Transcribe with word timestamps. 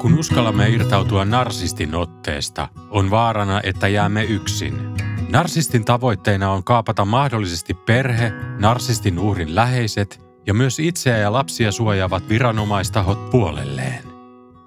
Kun 0.00 0.18
uskallamme 0.18 0.68
irtautua 0.68 1.24
narsistin 1.24 1.94
otteesta, 1.94 2.68
on 2.90 3.10
vaarana, 3.10 3.60
että 3.64 3.88
jäämme 3.88 4.24
yksin. 4.24 4.94
Narsistin 5.28 5.84
tavoitteena 5.84 6.50
on 6.50 6.64
kaapata 6.64 7.04
mahdollisesti 7.04 7.74
perhe, 7.74 8.32
narsistin 8.58 9.18
uhrin 9.18 9.54
läheiset 9.54 10.20
ja 10.46 10.54
myös 10.54 10.78
itseä 10.78 11.16
ja 11.16 11.32
lapsia 11.32 11.72
suojaavat 11.72 12.28
viranomaistahot 12.28 13.30
puolelleen. 13.30 14.04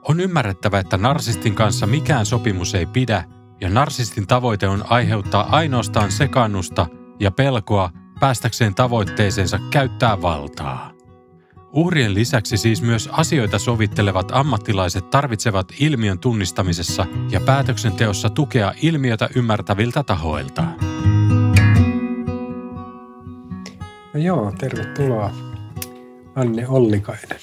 On 0.10 0.20
ymmärrettävä, 0.20 0.80
että 0.80 0.98
narsistin 0.98 1.56
kanssa 1.56 1.88
mikään 1.88 2.26
sopimus 2.26 2.76
ei 2.76 2.86
pidä 2.86 3.24
ja 3.62 3.70
narsistin 3.70 4.28
tavoite 4.28 4.68
on 4.68 4.84
aiheuttaa 4.90 5.48
ainoastaan 5.50 6.12
sekannusta 6.12 6.88
ja 7.20 7.32
pelkoa 7.32 7.90
päästäkseen 8.20 8.76
tavoitteeseensa 8.76 9.60
käyttää 9.72 10.22
valtaa. 10.22 10.93
Uhrien 11.74 12.14
lisäksi 12.14 12.58
siis 12.58 12.82
myös 12.82 13.10
asioita 13.12 13.60
sovittelevat 13.60 14.32
ammattilaiset 14.32 15.10
tarvitsevat 15.10 15.68
ilmiön 15.80 16.20
tunnistamisessa 16.20 17.06
ja 17.30 17.42
päätöksenteossa 17.42 18.30
tukea 18.30 18.74
ilmiötä 18.82 19.30
ymmärtäviltä 19.36 20.04
tahoilta. 20.04 20.64
No 24.14 24.20
joo, 24.20 24.54
tervetuloa 24.60 25.32
Anne 26.36 26.68
Ollikainen. 26.68 27.40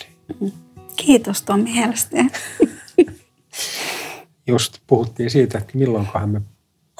Kiitos 0.96 1.42
Tommi 1.42 1.76
Helsteen. 1.76 2.30
Just 4.46 4.78
puhuttiin 4.86 5.30
siitä, 5.30 5.58
että 5.58 5.78
milloinkohan 5.78 6.30
me 6.30 6.40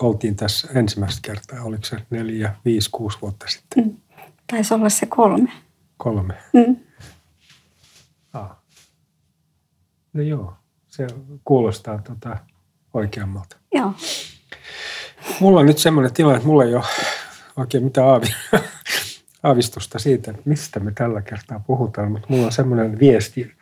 oltiin 0.01 0.37
tässä 0.37 0.69
ensimmäistä 0.75 1.21
kertaa. 1.23 1.63
Oliko 1.63 1.85
se 1.85 1.97
neljä, 2.11 2.55
viisi, 2.65 2.91
kuusi 2.93 3.19
vuotta 3.23 3.47
sitten? 3.49 3.85
Mm. 3.85 3.97
Taisi 4.51 4.75
olla 4.75 4.89
se 4.89 5.07
kolme. 5.07 5.53
Kolme. 5.97 6.35
Mm. 6.53 6.90
No 10.13 10.23
joo, 10.23 10.55
se 10.89 11.07
kuulostaa 11.45 11.99
tota 12.03 12.37
oikeammalta. 12.95 13.57
Joo. 13.75 13.93
Mulla 15.41 15.61
on 15.61 15.67
nyt 15.67 15.79
semmoinen 15.79 16.13
tilanne, 16.13 16.37
että 16.37 16.49
mulla 16.49 16.65
ei 16.65 16.75
ole 16.75 16.85
oikein 17.57 17.85
mitään 17.85 18.09
aavi, 18.09 18.27
aavistusta 19.43 19.99
siitä, 19.99 20.35
mistä 20.45 20.81
me 20.81 20.93
tällä 20.95 21.23
kertaa 21.23 21.61
puhutaan, 21.67 22.13
mutta 22.13 22.27
mulla 22.31 22.47
on 22.47 22.53
semmoinen 22.53 22.99
viesti 22.99 23.53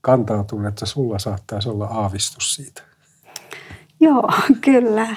kantautunut, 0.00 0.66
että 0.66 0.86
sulla 0.86 1.18
saattaisi 1.18 1.68
olla 1.68 1.86
aavistus 1.86 2.54
siitä. 2.54 2.82
Joo, 4.00 4.32
kyllä. 4.60 5.16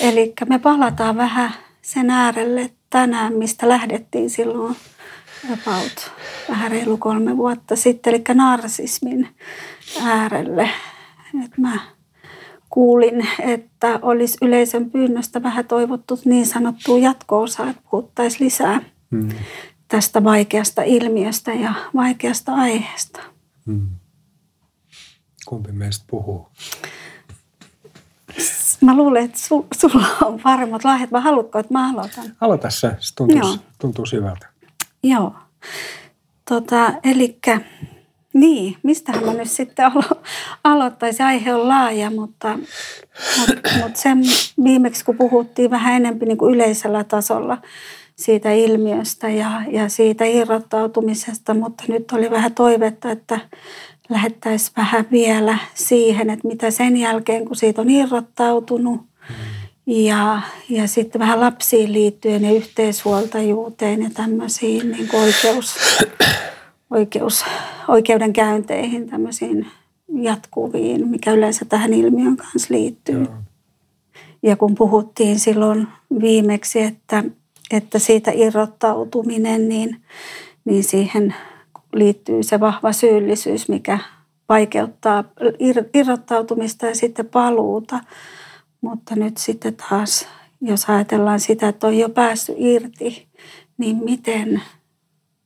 Eli 0.00 0.32
me 0.48 0.58
palataan 0.58 1.16
vähän 1.16 1.54
sen 1.82 2.10
äärelle 2.10 2.70
tänään, 2.90 3.32
mistä 3.34 3.68
lähdettiin 3.68 4.30
silloin 4.30 4.76
about 5.52 6.12
vähän 6.48 6.70
reilu 6.70 6.96
kolme 6.96 7.36
vuotta 7.36 7.76
sitten, 7.76 8.14
eli 8.14 8.22
narsismin 8.34 9.28
äärelle. 10.02 10.70
Et 11.44 11.58
mä 11.58 11.80
kuulin, 12.70 13.28
että 13.38 13.98
olisi 14.02 14.38
yleisön 14.42 14.90
pyynnöstä 14.90 15.42
vähän 15.42 15.66
toivottu 15.66 16.20
niin 16.24 16.46
sanottua 16.46 16.98
jatko-osaa, 16.98 17.70
että 17.70 17.82
puhuttaisiin 17.90 18.44
lisää 18.44 18.80
hmm. 19.10 19.28
tästä 19.88 20.24
vaikeasta 20.24 20.82
ilmiöstä 20.82 21.52
ja 21.52 21.74
vaikeasta 21.94 22.54
aiheesta. 22.54 23.20
Hmm. 23.66 23.88
Kumpi 25.46 25.72
meistä 25.72 26.04
puhuu? 26.10 26.48
Mä 28.80 28.96
luulen, 28.96 29.24
että 29.24 29.38
su, 29.38 29.66
sulla 29.78 30.06
on 30.24 30.40
paremmat 30.40 30.84
lahjat. 30.84 31.10
Mä 31.10 31.20
haluatko, 31.20 31.58
että 31.58 31.72
mä 31.72 31.90
aloitan? 31.90 32.24
Aloita 32.40 32.70
se. 32.70 32.96
Se 32.98 33.14
tuntuu, 33.14 33.56
tuntuu 33.78 34.06
syvältä. 34.06 34.46
Joo. 35.02 35.34
Tota, 36.48 36.92
eli 37.04 37.38
niin, 38.34 38.76
mistähän 38.82 39.24
mä 39.24 39.34
nyt 39.34 39.50
sitten 39.50 39.86
alo- 39.86 40.22
aloittaisin. 40.64 41.26
Aihe 41.26 41.54
on 41.54 41.68
laaja, 41.68 42.10
mutta, 42.10 42.58
mutta, 43.38 43.70
mutta 43.82 44.00
sen 44.00 44.18
viimeksi 44.64 45.04
kun 45.04 45.16
puhuttiin 45.16 45.70
vähän 45.70 45.94
enemmän 45.94 46.28
niin 46.28 46.38
kuin 46.38 46.54
yleisellä 46.54 47.04
tasolla 47.04 47.58
siitä 48.16 48.52
ilmiöstä 48.52 49.28
ja, 49.28 49.62
ja 49.70 49.88
siitä 49.88 50.24
irrottautumisesta, 50.24 51.54
mutta 51.54 51.84
nyt 51.88 52.12
oli 52.12 52.30
vähän 52.30 52.54
toivetta, 52.54 53.10
että 53.10 53.40
lähettäisiin 54.08 54.72
vähän 54.76 55.06
vielä 55.12 55.58
siihen, 55.74 56.30
että 56.30 56.48
mitä 56.48 56.70
sen 56.70 56.96
jälkeen, 56.96 57.44
kun 57.44 57.56
siitä 57.56 57.80
on 57.80 57.90
irrottautunut 57.90 59.00
ja, 59.88 60.40
ja 60.68 60.88
sitten 60.88 61.18
vähän 61.18 61.40
lapsiin 61.40 61.92
liittyen 61.92 62.44
ja 62.44 62.52
yhteishuoltajuuteen 62.52 64.02
ja 64.02 64.10
tämmöisiin 64.14 64.90
niin 64.90 65.08
oikeus, 65.12 65.76
oikeus, 66.90 67.44
oikeudenkäynteihin, 67.88 69.10
tämmöisiin 69.10 69.66
jatkuviin, 70.22 71.08
mikä 71.08 71.32
yleensä 71.32 71.64
tähän 71.64 71.94
ilmiön 71.94 72.36
kanssa 72.36 72.74
liittyy. 72.74 73.24
Joo. 73.24 73.34
Ja 74.42 74.56
kun 74.56 74.74
puhuttiin 74.74 75.38
silloin 75.38 75.88
viimeksi, 76.20 76.80
että, 76.80 77.24
että 77.70 77.98
siitä 77.98 78.30
irrottautuminen, 78.34 79.68
niin, 79.68 80.02
niin 80.64 80.84
siihen 80.84 81.34
liittyy 81.92 82.42
se 82.42 82.60
vahva 82.60 82.92
syyllisyys, 82.92 83.68
mikä 83.68 83.98
vaikeuttaa 84.48 85.24
irrottautumista 85.94 86.86
ja 86.86 86.94
sitten 86.94 87.26
paluuta. 87.26 88.00
Mutta 88.80 89.16
nyt 89.16 89.36
sitten 89.36 89.76
taas, 89.76 90.28
jos 90.60 90.84
ajatellaan 90.84 91.40
sitä, 91.40 91.68
että 91.68 91.86
on 91.86 91.98
jo 91.98 92.08
päässyt 92.08 92.56
irti, 92.58 93.28
niin 93.78 93.96
miten 93.96 94.62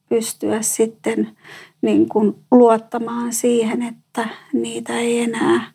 pystyä 0.09 0.63
sitten 0.63 1.37
niin 1.83 2.09
kuin 2.09 2.45
luottamaan 2.51 3.33
siihen, 3.33 3.83
että 3.83 4.29
niitä 4.53 4.93
ei 4.93 5.21
enää 5.21 5.73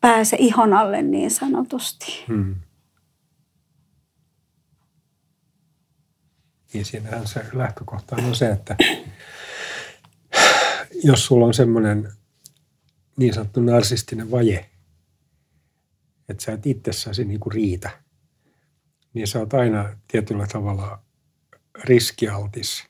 pääse 0.00 0.36
ihon 0.40 0.72
alle 0.72 1.02
niin 1.02 1.30
sanotusti. 1.30 2.24
Hmm. 2.28 2.54
Niin 6.72 6.84
siinähän 6.84 7.26
se 7.26 7.44
lähtökohta 7.52 8.16
on 8.16 8.34
se, 8.34 8.50
että 8.50 8.76
jos 11.04 11.26
sulla 11.26 11.46
on 11.46 11.54
semmoinen 11.54 12.12
niin 13.16 13.34
sanottu 13.34 13.60
narsistinen 13.60 14.30
vaje, 14.30 14.70
että 16.28 16.44
sä 16.44 16.52
et 16.52 16.66
itsessäsi 16.66 17.24
niin 17.24 17.40
kuin 17.40 17.52
riitä, 17.52 17.90
niin 19.14 19.26
sä 19.26 19.38
oot 19.38 19.54
aina 19.54 19.96
tietyllä 20.08 20.46
tavalla 20.46 21.02
riskialtis 21.84 22.84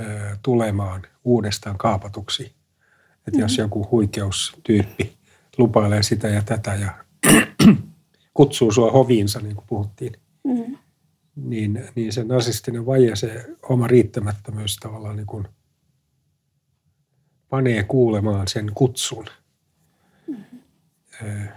ö, 0.00 0.36
tulemaan 0.42 1.02
uudestaan 1.24 1.78
kaapatuksi. 1.78 2.42
Että 2.44 3.30
mm-hmm. 3.30 3.40
jos 3.40 3.58
joku 3.58 3.88
huikeustyyppi 3.90 5.18
lupailee 5.58 6.02
sitä 6.02 6.28
ja 6.28 6.42
tätä 6.42 6.74
ja 6.74 7.04
kutsuu 8.34 8.72
sua 8.72 8.90
hoviinsa, 8.90 9.40
niin 9.40 9.54
kuin 9.54 9.66
puhuttiin, 9.66 10.12
mm-hmm. 10.44 10.78
niin, 11.36 11.88
niin 11.94 12.12
se 12.12 12.24
narsistinen 12.24 12.86
vaje, 12.86 13.16
se 13.16 13.46
oma 13.62 13.86
riittämättömyys 13.86 14.76
tavallaan 14.76 15.16
niin 15.16 15.26
kuin– 15.26 15.48
panee 17.52 17.82
kuulemaan 17.82 18.48
sen 18.48 18.70
kutsun. 18.74 19.26
Mm-hmm. 20.26 21.48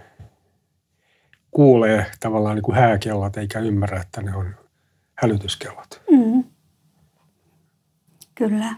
Kuulee 1.56 2.06
tavallaan 2.20 2.54
niin 2.54 2.62
kuin 2.62 2.76
hääkellot 2.76 3.36
eikä 3.36 3.58
ymmärrä, 3.58 4.00
että 4.00 4.22
ne 4.22 4.36
on 4.36 4.54
hälytyskellot. 5.14 6.02
Mm-hmm. 6.10 6.44
Kyllä. 8.34 8.74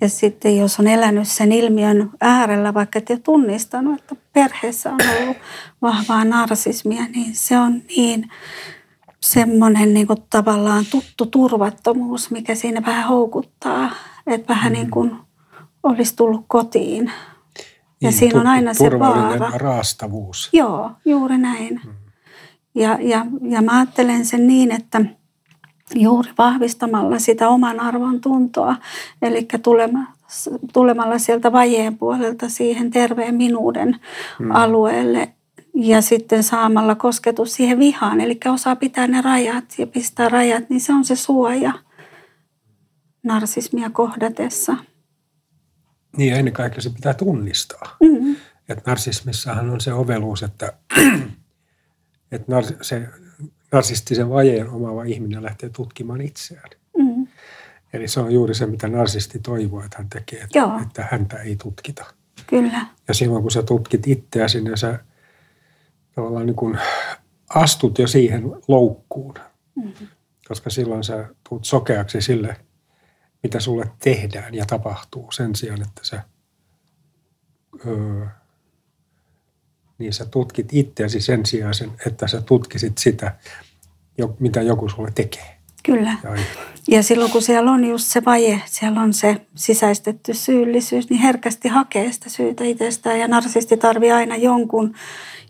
Ja 0.00 0.08
sitten 0.08 0.58
jos 0.58 0.80
on 0.80 0.86
elänyt 0.86 1.28
sen 1.28 1.52
ilmiön 1.52 2.10
äärellä, 2.20 2.74
vaikka 2.74 2.98
et 2.98 3.10
ole 3.10 3.18
tunnistanut, 3.18 4.00
että 4.00 4.16
perheessä 4.32 4.90
on 4.90 4.98
ollut 5.22 5.36
vahvaa 5.82 6.24
narsismia, 6.24 7.02
niin 7.14 7.34
se 7.34 7.58
on 7.58 7.82
niin 7.96 8.30
semmoinen 9.20 9.94
niin 9.94 10.06
kuin 10.06 10.22
tavallaan 10.30 10.84
tuttu 10.90 11.26
turvattomuus, 11.26 12.30
mikä 12.30 12.54
siinä 12.54 12.82
vähän 12.86 13.08
houkuttaa. 13.08 13.90
Että 14.26 14.54
vähän 14.54 14.72
mm. 14.72 14.76
niin 14.78 14.90
kuin 14.90 15.16
olisi 15.82 16.16
tullut 16.16 16.44
kotiin. 16.48 17.04
Ja 17.04 17.12
niin, 18.00 18.12
siinä 18.12 18.40
on 18.40 18.46
aina 18.46 18.74
se 18.74 18.98
vaara. 18.98 19.50
raastavuus. 19.54 20.48
Joo, 20.52 20.90
juuri 21.04 21.38
näin. 21.38 21.80
Hmm. 21.82 22.03
Ja, 22.74 22.98
ja, 23.00 23.26
ja 23.50 23.62
mä 23.62 23.78
ajattelen 23.78 24.24
sen 24.24 24.46
niin, 24.46 24.72
että 24.72 25.00
juuri 25.94 26.30
vahvistamalla 26.38 27.18
sitä 27.18 27.48
oman 27.48 27.80
arvon 27.80 28.20
tuntoa, 28.20 28.76
eli 29.22 29.48
tulemalla 30.72 31.18
sieltä 31.18 31.52
vajeen 31.52 31.98
puolelta 31.98 32.48
siihen 32.48 32.90
terveen 32.90 33.34
minuuden 33.34 34.00
mm. 34.38 34.50
alueelle 34.50 35.34
ja 35.74 36.02
sitten 36.02 36.42
saamalla 36.42 36.94
kosketus 36.94 37.54
siihen 37.54 37.78
vihaan, 37.78 38.20
eli 38.20 38.38
osaa 38.52 38.76
pitää 38.76 39.06
ne 39.06 39.20
rajat 39.20 39.64
ja 39.78 39.86
pistää 39.86 40.28
rajat, 40.28 40.70
niin 40.70 40.80
se 40.80 40.92
on 40.92 41.04
se 41.04 41.16
suoja 41.16 41.72
narsismia 43.22 43.90
kohdatessa. 43.90 44.76
Niin 46.16 46.30
ja 46.30 46.36
ennen 46.36 46.54
kaikkea 46.54 46.80
se 46.80 46.90
pitää 46.90 47.14
tunnistaa. 47.14 47.96
Mm-hmm. 48.00 48.36
Että 48.68 48.90
narsismissahan 48.90 49.70
on 49.70 49.80
se 49.80 49.92
oveluus, 49.92 50.42
että, 50.42 50.72
että 52.34 52.52
nar- 52.52 52.76
se 52.82 53.08
narsistisen 53.72 54.30
vajeen 54.30 54.70
omaava 54.70 55.04
ihminen 55.04 55.42
lähtee 55.42 55.68
tutkimaan 55.70 56.20
itseään. 56.20 56.70
Mm-hmm. 56.98 57.26
Eli 57.92 58.08
se 58.08 58.20
on 58.20 58.32
juuri 58.32 58.54
se, 58.54 58.66
mitä 58.66 58.88
narsisti 58.88 59.38
toivoo, 59.38 59.84
että 59.84 59.98
hän 59.98 60.08
tekee, 60.08 60.40
että, 60.40 60.80
että 60.82 61.08
häntä 61.10 61.36
ei 61.36 61.56
tutkita. 61.56 62.04
Kyllä. 62.46 62.86
Ja 63.08 63.14
silloin, 63.14 63.42
kun 63.42 63.50
sä 63.50 63.62
tutkit 63.62 64.08
itseäsi, 64.08 64.60
niin 64.60 64.76
sä 64.76 64.98
tavallaan 66.14 66.46
niin 66.46 66.56
kuin 66.56 66.78
astut 67.48 67.98
jo 67.98 68.06
siihen 68.06 68.42
loukkuun. 68.68 69.34
Mm-hmm. 69.74 70.06
Koska 70.48 70.70
silloin 70.70 71.04
sä 71.04 71.28
tuut 71.48 71.64
sokeaksi 71.64 72.20
sille, 72.20 72.56
mitä 73.42 73.60
sulle 73.60 73.90
tehdään 73.98 74.54
ja 74.54 74.66
tapahtuu 74.66 75.32
sen 75.32 75.54
sijaan, 75.54 75.82
että 75.82 76.00
sä, 76.02 76.22
öö, 77.86 78.26
niin 79.98 80.12
sä 80.12 80.24
tutkit 80.24 80.68
itseäsi 80.72 81.20
sen 81.20 81.46
sijaan, 81.46 81.74
että 82.06 82.28
sä 82.28 82.42
tutkisit 82.42 82.98
sitä, 82.98 83.34
mitä 84.38 84.62
joku 84.62 84.88
sulle 84.88 85.10
tekee. 85.14 85.54
Kyllä. 85.82 86.16
Ja, 86.24 86.30
ja 86.88 87.02
silloin 87.02 87.30
kun 87.30 87.42
siellä 87.42 87.70
on 87.70 87.84
just 87.84 88.06
se 88.06 88.24
vaje, 88.24 88.62
siellä 88.66 89.00
on 89.00 89.12
se 89.12 89.36
sisäistetty 89.54 90.34
syyllisyys, 90.34 91.10
niin 91.10 91.20
herkästi 91.20 91.68
hakee 91.68 92.12
sitä 92.12 92.30
syytä 92.30 92.64
itsestään. 92.64 93.20
Ja 93.20 93.28
narsisti 93.28 93.76
tarvii 93.76 94.12
aina 94.12 94.36
jonkun, 94.36 94.94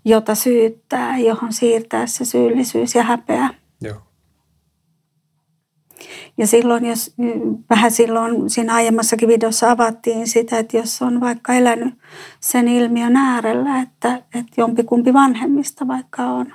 jota 0.04 0.34
syyttää, 0.34 1.18
johon 1.18 1.52
siirtää 1.52 2.06
se 2.06 2.24
syyllisyys 2.24 2.94
ja 2.94 3.02
häpeä. 3.02 3.50
Ja 6.36 6.46
silloin, 6.46 6.86
jos 6.86 7.14
vähän 7.70 7.90
silloin 7.90 8.50
siinä 8.50 8.74
aiemmassakin 8.74 9.28
videossa 9.28 9.70
avattiin 9.70 10.28
sitä, 10.28 10.58
että 10.58 10.76
jos 10.76 11.02
on 11.02 11.20
vaikka 11.20 11.54
elänyt 11.54 11.94
sen 12.40 12.68
ilmiön 12.68 13.16
äärellä, 13.16 13.80
että, 13.80 14.14
että 14.14 14.52
jompikumpi 14.56 15.12
vanhemmista 15.12 15.88
vaikka 15.88 16.22
on, 16.22 16.46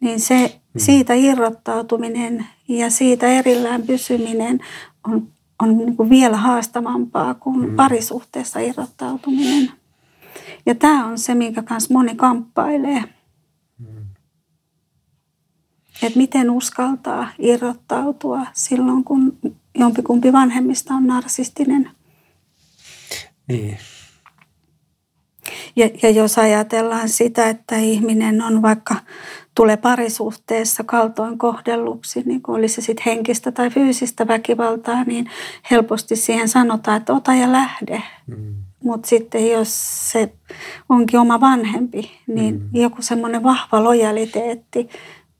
niin 0.00 0.20
se 0.20 0.36
hmm. 0.36 0.80
siitä 0.80 1.14
irrottautuminen 1.14 2.46
ja 2.68 2.90
siitä 2.90 3.26
erillään 3.26 3.82
pysyminen 3.82 4.60
on, 5.08 5.28
on 5.62 5.78
niin 5.78 5.96
kuin 5.96 6.10
vielä 6.10 6.36
haastavampaa 6.36 7.34
kuin 7.34 7.64
hmm. 7.66 7.76
parisuhteessa 7.76 8.60
irrottautuminen. 8.60 9.70
Ja 10.66 10.74
tämä 10.74 11.06
on 11.06 11.18
se, 11.18 11.34
minkä 11.34 11.62
kanssa 11.62 11.94
moni 11.94 12.14
kamppailee. 12.14 13.04
Että 16.02 16.18
miten 16.18 16.50
uskaltaa 16.50 17.28
irrottautua 17.38 18.46
silloin, 18.52 19.04
kun 19.04 19.38
jompikumpi 19.74 20.32
vanhemmista 20.32 20.94
on 20.94 21.06
narsistinen. 21.06 21.90
Niin. 23.48 23.78
Ja, 25.76 25.90
ja 26.02 26.10
jos 26.10 26.38
ajatellaan 26.38 27.08
sitä, 27.08 27.48
että 27.48 27.76
ihminen 27.76 28.42
on 28.42 28.62
vaikka 28.62 28.94
tulee 29.54 29.76
parisuhteessa 29.76 30.84
kaltoin 30.84 31.38
kohdelluksi, 31.38 32.22
niin 32.26 32.42
kuin 32.42 32.56
olisi 32.56 32.74
se 32.74 32.80
sitten 32.80 33.04
henkistä 33.06 33.52
tai 33.52 33.70
fyysistä 33.70 34.28
väkivaltaa, 34.28 35.04
niin 35.04 35.30
helposti 35.70 36.16
siihen 36.16 36.48
sanotaan, 36.48 36.96
että 36.96 37.12
ota 37.12 37.34
ja 37.34 37.52
lähde. 37.52 38.02
Mm. 38.26 38.54
Mutta 38.84 39.08
sitten 39.08 39.50
jos 39.50 39.70
se 40.10 40.32
onkin 40.88 41.20
oma 41.20 41.40
vanhempi, 41.40 42.10
niin 42.26 42.54
mm. 42.54 42.68
joku 42.72 43.02
semmoinen 43.02 43.42
vahva 43.42 43.84
lojaliteetti 43.84 44.88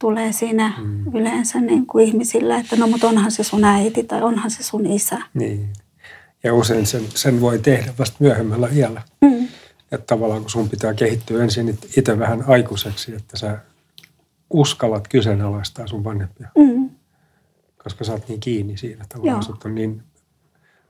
tulee 0.04 0.32
siinä 0.32 0.72
mm. 0.78 1.16
yleensä 1.16 1.60
niin 1.60 1.86
kuin 1.86 2.06
ihmisillä, 2.06 2.58
että 2.58 2.76
no 2.76 2.86
mutta 2.86 3.08
onhan 3.08 3.30
se 3.30 3.44
sun 3.44 3.64
äiti 3.64 4.02
tai 4.02 4.22
onhan 4.22 4.50
se 4.50 4.62
sun 4.62 4.86
isä. 4.86 5.18
Niin. 5.34 5.72
Ja 6.42 6.54
usein 6.54 6.86
sen, 6.86 7.04
sen 7.14 7.40
voi 7.40 7.58
tehdä 7.58 7.94
vasta 7.98 8.16
myöhemmällä 8.20 8.68
iällä. 8.72 9.02
Mm. 9.20 9.48
Että 9.92 10.06
tavallaan 10.06 10.40
kun 10.40 10.50
sun 10.50 10.68
pitää 10.68 10.94
kehittyä 10.94 11.42
ensin 11.42 11.78
itse 11.96 12.18
vähän 12.18 12.44
aikuiseksi, 12.46 13.14
että 13.14 13.38
sä 13.38 13.58
uskallat 14.50 15.08
kyseenalaistaa 15.08 15.86
sun 15.86 16.04
vanhempia. 16.04 16.48
Mm. 16.58 16.90
Koska 17.82 18.04
sä 18.04 18.12
oot 18.12 18.28
niin 18.28 18.40
kiinni 18.40 18.76
siinä 18.76 19.04
tavallaan, 19.08 19.42
sut 19.42 19.64
on 19.64 19.74
niin 19.74 20.02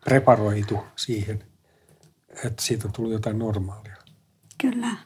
reparoitu 0.06 0.78
siihen, 0.96 1.44
että 2.44 2.62
siitä 2.62 2.88
on 2.88 2.92
tullut 2.92 3.12
jotain 3.12 3.38
normaalia. 3.38 3.96
Kyllä. 4.60 4.96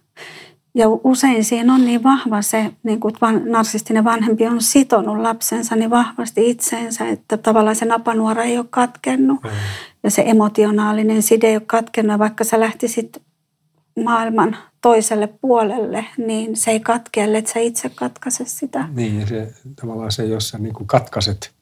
Ja 0.74 0.88
usein 0.88 1.44
siinä 1.44 1.74
on 1.74 1.84
niin 1.84 2.02
vahva 2.02 2.42
se, 2.42 2.70
niin 2.82 3.00
kuin 3.00 3.14
narsistinen 3.44 4.04
vanhempi 4.04 4.46
on 4.46 4.62
sitonut 4.62 5.18
lapsensa 5.18 5.76
niin 5.76 5.90
vahvasti 5.90 6.50
itseensä, 6.50 7.08
että 7.08 7.36
tavallaan 7.36 7.76
se 7.76 7.84
napanuora 7.84 8.42
ei 8.42 8.58
ole 8.58 8.66
katkennut. 8.70 9.42
Mm. 9.42 9.50
Ja 10.02 10.10
se 10.10 10.22
emotionaalinen 10.26 11.22
side 11.22 11.46
ei 11.46 11.56
ole 11.56 11.62
katkennut, 11.66 12.18
vaikka 12.18 12.44
sä 12.44 12.60
lähtisit 12.60 13.22
maailman 14.04 14.56
toiselle 14.80 15.26
puolelle, 15.40 16.04
niin 16.18 16.56
se 16.56 16.70
ei 16.70 16.80
katke, 16.80 17.24
että 17.24 17.52
sä 17.52 17.60
itse 17.60 17.88
katkaise 17.88 18.44
sitä. 18.46 18.88
Niin, 18.94 19.28
se, 19.28 19.52
tavallaan 19.80 20.12
se, 20.12 20.24
jos 20.24 20.48
sä 20.48 20.58
niin 20.58 20.74
kuin 20.74 20.86
katkaiset 20.86 21.52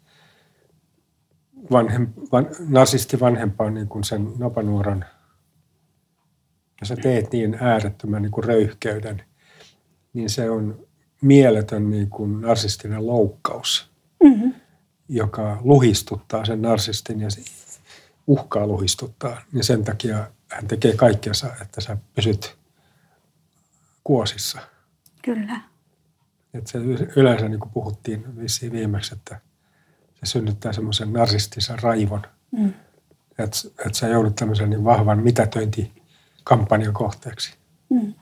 vanhem, 1.71 2.07
van, 2.33 2.49
narsisti 2.69 3.21
vanhempaan 3.21 3.75
niin 3.75 3.89
kuin 3.89 4.05
sen 4.05 4.33
napanuoran, 4.39 5.05
ja 6.81 6.87
sä 6.87 6.97
teet 6.97 7.33
niin 7.33 7.59
äärettömän 7.61 8.23
niin 8.23 8.33
kuin 8.33 8.45
röyhkeyden, 8.45 9.23
niin 10.13 10.31
se 10.31 10.51
on 10.51 10.87
mieletön 11.21 11.91
niin 11.91 12.11
kuin 12.11 12.41
narsistinen 12.41 13.07
loukkaus, 13.07 13.91
mm-hmm. 14.25 14.55
joka 15.09 15.59
luhistuttaa 15.65 16.45
sen 16.45 16.63
narsistin 16.63 17.21
ja 17.21 17.29
uhkaa 18.27 18.67
luhistuttaa. 18.67 19.43
Niin 19.53 19.65
sen 19.65 19.85
takia 19.85 20.31
hän 20.51 20.69
tekee 20.69 20.97
kaikkensa, 20.97 21.51
että 21.63 21.81
sä 21.81 21.97
pysyt 22.15 22.57
kuosissa. 24.05 24.59
Kyllä. 25.23 25.61
Et 26.55 26.67
se 26.67 26.79
yleensä, 27.17 27.49
niin 27.49 27.61
kuin 27.61 27.71
puhuttiin 27.71 28.41
vissiin 28.41 28.73
viimeksi, 28.73 29.15
että 29.15 29.41
se 30.15 30.27
synnyttää 30.27 30.73
semmoisen 30.73 31.13
narsistisen 31.13 31.79
raivon. 31.83 32.23
Mm. 32.51 32.73
Että 33.39 33.57
et 33.87 33.95
sä 33.95 34.09
joudut 34.09 34.37
tämmöisen 34.37 34.71
niin 34.71 34.85
vahvan 34.85 35.19
mitätöintikampanjan 36.47 36.95
kohteeksi. 36.95 37.55
Mm. 37.89 38.15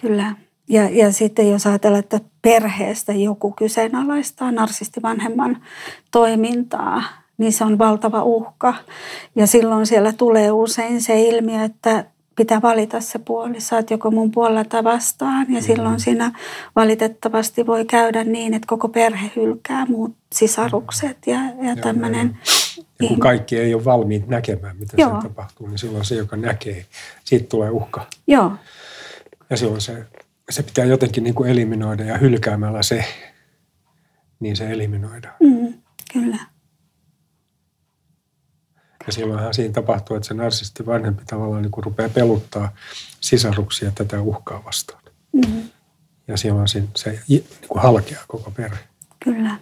Kyllä. 0.00 0.34
Ja, 0.68 0.88
ja 0.88 1.12
sitten 1.12 1.50
jos 1.50 1.66
ajatellaan, 1.66 2.04
että 2.04 2.20
perheestä 2.42 3.12
joku 3.12 3.52
kyseenalaistaa 3.52 4.52
narsistivanhemman 4.52 5.62
toimintaa, 6.10 7.02
niin 7.38 7.52
se 7.52 7.64
on 7.64 7.78
valtava 7.78 8.22
uhka. 8.22 8.74
Ja 9.36 9.46
silloin 9.46 9.86
siellä 9.86 10.12
tulee 10.12 10.52
usein 10.52 11.02
se 11.02 11.20
ilmiö, 11.20 11.64
että 11.64 12.04
pitää 12.36 12.62
valita 12.62 13.00
se 13.00 13.18
puoli. 13.18 13.60
Saat 13.60 13.90
joko 13.90 14.10
mun 14.10 14.30
puolella 14.30 14.64
tai 14.64 14.84
vastaan. 14.84 15.46
Ja 15.48 15.62
silloin 15.62 15.88
mm-hmm. 15.88 15.98
siinä 15.98 16.32
valitettavasti 16.76 17.66
voi 17.66 17.84
käydä 17.84 18.24
niin, 18.24 18.54
että 18.54 18.66
koko 18.66 18.88
perhe 18.88 19.30
hylkää 19.36 19.86
muut 19.86 20.16
sisarukset 20.32 21.18
ja, 21.26 21.40
ja 21.62 21.76
tämmöinen. 21.76 22.38
Ja 23.02 23.08
kun 23.08 23.20
kaikki 23.20 23.58
ei 23.58 23.74
ole 23.74 23.84
valmiit 23.84 24.28
näkemään, 24.28 24.76
mitä 24.76 24.96
Joo. 24.98 25.20
se 25.20 25.28
tapahtuu, 25.28 25.66
niin 25.66 25.78
silloin 25.78 26.04
se, 26.04 26.14
joka 26.14 26.36
näkee, 26.36 26.86
siitä 27.24 27.46
tulee 27.48 27.70
uhka. 27.70 28.06
Joo. 28.26 28.52
Ja 29.50 29.56
silloin 29.56 29.80
se, 29.80 30.06
se 30.50 30.62
pitää 30.62 30.84
jotenkin 30.84 31.24
niin 31.24 31.34
kuin 31.34 31.50
eliminoida 31.50 32.04
ja 32.04 32.18
hylkäämällä 32.18 32.82
se, 32.82 33.04
niin 34.40 34.56
se 34.56 34.70
eliminoidaan. 34.70 35.34
Mm, 35.40 35.74
kyllä. 36.12 36.38
Ja 39.06 39.12
silloinhan 39.12 39.54
siinä 39.54 39.72
tapahtuu, 39.72 40.16
että 40.16 40.28
se 40.28 40.34
narsisti 40.34 40.86
vanhempi 40.86 41.22
tavallaan 41.26 41.62
niin 41.62 41.70
kuin 41.70 41.84
rupeaa 41.84 42.08
peluttaa 42.08 42.72
sisaruksia 43.20 43.92
tätä 43.94 44.20
uhkaa 44.20 44.64
vastaan. 44.64 45.02
Mm-hmm. 45.32 45.62
Ja 46.28 46.36
silloin 46.36 46.68
se, 46.68 46.82
se 46.96 47.20
niin 47.28 47.44
kuin 47.68 47.82
halkeaa 47.82 48.24
koko 48.28 48.50
perhe. 48.50 48.78
Kyllä. 49.24 49.56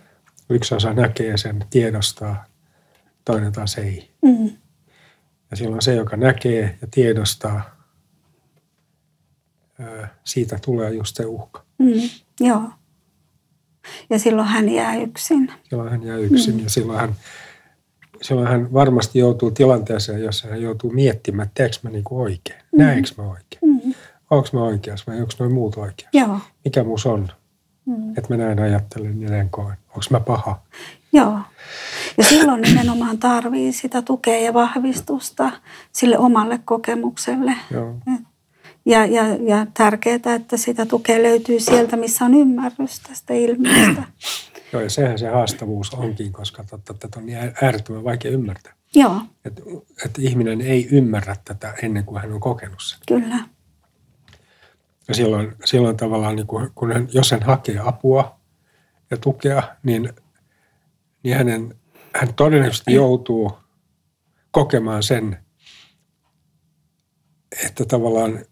Yksi 0.51 0.75
osa 0.75 0.95
näkee 0.95 1.37
sen, 1.37 1.65
tiedostaa, 1.71 2.45
toinen 3.25 3.53
taas 3.53 3.79
ei. 3.79 4.11
Mm-hmm. 4.23 4.51
Ja 5.51 5.57
silloin 5.57 5.83
se, 5.83 5.95
joka 5.95 6.17
näkee 6.17 6.79
ja 6.81 6.89
tiedostaa, 6.91 7.77
siitä 10.25 10.59
tulee 10.65 10.91
just 10.91 11.17
se 11.17 11.27
uhka. 11.27 11.65
Mm, 11.79 11.93
joo. 12.41 12.63
Ja 14.11 14.19
silloin 14.19 14.49
hän 14.49 14.69
jää 14.69 14.97
yksin. 14.97 15.53
Silloin 15.69 15.91
hän 15.91 16.03
jää 16.03 16.17
yksin 16.17 16.55
mm. 16.55 16.61
ja 16.65 16.71
silloin 16.71 17.01
hän 17.01 17.17
silloin 18.23 18.49
hän 18.49 18.73
varmasti 18.73 19.19
joutuu 19.19 19.51
tilanteeseen, 19.51 20.23
jossa 20.23 20.49
hän 20.49 20.63
joutuu 20.63 20.91
miettimään, 20.91 21.47
että 21.47 21.55
teekö 21.55 21.77
mä 21.83 21.91
niin 21.91 22.05
kuin 22.05 22.23
oikein, 22.23 22.61
mm. 22.73 22.79
näekö 22.79 23.09
mä 23.17 23.23
oikein, 23.23 23.61
mm. 23.63 23.95
onko 24.31 24.49
mä 24.53 24.63
oikeassa 24.63 25.13
vai 25.13 25.21
onko 25.21 25.33
noin 25.39 25.53
muut 25.53 25.77
oikeassa, 25.77 26.19
Joo. 26.19 26.39
mikä 26.65 26.85
muus 26.85 27.07
on. 27.07 27.29
Mm. 27.87 28.11
Että 28.11 28.27
mä 28.29 28.37
näin 28.37 28.59
ajattelen 28.59 29.23
ja 29.23 29.31
näin 29.31 29.51
koen. 29.51 29.77
Onko 29.89 30.05
mä 30.11 30.21
paha? 30.21 30.63
Joo. 31.13 31.39
Ja 32.19 32.25
silloin 32.25 32.61
nimenomaan 32.61 33.19
tarvii 33.19 33.73
sitä 33.73 34.03
tukea 34.03 34.41
ja 34.41 34.55
vahvistusta 34.55 35.53
sille 35.93 36.19
omalle 36.19 36.61
kokemukselle. 36.65 37.55
Joo. 37.71 37.99
Ja, 38.85 39.07
ja, 39.07 39.23
ja 39.27 39.67
tärkeää, 39.75 40.35
että 40.37 40.57
sitä 40.57 40.87
tukea 40.87 41.23
löytyy 41.23 41.61
sieltä, 41.61 41.97
missä 41.97 42.25
on 42.25 42.35
ymmärrys 42.35 43.01
tästä 43.01 43.35
ilmiöstä. 43.35 44.03
Joo, 44.73 44.83
ja 44.83 44.91
sehän 44.91 45.19
se 45.19 45.29
haastavuus 45.29 45.95
onkin, 45.95 46.33
koska 46.33 46.65
tätä 46.85 47.09
on 47.17 47.27
niin 47.27 47.39
äärettömän 47.63 48.05
vaikea 48.05 48.31
ymmärtää. 48.31 48.73
Joo. 48.95 49.21
Että 49.45 49.63
et 50.05 50.19
ihminen 50.19 50.61
ei 50.61 50.89
ymmärrä 50.91 51.37
tätä 51.45 51.75
ennen 51.83 52.05
kuin 52.05 52.21
hän 52.21 52.33
on 52.33 52.41
kokenut 52.41 52.83
sen. 52.83 52.99
Kyllä. 53.09 53.39
Ja 55.09 55.15
silloin, 55.15 55.53
silloin 55.65 55.97
tavallaan, 55.97 56.37
niin 56.37 56.47
kun, 56.47 56.71
kun 56.75 56.93
hän, 56.93 57.09
jos 57.13 57.31
hän 57.31 57.43
hakee 57.43 57.79
apua 57.85 58.37
ja 59.11 59.17
tukea, 59.17 59.63
niin, 59.83 60.13
niin 61.23 61.37
hänen, 61.37 61.81
hän 62.17 62.35
todennäköisesti 62.35 62.95
joutuu 62.95 63.59
kokemaan 64.51 65.03
sen, 65.03 65.39
että 67.67 67.85
tavallaan 67.85 68.45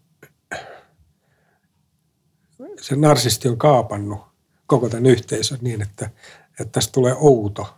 se 2.81 2.95
narsisti 2.95 3.47
on 3.47 3.57
kaapannut 3.57 4.21
koko 4.65 4.89
tämän 4.89 5.05
yhteisön 5.05 5.59
niin, 5.61 5.81
että, 5.81 6.09
että 6.49 6.71
tästä 6.71 6.91
tulee 6.91 7.15
outo, 7.17 7.77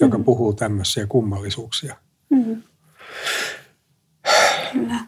joka 0.00 0.18
mm. 0.18 0.24
puhuu 0.24 0.52
tämmöisiä 0.52 1.06
kummallisuuksia. 1.06 1.96
Mm. 2.30 2.62
Kyllä. 4.72 5.06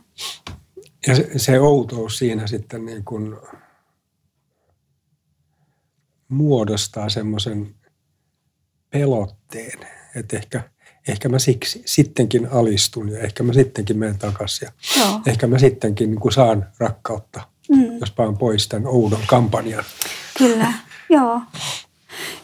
Ja 1.06 1.14
se, 1.14 1.30
se 1.36 1.60
outous 1.60 2.18
siinä 2.18 2.46
sitten 2.46 2.86
niin 2.86 3.04
kuin 3.04 3.36
muodostaa 6.28 7.08
semmoisen 7.08 7.73
pelotteen, 8.94 9.78
että 10.14 10.36
ehkä, 10.36 10.62
ehkä 11.08 11.28
mä 11.28 11.38
siksi 11.38 11.82
sittenkin 11.86 12.48
alistun 12.52 13.08
ja 13.08 13.18
ehkä 13.18 13.42
mä 13.42 13.52
sittenkin 13.52 13.98
menen 13.98 14.18
takaisin 14.18 14.66
ja 14.66 15.00
Joo. 15.00 15.20
ehkä 15.26 15.46
mä 15.46 15.58
sittenkin 15.58 16.10
niin 16.10 16.20
kuin 16.20 16.32
saan 16.32 16.66
rakkautta, 16.78 17.40
mm. 17.68 17.98
jos 18.00 18.10
paan 18.10 18.38
pois 18.38 18.68
tämän 18.68 18.86
oudon 18.86 19.20
kampanjan. 19.26 19.84
Kyllä, 20.38 20.72
joo. 21.10 21.40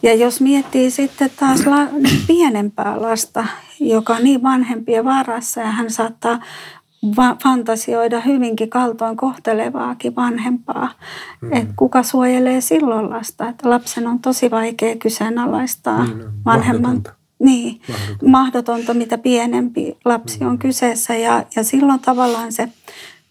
Ja 0.03 0.13
jos 0.13 0.41
miettii 0.41 0.91
sitten 0.91 1.31
taas 1.39 1.65
la, 1.65 1.87
pienempää 2.27 3.01
lasta, 3.01 3.45
joka 3.79 4.15
on 4.15 4.23
niin 4.23 4.43
vanhempien 4.43 5.05
varassa 5.05 5.61
ja 5.61 5.71
hän 5.71 5.91
saattaa 5.91 6.39
va- 7.17 7.37
fantasioida 7.43 8.19
hyvinkin 8.19 8.69
kaltoin 8.69 9.17
kohtelevaakin 9.17 10.15
vanhempaa. 10.15 10.91
Mm. 11.41 11.53
Että 11.53 11.73
kuka 11.75 12.03
suojelee 12.03 12.61
silloin 12.61 13.09
lasta. 13.09 13.49
Että 13.49 13.69
lapsen 13.69 14.07
on 14.07 14.19
tosi 14.19 14.51
vaikea 14.51 14.95
kyseenalaistaa 14.95 16.05
niin, 16.05 16.23
vanhemman. 16.45 16.81
Mahdotonta. 16.81 17.21
Niin, 17.39 17.81
mahdotonta. 17.87 18.25
mahdotonta, 18.27 18.93
mitä 18.93 19.17
pienempi 19.17 19.97
lapsi 20.05 20.39
mm. 20.39 20.47
on 20.47 20.57
kyseessä. 20.57 21.15
Ja, 21.15 21.45
ja 21.55 21.63
silloin 21.63 21.99
tavallaan 21.99 22.51
se 22.51 22.69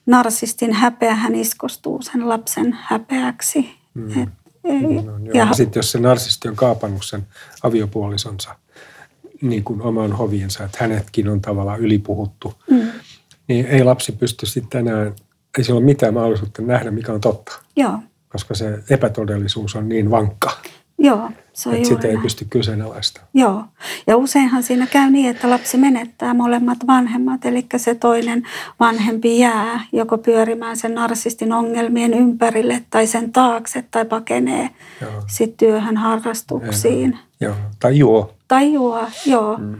narsistin 0.06 0.72
häpeä, 0.72 1.14
hän 1.14 1.34
iskostuu 1.34 2.02
sen 2.02 2.28
lapsen 2.28 2.78
häpeäksi. 2.80 3.70
Mm. 3.94 4.22
Et, 4.22 4.28
niin 4.64 5.04
ja, 5.34 5.44
ja 5.44 5.52
sitten 5.52 5.78
jos 5.78 5.92
se 5.92 6.00
narsisti 6.00 6.48
on 6.48 6.56
kaapannut 6.56 7.04
sen 7.04 7.26
aviopuolisonsa 7.62 8.56
niin 9.42 9.64
kuin 9.64 9.82
oman 9.82 10.12
hoviensa, 10.12 10.64
että 10.64 10.78
hänetkin 10.80 11.28
on 11.28 11.40
tavallaan 11.40 11.80
ylipuhuttu, 11.80 12.54
mm 12.70 12.90
niin 13.50 13.66
ei 13.66 13.84
lapsi 13.84 14.12
pysty 14.12 14.46
sitten 14.46 14.88
enää, 14.88 15.12
ei 15.58 15.64
sillä 15.64 15.78
ole 15.78 15.84
mitään 15.84 16.14
mahdollisuutta 16.14 16.62
nähdä, 16.62 16.90
mikä 16.90 17.12
on 17.12 17.20
totta. 17.20 17.52
Joo. 17.76 17.98
Koska 18.28 18.54
se 18.54 18.78
epätodellisuus 18.90 19.76
on 19.76 19.88
niin 19.88 20.10
vankka. 20.10 20.50
Joo, 20.98 21.30
se 21.52 21.68
on 21.68 21.74
että 21.74 21.88
sitä 21.88 22.08
ei 22.08 22.16
pysty 22.16 22.46
kyseenalaista. 22.50 23.20
Joo, 23.34 23.64
ja 24.06 24.16
useinhan 24.16 24.62
siinä 24.62 24.86
käy 24.86 25.10
niin, 25.10 25.30
että 25.30 25.50
lapsi 25.50 25.76
menettää 25.76 26.34
molemmat 26.34 26.78
vanhemmat, 26.86 27.44
eli 27.44 27.66
se 27.76 27.94
toinen 27.94 28.42
vanhempi 28.80 29.38
jää 29.38 29.80
joko 29.92 30.18
pyörimään 30.18 30.76
sen 30.76 30.94
narsistin 30.94 31.52
ongelmien 31.52 32.14
ympärille 32.14 32.82
tai 32.90 33.06
sen 33.06 33.32
taakse 33.32 33.84
tai 33.90 34.04
pakenee 34.04 34.70
sitten 35.26 35.68
työhön 35.68 35.96
harrastuksiin. 35.96 37.18
Joo, 37.40 37.54
tai 37.80 37.98
juo. 37.98 38.34
Tai 38.48 38.72
juo, 38.72 39.06
joo. 39.26 39.58
Mm. 39.58 39.76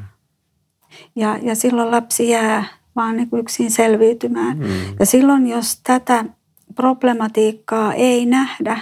Ja, 1.16 1.38
ja 1.42 1.54
silloin 1.54 1.90
lapsi 1.90 2.28
jää 2.28 2.79
vaan 3.00 3.16
niin 3.16 3.30
kuin 3.30 3.40
yksin 3.40 3.70
selviytymään. 3.70 4.58
Mm. 4.58 4.66
Ja 5.00 5.06
silloin, 5.06 5.46
jos 5.46 5.80
tätä 5.82 6.24
problematiikkaa 6.74 7.94
ei 7.94 8.26
nähdä, 8.26 8.80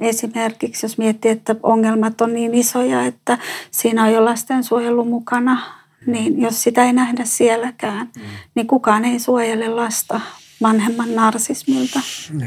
esimerkiksi 0.00 0.86
jos 0.86 0.98
miettii, 0.98 1.30
että 1.30 1.56
ongelmat 1.62 2.20
on 2.20 2.34
niin 2.34 2.54
isoja, 2.54 3.04
että 3.04 3.38
siinä 3.70 4.04
on 4.04 4.12
jo 4.12 4.24
lastensuojelu 4.24 5.04
mukana, 5.04 5.62
niin 6.06 6.40
jos 6.40 6.62
sitä 6.62 6.84
ei 6.84 6.92
nähdä 6.92 7.24
sielläkään, 7.24 8.10
mm. 8.16 8.22
niin 8.54 8.66
kukaan 8.66 9.04
ei 9.04 9.18
suojele 9.18 9.68
lasta 9.68 10.20
vanhemman 10.62 11.14
narsismilta. 11.14 12.00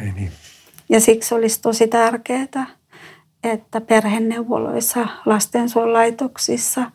Ei 0.03 0.12
niin. 0.12 0.31
Ja 0.89 1.00
siksi 1.00 1.36
olisi 1.36 1.62
tosi 1.62 1.88
tärkeää, 1.88 2.67
että 3.43 3.81
perheneuvoloissa, 3.81 5.07
lastensuojelaitoksissa 5.25 6.91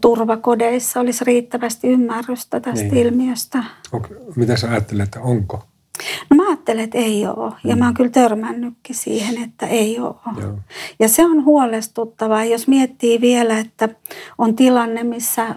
turvakodeissa 0.00 1.00
olisi 1.00 1.24
riittävästi 1.24 1.88
ymmärrystä 1.88 2.60
tästä 2.60 2.84
niin. 2.84 2.96
ilmiöstä. 2.96 3.64
Okay. 3.92 4.16
Mitä 4.36 4.56
sä 4.56 4.70
ajattelet, 4.70 5.04
että 5.04 5.20
onko? 5.20 5.62
No 6.30 6.36
mä 6.36 6.48
ajattelen, 6.48 6.84
että 6.84 6.98
ei 6.98 7.26
ole. 7.26 7.52
Ja 7.64 7.76
mm. 7.76 7.78
mä 7.78 7.84
oon 7.84 7.94
kyllä 7.94 8.10
törmännytkin 8.10 8.96
siihen, 8.96 9.42
että 9.42 9.66
ei 9.66 9.98
ole. 9.98 10.14
Joo. 10.40 10.58
Ja 10.98 11.08
se 11.08 11.24
on 11.24 11.44
huolestuttavaa, 11.44 12.44
jos 12.44 12.68
miettii 12.68 13.20
vielä, 13.20 13.58
että 13.58 13.88
on 14.38 14.56
tilanne, 14.56 15.02
missä 15.02 15.54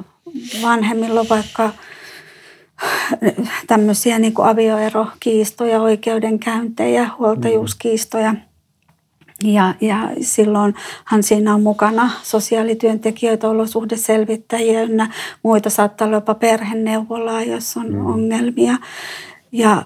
vanhemmilla 0.61 1.19
on 1.19 1.29
vaikka 1.29 1.69
tämmöisiä 3.67 4.19
niin 4.19 4.33
kuin 4.33 4.47
avioerokiistoja, 4.47 5.81
oikeudenkäyntejä, 5.81 7.09
huoltajuuskiistoja– 7.19 8.35
ja, 9.43 9.75
ja 9.81 10.09
silloinhan 10.21 11.23
siinä 11.23 11.53
on 11.53 11.63
mukana 11.63 12.11
sosiaalityöntekijöitä, 12.23 13.49
olosuhdeselvittäjiä 13.49 14.81
ynnä 14.81 15.13
muita. 15.43 15.69
Saattaa 15.69 16.07
olla 16.07 16.17
jopa 16.17 16.35
perheneuvolaa, 16.35 17.43
jos 17.43 17.77
on 17.77 17.93
mm. 17.93 18.05
ongelmia. 18.05 18.77
Ja 19.51 19.83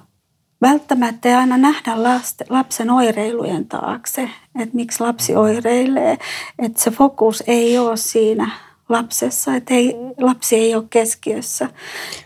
välttämättä 0.61 1.29
ei 1.29 1.35
aina 1.35 1.57
nähdä 1.57 2.03
lapsen 2.49 2.89
oireilujen 2.89 3.65
taakse, 3.65 4.29
että 4.59 4.75
miksi 4.75 5.03
lapsi 5.03 5.35
oireilee. 5.35 6.17
Että 6.59 6.81
se 6.81 6.91
fokus 6.91 7.43
ei 7.47 7.77
ole 7.77 7.97
siinä 7.97 8.51
lapsessa, 8.89 9.55
että 9.55 9.73
ei, 9.73 9.95
lapsi 10.17 10.55
ei 10.55 10.75
ole 10.75 10.83
keskiössä. 10.89 11.69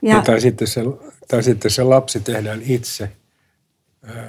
Ja, 0.02 0.16
ja 0.16 0.22
tai, 0.22 0.42
sitten 0.42 0.68
se, 0.68 0.82
tai 1.28 1.44
sitten 1.44 1.72
se 1.72 1.84
lapsi 1.84 2.20
tehdään 2.20 2.62
itse– 2.66 3.12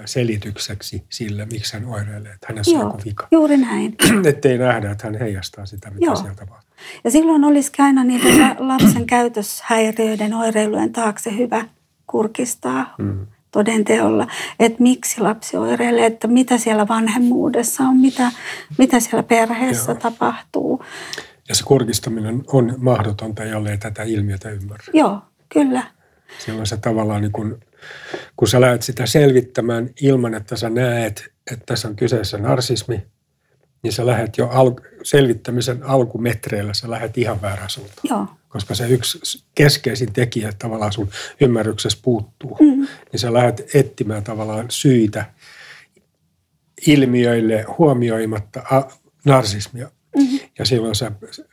selitykseksi 0.04 1.04
sille, 1.09 1.47
miksi 1.52 1.75
hän 1.75 1.85
oireilee, 1.85 2.33
että 2.33 2.47
hänessä 2.49 2.71
Joo, 2.71 2.80
on 2.83 2.87
joku 2.87 3.02
vika. 3.04 3.28
juuri 3.30 3.56
näin. 3.56 3.97
ei 4.45 4.59
nähdä, 4.59 4.90
että 4.90 5.06
hän 5.06 5.18
heijastaa 5.18 5.66
sitä, 5.66 5.90
mitä 5.90 6.06
Joo. 6.06 6.16
sieltä 6.16 6.35
tapahtuu. 6.35 6.76
Ja 7.04 7.11
silloin 7.11 7.45
olisi 7.45 7.73
aina 7.78 8.04
niiden 8.04 8.56
lapsen 8.59 9.06
käytöshäiriöiden 9.16 10.35
oireilujen 10.35 10.92
taakse 10.92 11.37
hyvä 11.37 11.64
kurkistaa 12.06 12.95
hmm. 13.02 13.26
todenteolla, 13.50 14.26
että 14.61 14.83
miksi 14.83 15.21
lapsi 15.21 15.56
oireilee, 15.56 16.06
että 16.06 16.28
mitä 16.28 16.59
siellä 16.59 16.88
vanhemmuudessa 16.88 17.83
on, 17.83 17.97
mitä, 17.97 18.33
mitä 18.78 19.00
siellä 19.00 19.23
perheessä 19.23 19.92
Joo. 19.92 20.00
tapahtuu. 20.00 20.85
Ja 21.49 21.54
se 21.54 21.64
kurkistaminen 21.64 22.42
on 22.47 22.75
mahdotonta, 22.78 23.45
jollei 23.45 23.78
tätä 23.78 24.02
ilmiötä 24.02 24.50
ymmärrä. 24.50 24.85
Joo, 24.92 25.18
kyllä. 25.49 25.83
Silloin 26.38 26.66
se 26.66 26.76
tavallaan 26.76 27.23
niin 27.23 27.33
kuin 27.33 27.61
kun 28.36 28.48
sä 28.48 28.60
lähdet 28.60 28.82
sitä 28.82 29.06
selvittämään 29.06 29.90
ilman, 30.00 30.34
että 30.34 30.56
sä 30.56 30.70
näet, 30.70 31.32
että 31.52 31.66
tässä 31.66 31.88
on 31.88 31.96
kyseessä 31.96 32.38
narsismi, 32.38 33.06
niin 33.82 33.92
sä 33.92 34.06
lähdet 34.06 34.38
jo 34.38 34.48
al- 34.48 34.80
selvittämisen 35.02 35.82
alkumetreillä, 35.82 36.74
sä 36.74 36.90
lähdet 36.90 37.18
ihan 37.18 37.42
väärän 37.42 37.70
suuntaan. 37.70 38.02
Joo. 38.10 38.26
Koska 38.48 38.74
se 38.74 38.88
yksi 38.88 39.44
keskeisin 39.54 40.12
tekijä 40.12 40.52
tavallaan 40.58 40.92
sun 40.92 41.10
ymmärryksessä 41.40 41.98
puuttuu. 42.02 42.56
Mm-hmm. 42.60 42.86
Niin 43.12 43.20
sä 43.20 43.32
lähdet 43.32 43.74
etsimään 43.74 44.24
tavallaan 44.24 44.66
syitä 44.68 45.24
ilmiöille 46.86 47.64
huomioimatta 47.78 48.62
narsismia. 49.24 49.90
Mm-hmm. 50.16 50.38
Ja 50.58 50.64
silloin 50.64 50.94
sä 50.94 51.12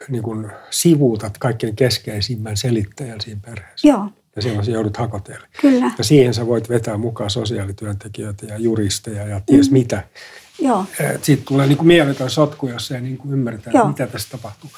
niin 0.10 0.24
kun 0.24 0.52
sivuutat 0.70 1.38
kaikkein 1.38 1.76
keskeisimmän 1.76 2.58
selittäjän 2.58 3.22
siinä 3.22 3.42
perheessä. 3.46 3.88
Joo 3.88 4.10
ja 4.36 4.42
silloin 4.42 4.66
sä 4.66 4.72
joudut 4.72 4.98
hakoteelle. 4.98 5.48
Kyllä. 5.62 5.92
Ja 5.98 6.04
siihen 6.04 6.34
sä 6.34 6.48
voit 6.48 6.70
vetää 6.70 6.98
mukaan 6.98 7.30
sosiaalityöntekijöitä 7.30 8.46
ja 8.46 8.58
juristeja 8.58 9.28
ja 9.28 9.42
ties 9.46 9.70
mm. 9.70 9.74
mitä. 9.74 10.04
Joo. 10.60 10.86
Siitä 11.22 11.44
tulee 11.48 11.68
niin 11.68 11.78
kuin 11.78 11.88
mieletön 11.88 12.30
sotku, 12.30 12.68
jos 12.68 12.92
ei 12.92 13.02
niin 13.02 13.18
kuin 13.18 13.34
ymmärretä, 13.34 13.72
Joo. 13.74 13.88
mitä 13.88 14.08
tässä 14.08 14.30
tapahtuu. 14.32 14.70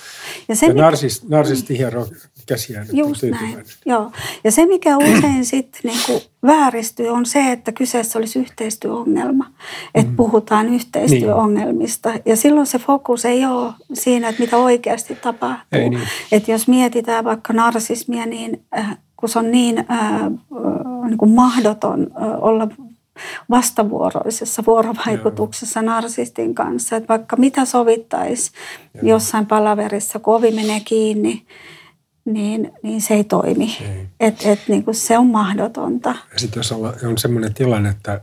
Ja, 0.47 0.55
se, 0.55 0.65
ja 0.65 0.73
narsist, 0.73 1.23
narsisti 1.23 1.77
hiero 1.77 2.07
käsiään. 2.45 2.87
Just 2.93 3.23
näin, 3.23 3.63
joo. 3.85 4.11
Ja 4.43 4.51
se, 4.51 4.65
mikä 4.65 4.97
usein 4.97 5.45
sitten 5.45 5.81
niin 5.83 5.99
kuin 6.05 6.21
vääristyy, 6.45 7.07
on 7.07 7.25
se, 7.25 7.51
että 7.51 7.71
kyseessä 7.71 8.19
olisi 8.19 8.39
yhteistyöongelma. 8.39 9.51
Että 9.95 10.11
mm. 10.11 10.15
puhutaan 10.15 10.73
yhteistyöongelmista. 10.73 12.09
Niin. 12.09 12.21
Ja 12.25 12.35
silloin 12.35 12.67
se 12.67 12.79
fokus 12.79 13.25
ei 13.25 13.45
ole 13.45 13.73
siinä, 13.93 14.29
että 14.29 14.41
mitä 14.41 14.57
oikeasti 14.57 15.15
tapahtuu. 15.15 15.79
Ei 15.79 15.89
niin. 15.89 16.07
Että 16.31 16.51
jos 16.51 16.67
mietitään 16.67 17.23
vaikka 17.23 17.53
narsismia, 17.53 18.25
niin 18.25 18.65
äh, 18.77 18.97
kun 19.25 19.29
se 19.29 19.39
on 19.39 19.51
niin, 19.51 19.79
äh, 19.79 20.21
niin 21.07 21.17
kuin 21.17 21.31
mahdoton 21.31 22.07
olla 22.41 22.67
vastavuoroisessa 23.49 24.63
vuorovaikutuksessa 24.67 25.79
Joo. 25.79 25.85
narsistin 25.85 26.55
kanssa. 26.55 26.95
Että 26.95 27.07
vaikka 27.07 27.35
mitä 27.35 27.65
sovittaisi 27.65 28.51
jossain 29.01 29.45
palaverissa, 29.45 30.19
kun 30.19 30.35
ovi 30.35 30.51
menee 30.51 30.79
kiinni, 30.79 31.45
niin, 32.25 32.71
niin 32.83 33.01
se 33.01 33.13
ei 33.13 33.23
toimi. 33.23 33.77
Ei. 33.81 34.07
Et, 34.19 34.45
et, 34.45 34.59
niin 34.67 34.83
kuin 34.83 34.95
se 34.95 35.17
on 35.17 35.27
mahdotonta. 35.27 36.09
Ja 36.09 36.39
sitten 36.39 36.59
jos 36.59 36.71
on, 36.71 36.93
on 37.09 37.17
sellainen 37.17 37.53
tilanne, 37.53 37.89
että, 37.89 38.21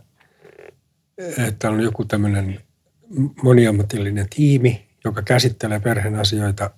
että 1.48 1.70
on 1.70 1.80
joku 1.80 2.04
tämmöinen 2.04 2.60
moniammatillinen 3.42 4.26
tiimi, 4.36 4.86
joka 5.04 5.22
käsittelee 5.22 5.80
perheen 5.80 6.16
asioita, 6.16 6.70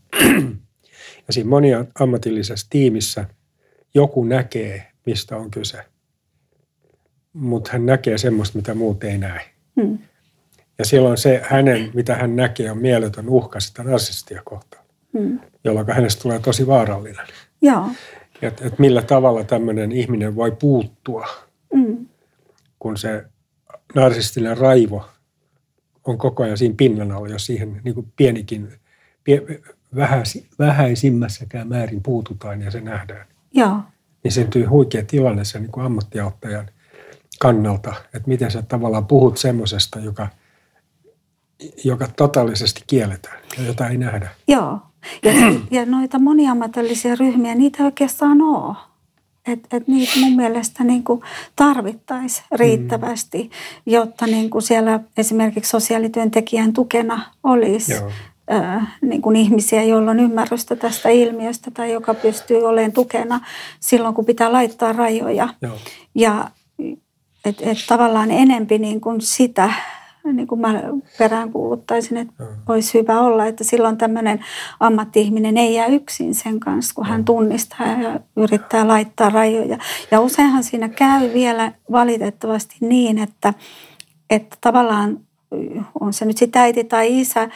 ja 1.26 1.32
siinä 1.32 1.48
moniammatillisessa 1.48 2.66
tiimissä 2.70 3.26
joku 3.94 4.24
näkee, 4.24 4.92
mistä 5.06 5.36
on 5.36 5.50
kyse– 5.50 5.78
mutta 7.34 7.70
hän 7.72 7.86
näkee 7.86 8.18
semmoista, 8.18 8.58
mitä 8.58 8.74
muut 8.74 9.04
ei 9.04 9.18
näe. 9.18 9.40
Hmm. 9.80 9.98
Ja 10.78 10.84
silloin 10.84 11.16
se 11.16 11.42
hänen, 11.44 11.90
mitä 11.94 12.14
hän 12.14 12.36
näkee, 12.36 12.70
on 12.70 12.78
mieletön 12.78 13.28
uhka 13.28 13.60
sitä 13.60 13.82
narsistia 13.82 14.42
kohtaan, 14.44 14.84
hmm. 15.18 15.38
jolloin 15.64 15.86
hänestä 15.92 16.22
tulee 16.22 16.38
tosi 16.38 16.66
vaarallinen. 16.66 17.26
Joo. 17.62 17.88
Et, 18.42 18.62
et 18.62 18.78
millä 18.78 19.02
tavalla 19.02 19.44
tämmöinen 19.44 19.92
ihminen 19.92 20.36
voi 20.36 20.50
puuttua, 20.50 21.26
hmm. 21.76 22.06
kun 22.78 22.96
se 22.96 23.24
narsistinen 23.94 24.58
raivo 24.58 25.04
on 26.04 26.18
koko 26.18 26.42
ajan 26.42 26.58
siinä 26.58 26.74
pinnan 26.78 27.12
alla, 27.12 27.28
jos 27.28 27.46
siihen 27.46 27.80
niin 27.84 27.94
kuin 27.94 28.12
pienikin, 28.16 28.72
pie, 29.24 29.42
vähäisi, 29.94 30.48
vähäisimmässäkään 30.58 31.68
määrin 31.68 32.02
puututaan 32.02 32.62
ja 32.62 32.70
se 32.70 32.80
nähdään. 32.80 33.26
Joo. 33.54 33.80
Niin 34.24 34.32
syntyy 34.32 34.64
huikea 34.64 35.04
tilanne 35.04 35.44
sen 35.44 35.62
niin 35.62 35.72
kuin 35.72 35.86
ammattiauttajan 35.86 36.66
kannalta, 37.40 37.94
että 38.14 38.28
miten 38.28 38.50
sä 38.50 38.62
tavallaan 38.62 39.06
puhut 39.06 39.36
semmoisesta, 39.36 40.00
joka, 40.00 40.28
joka 41.84 42.08
totaalisesti 42.16 42.82
kielletään 42.86 43.38
ja 43.58 43.64
jota 43.64 43.88
ei 43.88 43.96
nähdä. 43.96 44.30
Joo, 44.48 44.78
ja, 45.22 45.32
ja 45.70 45.86
noita 45.86 46.18
moniammatillisia 46.18 47.14
ryhmiä, 47.14 47.54
niitä 47.54 47.84
oikeastaan 47.84 48.42
ole. 48.42 48.76
Että 49.46 49.76
et 49.76 49.88
niitä 49.88 50.12
mun 50.20 50.36
mielestä 50.36 50.84
niin 50.84 51.04
tarvittaisiin 51.56 52.46
riittävästi, 52.52 53.42
mm. 53.42 53.50
jotta 53.92 54.26
niin 54.26 54.50
kuin 54.50 54.62
siellä 54.62 55.00
esimerkiksi 55.16 55.70
sosiaalityöntekijän 55.70 56.72
tukena 56.72 57.32
olisi 57.42 57.92
Joo. 57.92 58.10
Niin 59.02 59.22
kuin 59.22 59.36
ihmisiä, 59.36 59.82
joilla 59.82 60.10
on 60.10 60.20
ymmärrystä 60.20 60.76
tästä 60.76 61.08
ilmiöstä 61.08 61.70
tai 61.70 61.92
joka 61.92 62.14
pystyy 62.14 62.64
olemaan 62.64 62.92
tukena 62.92 63.40
silloin, 63.80 64.14
kun 64.14 64.24
pitää 64.24 64.52
laittaa 64.52 64.92
rajoja. 64.92 65.48
Joo. 65.62 65.76
Ja 66.14 66.50
että 67.44 67.70
et 67.70 67.78
tavallaan 67.88 68.30
enempi 68.30 68.78
niin 68.78 69.00
kuin 69.00 69.20
sitä, 69.20 69.72
niin 70.32 70.46
kuin 70.46 70.60
mä 70.60 70.82
peräänkuuluttaisin, 71.18 72.16
että 72.16 72.44
mm. 72.44 72.46
olisi 72.68 72.98
hyvä 72.98 73.20
olla, 73.20 73.46
että 73.46 73.64
silloin 73.64 73.96
tämmöinen 73.96 74.44
ammatti-ihminen 74.80 75.56
ei 75.56 75.74
jää 75.74 75.86
yksin 75.86 76.34
sen 76.34 76.60
kanssa, 76.60 76.94
kun 76.94 77.06
hän 77.06 77.24
tunnistaa 77.24 77.86
ja 77.86 78.20
yrittää 78.36 78.88
laittaa 78.88 79.30
rajoja. 79.30 79.78
Ja 80.10 80.20
useinhan 80.20 80.64
siinä 80.64 80.88
käy 80.88 81.32
vielä 81.32 81.72
valitettavasti 81.92 82.76
niin, 82.80 83.18
että, 83.18 83.54
että 84.30 84.56
tavallaan 84.60 85.20
on 86.00 86.12
se 86.12 86.24
nyt 86.24 86.36
sitten 86.36 86.62
äiti 86.62 86.84
tai 86.84 87.20
isä, 87.20 87.48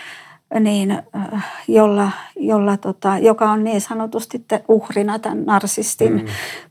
niin, 0.60 0.90
äh, 0.90 1.46
jolla, 1.68 2.10
jolla 2.36 2.76
tota, 2.76 3.18
joka 3.18 3.50
on 3.50 3.64
niin 3.64 3.80
sanotusti 3.80 4.44
uhrina 4.68 5.18
tämän 5.18 5.44
narsistin 5.44 6.12
mm. 6.12 6.26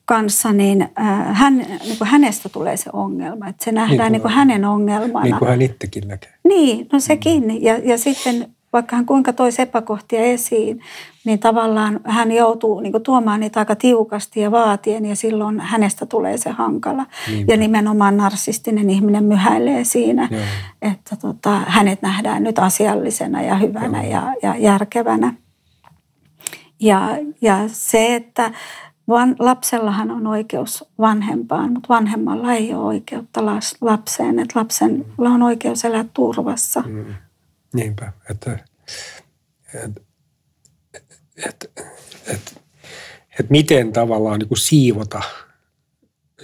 kanssa, 0.06 0.54
niin 0.54 0.82
äh, 0.82 1.38
hän, 1.38 1.58
niin 1.58 1.98
kuin 1.98 2.08
hänestä 2.08 2.50
tulee 2.50 2.78
se 2.78 2.90
ongelma. 2.94 3.48
Että 3.48 3.66
se 3.66 3.72
nähdään 3.72 3.98
niin 3.98 3.98
kuin, 4.00 4.12
niin 4.12 4.22
kuin 4.22 4.34
hänen 4.34 4.66
ongelmana. 4.66 5.24
Niin 5.24 5.36
kuin 5.40 5.50
hän 5.50 5.62
itsekin 5.62 6.08
näkee. 6.08 6.32
Niin, 6.44 6.88
no 6.94 7.00
sekin. 7.00 7.44
Mm. 7.44 7.58
Ja, 7.62 7.78
ja 7.78 7.98
sitten 7.98 8.48
vaikka 8.74 8.96
hän 8.96 9.06
kuinka 9.06 9.34
toisi 9.34 9.62
epäkohtia 9.62 10.22
esiin, 10.22 10.82
niin 11.26 11.40
tavallaan 11.40 12.00
hän 12.04 12.32
joutuu 12.32 12.80
niin 12.80 12.92
kuin, 12.92 13.04
tuomaan 13.04 13.40
niitä 13.40 13.60
aika 13.60 13.76
tiukasti 13.76 14.40
ja 14.40 14.52
vaatien 14.52 15.06
ja 15.06 15.16
silloin 15.16 15.60
hänestä 15.60 16.06
tulee 16.06 16.38
se 16.38 16.50
hankala. 16.50 17.06
Niinpä. 17.28 17.54
Ja 17.54 17.58
nimenomaan 17.58 18.18
narsistinen 18.18 18.90
ihminen 18.90 19.24
myhäilee 19.24 19.84
siinä, 19.84 20.28
Joo. 20.32 20.42
että 20.82 21.16
tota, 21.16 21.62
hänet 21.68 22.02
nähdään 22.02 22.44
nyt 22.44 22.60
asiallisena 22.60 23.42
ja 23.42 23.56
hyvänä 23.56 24.04
ja, 24.04 24.34
ja 24.44 24.56
järkevänä. 24.58 25.34
Ja, 26.80 27.10
ja 27.42 27.60
se, 27.68 28.16
että 28.16 28.52
van, 29.08 29.36
lapsellahan 29.40 30.12
on 30.12 30.28
oikeus 30.28 30.86
vanhempaan, 31.00 31.74
mutta 31.74 31.90
vanhemmalla 31.90 32.54
ei 32.54 32.74
ole 32.74 32.84
oikeutta 32.84 33.46
lapseen. 33.82 34.40
Että 34.40 34.60
lapsella 34.60 35.30
on 35.30 35.44
oikeus 35.44 35.86
elää 35.86 36.06
turvassa. 36.14 36.84
Mm 36.86 37.06
Niinpä, 37.78 38.14
että, 38.30 38.60
että, 39.74 40.02
että, 41.46 41.66
että, 42.28 42.52
että 43.40 43.50
miten 43.50 43.94
tavallaan 43.94 44.40
niin 44.40 44.48
kuin 44.48 44.58
siivota 44.58 45.22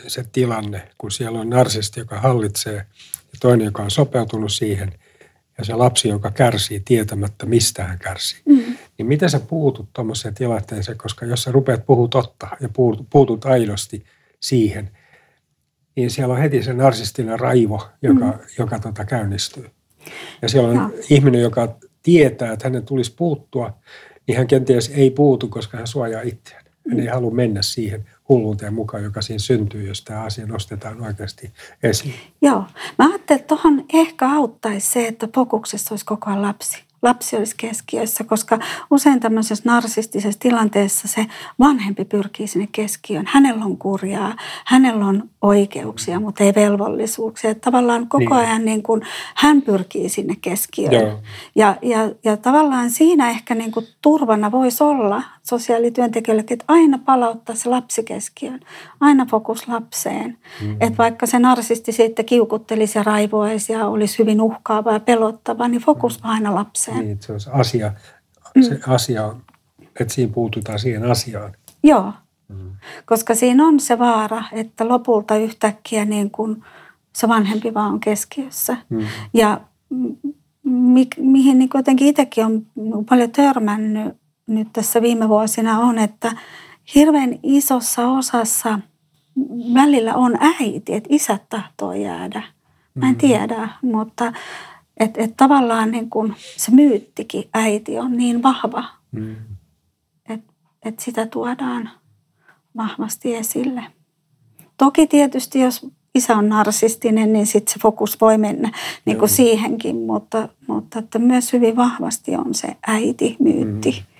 se 0.07 0.25
tilanne, 0.31 0.87
kun 0.97 1.11
siellä 1.11 1.39
on 1.39 1.49
narsisti, 1.49 1.99
joka 1.99 2.19
hallitsee 2.19 2.75
ja 2.75 3.39
toinen, 3.39 3.65
joka 3.65 3.83
on 3.83 3.91
sopeutunut 3.91 4.51
siihen 4.51 4.93
ja 5.57 5.65
se 5.65 5.75
lapsi, 5.75 6.07
joka 6.07 6.31
kärsii 6.31 6.79
tietämättä, 6.79 7.45
mistä 7.45 7.83
hän 7.83 7.99
kärsii. 7.99 8.41
Mm. 8.45 8.77
Niin 8.97 9.05
miten 9.05 9.29
sä 9.29 9.39
puutut 9.39 9.89
tuommoiseen 9.93 10.33
tilanteeseen, 10.33 10.97
koska 10.97 11.25
jos 11.25 11.43
sä 11.43 11.51
rupeat 11.51 11.85
puhua 11.85 12.07
totta 12.07 12.47
ja 12.59 12.69
puutut 13.09 13.45
aidosti 13.45 14.05
siihen, 14.39 14.91
niin 15.95 16.11
siellä 16.11 16.33
on 16.33 16.39
heti 16.39 16.63
se 16.63 16.73
narsistinen 16.73 17.39
raivo, 17.39 17.87
joka, 18.01 18.25
mm. 18.25 18.39
joka 18.57 18.79
tota 18.79 19.05
käynnistyy. 19.05 19.69
Ja 20.41 20.49
siellä 20.49 20.69
on 20.69 20.75
ja. 20.75 20.89
ihminen, 21.09 21.41
joka 21.41 21.75
tietää, 22.03 22.53
että 22.53 22.67
hänen 22.67 22.85
tulisi 22.85 23.13
puuttua, 23.15 23.73
niin 24.27 24.37
hän 24.37 24.47
kenties 24.47 24.91
ei 24.95 25.11
puutu, 25.11 25.47
koska 25.47 25.77
hän 25.77 25.87
suojaa 25.87 26.21
itseään. 26.21 26.65
Hän 26.89 26.99
ei 26.99 27.07
halua 27.07 27.31
mennä 27.31 27.61
siihen 27.61 28.05
hulluuteen 28.29 28.73
mukaan, 28.73 29.03
joka 29.03 29.21
siinä 29.21 29.39
syntyy, 29.39 29.87
jos 29.87 30.03
tämä 30.03 30.21
asia 30.21 30.45
nostetaan 30.45 31.01
oikeasti 31.01 31.51
esiin. 31.83 32.15
Joo. 32.41 32.63
Mä 32.99 33.09
ajattelin, 33.09 33.39
että 33.39 33.47
tuohon 33.47 33.85
ehkä 33.93 34.29
auttaisi 34.31 34.91
se, 34.91 35.07
että 35.07 35.27
fokuksessa 35.35 35.93
olisi 35.93 36.05
koko 36.05 36.29
ajan 36.29 36.41
lapsi 36.41 36.82
lapsi 37.03 37.35
olisi 37.35 37.55
keskiössä, 37.57 38.23
koska 38.23 38.59
usein 38.91 39.19
tämmöisessä 39.19 39.63
narsistisessa 39.65 40.39
tilanteessa 40.39 41.07
se 41.07 41.25
vanhempi 41.59 42.05
pyrkii 42.05 42.47
sinne 42.47 42.67
keskiöön. 42.71 43.25
Hänellä 43.27 43.65
on 43.65 43.77
kurjaa, 43.77 44.35
hänellä 44.65 45.05
on 45.05 45.29
oikeuksia, 45.41 46.19
mutta 46.19 46.43
ei 46.43 46.55
velvollisuuksia. 46.55 47.49
Että 47.49 47.71
tavallaan 47.71 48.07
koko 48.07 48.19
niin. 48.19 48.33
ajan 48.33 48.65
niin 48.65 48.83
kuin 48.83 49.01
hän 49.35 49.61
pyrkii 49.61 50.09
sinne 50.09 50.35
keskiöön. 50.41 51.17
Ja, 51.55 51.75
ja, 51.81 51.99
ja 52.23 52.37
tavallaan 52.37 52.89
siinä 52.89 53.29
ehkä 53.29 53.55
niin 53.55 53.71
kuin 53.71 53.87
turvana 54.01 54.51
voisi 54.51 54.83
olla 54.83 55.23
sosiaalityöntekijöille, 55.43 56.43
että 56.49 56.65
aina 56.67 56.99
palauttaa 57.05 57.55
se 57.55 57.69
lapsi 57.69 58.03
keskiöön, 58.03 58.59
aina 58.99 59.25
fokus 59.25 59.67
lapseen. 59.67 60.37
Mm-hmm. 60.61 60.77
Että 60.79 60.97
vaikka 60.97 61.25
se 61.25 61.39
narsisti 61.39 61.91
sitten 61.91 62.25
kiukuttelisi 62.25 62.97
ja 62.97 63.03
raivoisi 63.03 63.73
ja 63.73 63.87
olisi 63.87 64.19
hyvin 64.19 64.41
uhkaava 64.41 64.93
ja 64.93 64.99
pelottava, 64.99 65.67
niin 65.67 65.81
fokus 65.81 66.17
mm-hmm. 66.17 66.29
aina 66.29 66.55
lapseen. 66.55 66.99
Niin, 66.99 67.21
se 67.21 67.33
on 67.33 67.39
se 67.39 67.51
asia, 67.51 67.93
se 68.61 68.73
mm. 68.73 68.93
asia, 68.93 69.35
että 69.99 70.13
siinä 70.13 70.33
puututaan 70.33 70.79
siihen 70.79 71.11
asiaan. 71.11 71.53
Joo, 71.83 72.13
mm-hmm. 72.47 72.71
koska 73.05 73.35
siinä 73.35 73.67
on 73.67 73.79
se 73.79 73.99
vaara, 73.99 74.43
että 74.51 74.87
lopulta 74.87 75.35
yhtäkkiä 75.35 76.05
niin 76.05 76.31
kuin 76.31 76.63
se 77.15 77.27
vanhempi 77.27 77.73
vaan 77.73 77.93
on 77.93 77.99
keskiössä. 77.99 78.77
Mm-hmm. 78.89 79.07
Ja 79.33 79.61
mi- 80.63 81.07
mihin 81.17 81.59
niin 81.59 81.69
jotenkin 81.73 82.07
itsekin 82.07 82.45
on 82.45 82.65
paljon 83.09 83.31
törmännyt 83.31 84.22
nyt 84.47 84.67
tässä 84.73 85.01
viime 85.01 85.29
vuosina 85.29 85.79
on, 85.79 85.99
että 85.99 86.35
hirveän 86.95 87.39
isossa 87.43 88.07
osassa 88.07 88.79
välillä 89.73 90.15
on 90.15 90.37
äiti, 90.39 90.93
että 90.93 91.09
isät 91.11 91.49
tahtoo 91.49 91.93
jäädä. 91.93 92.43
Mä 92.95 93.05
en 93.05 93.13
mm. 93.13 93.17
tiedä, 93.17 93.69
mutta 93.81 94.33
että 94.97 95.21
et 95.21 95.33
tavallaan 95.37 95.91
niin 95.91 96.09
kun 96.09 96.35
se 96.57 96.71
myyttikin 96.71 97.49
äiti 97.53 97.99
on 97.99 98.17
niin 98.17 98.43
vahva, 98.43 98.83
mm. 99.11 99.35
että 100.29 100.53
et 100.85 100.99
sitä 100.99 101.25
tuodaan 101.25 101.89
vahvasti 102.77 103.35
esille. 103.35 103.83
Toki 104.77 105.07
tietysti, 105.07 105.59
jos 105.59 105.87
isä 106.15 106.37
on 106.37 106.49
narsistinen, 106.49 107.33
niin 107.33 107.47
sitten 107.47 107.73
se 107.73 107.79
fokus 107.79 108.21
voi 108.21 108.37
mennä 108.37 108.71
niin 109.05 109.17
kuin 109.17 109.29
siihenkin, 109.29 109.95
mutta, 109.95 110.49
mutta 110.67 110.99
että 110.99 111.19
myös 111.19 111.53
hyvin 111.53 111.75
vahvasti 111.75 112.35
on 112.35 112.53
se 112.53 112.75
äiti-myytti. 112.87 113.91
Mm 113.91 114.12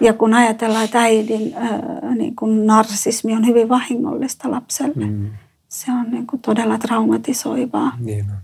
Ja 0.00 0.12
kun 0.12 0.34
ajatellaan, 0.34 0.84
että 0.84 1.00
äidin 1.00 1.54
äh, 1.56 2.14
niin 2.14 2.36
kuin 2.36 2.66
narsismi 2.66 3.32
on 3.32 3.46
hyvin 3.46 3.68
vahingollista 3.68 4.50
lapselle, 4.50 5.06
mm. 5.06 5.30
se 5.68 5.92
on 5.92 6.10
niin 6.10 6.26
kuin 6.26 6.42
todella 6.42 6.78
traumatisoivaa. 6.78 7.96
Niin 7.98 8.30
on. 8.30 8.36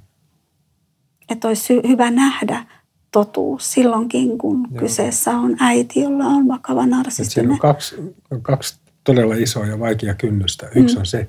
Että 1.29 1.49
olisi 1.49 1.81
hyvä 1.88 2.11
nähdä 2.11 2.66
totuus 3.11 3.72
silloinkin, 3.72 4.38
kun 4.38 4.68
Joo. 4.70 4.81
kyseessä 4.81 5.31
on 5.31 5.57
äiti, 5.61 6.01
jolla 6.01 6.25
on 6.25 6.49
vakava 6.49 6.87
narsistinen. 6.87 7.31
Siinä 7.31 7.53
on 7.53 7.59
kaksi, 7.59 7.96
on 8.31 8.42
kaksi 8.42 8.79
todella 9.05 9.35
isoa 9.35 9.66
ja 9.66 9.79
vaikea 9.79 10.14
kynnystä. 10.14 10.68
Yksi 10.75 10.94
mm. 10.94 11.01
on 11.01 11.07
se, 11.07 11.29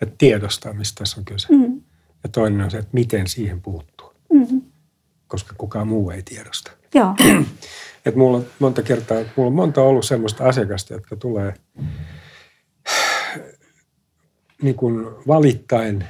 että 0.00 0.14
tiedostaa, 0.18 0.72
mistä 0.72 0.98
tässä 0.98 1.20
on 1.20 1.24
kyse. 1.24 1.46
Mm. 1.50 1.80
Ja 2.22 2.28
toinen 2.28 2.60
on 2.60 2.70
se, 2.70 2.78
että 2.78 2.90
miten 2.92 3.28
siihen 3.28 3.60
puuttuu. 3.60 4.12
Mm. 4.32 4.62
Koska 5.28 5.54
kukaan 5.58 5.88
muu 5.88 6.10
ei 6.10 6.22
tiedosta. 6.22 6.70
Joo. 6.94 7.14
Et 8.08 8.16
mulla 8.16 8.36
on 8.36 8.46
monta 8.58 8.82
kertaa, 8.82 9.18
mulla 9.36 9.48
on 9.48 9.54
monta 9.54 9.82
ollut 9.82 10.04
semmoista 10.04 10.44
asiakasta, 10.44 10.94
jotka 10.94 11.16
tulee 11.16 11.54
niin 14.62 14.74
kuin 14.74 15.06
valittain 15.26 16.04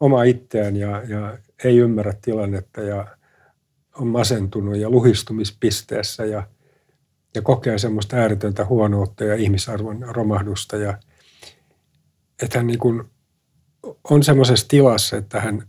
oma 0.00 0.22
itseään 0.22 0.76
ja, 0.76 1.02
ja 1.08 1.38
ei 1.64 1.78
ymmärrä 1.78 2.14
tilannetta 2.22 2.80
ja 2.80 3.06
on 3.94 4.06
masentunut 4.06 4.76
ja 4.76 4.90
luhistumispisteessä 4.90 6.24
ja, 6.24 6.46
ja 7.34 7.42
kokee 7.42 7.78
semmoista 7.78 8.16
ääretöntä 8.16 8.64
huonoutta 8.64 9.24
ja 9.24 9.34
ihmisarvon 9.34 10.04
romahdusta. 10.08 10.76
Ja, 10.76 10.98
että 12.42 12.58
hän 12.58 12.66
niin 12.66 12.78
kuin 12.78 13.04
on 14.10 14.22
semmoisessa 14.22 14.68
tilassa, 14.68 15.16
että 15.16 15.40
hän, 15.40 15.68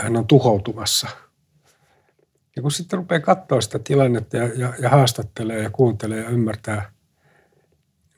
hän 0.00 0.16
on 0.16 0.26
tuhoutumassa. 0.26 1.08
Ja 2.56 2.62
kun 2.62 2.70
sitten 2.70 2.98
rupeaa 2.98 3.20
katsoa 3.20 3.60
sitä 3.60 3.78
tilannetta 3.78 4.36
ja, 4.36 4.48
ja, 4.56 4.74
ja 4.78 4.90
haastattelee 4.90 5.62
ja 5.62 5.70
kuuntelee 5.70 6.20
ja 6.20 6.28
ymmärtää, 6.28 6.90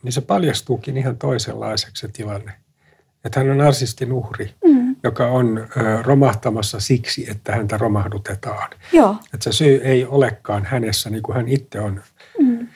niin 0.02 0.12
se 0.12 0.20
paljastuukin 0.20 0.96
ihan 0.96 1.16
toisenlaiseksi 1.16 2.00
se 2.00 2.08
tilanne. 2.08 2.52
Että 3.24 3.40
hän 3.40 3.50
on 3.50 3.58
narsistin 3.58 4.12
uhri. 4.12 4.54
Mm 4.64 4.76
joka 5.06 5.26
on 5.26 5.68
romahtamassa 6.02 6.80
siksi, 6.80 7.30
että 7.30 7.52
häntä 7.52 7.78
romahdutetaan. 7.78 8.70
Joo. 8.92 9.16
Että 9.34 9.44
se 9.44 9.52
syy 9.52 9.80
ei 9.84 10.06
olekaan 10.06 10.64
hänessä 10.64 11.10
niin 11.10 11.22
kuin 11.22 11.36
hän 11.36 11.48
itse 11.48 11.80
on 11.80 12.02
mm. 12.38 12.68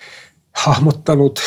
hahmottanut, 0.52 1.40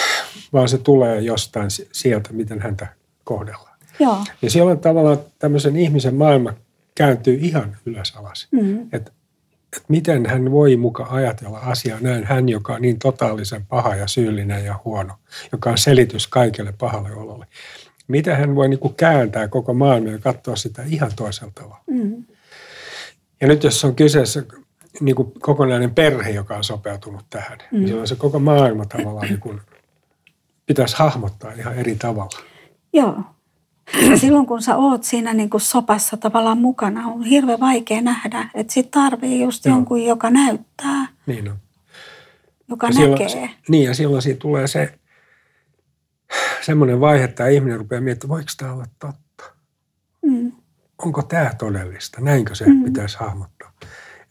vaan 0.54 0.70
se 0.70 0.78
tulee 0.78 1.22
jostain 1.22 1.70
sieltä, 1.92 2.34
miten 2.34 2.62
häntä 2.62 2.88
kohdellaan. 3.24 3.78
Joo. 4.00 4.18
Ja 4.42 4.50
silloin 4.50 4.80
tavallaan 4.80 5.20
tämmöisen 5.40 5.76
ihmisen 5.76 6.16
maailma 6.16 6.54
kääntyy 6.96 7.38
ihan 7.42 7.78
ylös 7.86 8.14
alas. 8.16 8.48
Mm. 8.52 8.88
Että 8.92 9.12
et 9.78 9.84
miten 9.88 10.26
hän 10.26 10.52
voi 10.52 10.76
muka 10.76 11.08
ajatella 11.10 11.60
asiaa 11.60 12.00
näin, 12.00 12.24
hän 12.24 12.50
joka 12.50 12.74
on 12.74 12.82
niin 12.82 13.00
totaalisen 13.00 13.66
paha 13.66 13.96
ja 13.96 14.08
syyllinen 14.08 14.66
ja 14.66 14.80
huono, 14.86 15.14
joka 15.52 15.70
on 15.70 15.78
selitys 15.78 16.28
kaikelle 16.28 16.74
pahalle 16.80 17.12
ololle 17.12 17.46
miten 18.08 18.38
hän 18.38 18.56
voi 18.56 18.70
niin 18.70 18.80
kuin 18.80 18.96
kääntää 18.96 19.48
koko 19.48 19.74
maailman 19.74 20.12
ja 20.12 20.20
katsoa 20.20 20.56
sitä 20.56 20.84
ihan 20.88 21.12
toisella 21.16 21.52
tavalla. 21.56 21.84
Mm. 21.88 22.24
Ja 23.42 23.48
nyt 23.48 23.64
jos 23.64 23.86
on 23.86 23.96
kyseessä 23.96 24.44
niin 25.00 25.16
kuin 25.16 25.32
kokonainen 25.40 25.96
perhe, 25.96 26.30
joka 26.30 26.56
on 26.56 26.64
sopeutunut 26.64 27.26
tähän, 27.30 27.58
niin 27.58 27.68
mm. 27.72 27.78
niin 27.78 27.88
silloin 27.88 28.08
se 28.08 28.16
koko 28.16 28.40
maailma 28.40 28.86
tavallaan 28.86 29.28
niin 29.28 29.40
kuin 29.40 29.62
pitäisi 30.66 30.96
hahmottaa 30.98 31.52
ihan 31.52 31.76
eri 31.76 31.96
tavalla. 31.96 32.40
Joo. 32.94 33.24
Silloin 34.20 34.46
kun 34.46 34.62
sä 34.62 34.76
oot 34.76 35.04
siinä 35.04 35.34
niin 35.34 35.50
kuin 35.50 35.62
sopassa 35.62 36.18
tavallaan 36.18 36.58
mukana, 36.58 37.08
on 37.08 37.24
hirveän 37.24 37.60
vaikea 37.60 38.02
nähdä, 38.02 38.50
että 38.54 38.74
sit 38.74 38.92
tarvii 38.92 39.42
just 39.42 39.66
Joo. 39.66 39.76
jonkun, 39.76 40.04
joka 40.04 40.30
näyttää. 40.30 41.08
Niin 41.26 41.50
on. 41.52 41.58
Joka 42.68 42.88
ja 42.88 43.10
näkee. 43.10 43.30
Silloin, 43.30 43.52
niin 43.70 43.84
ja 43.84 43.94
silloin 43.94 44.22
siitä 44.22 44.40
tulee 44.40 44.68
se 44.68 44.94
semmoinen 46.62 47.00
vaihe, 47.00 47.24
että 47.24 47.48
ihminen 47.48 47.78
rupeaa 47.78 48.02
miettimään, 48.02 48.30
voiko 48.30 48.52
tämä 48.58 48.74
olla 48.74 48.86
totta? 49.00 49.44
Mm. 50.22 50.52
Onko 50.98 51.22
tämä 51.22 51.52
todellista? 51.58 52.22
Näinkö 52.22 52.56
se 52.56 52.66
mm. 52.66 52.84
pitäisi 52.84 53.18
hahmottaa? 53.20 53.72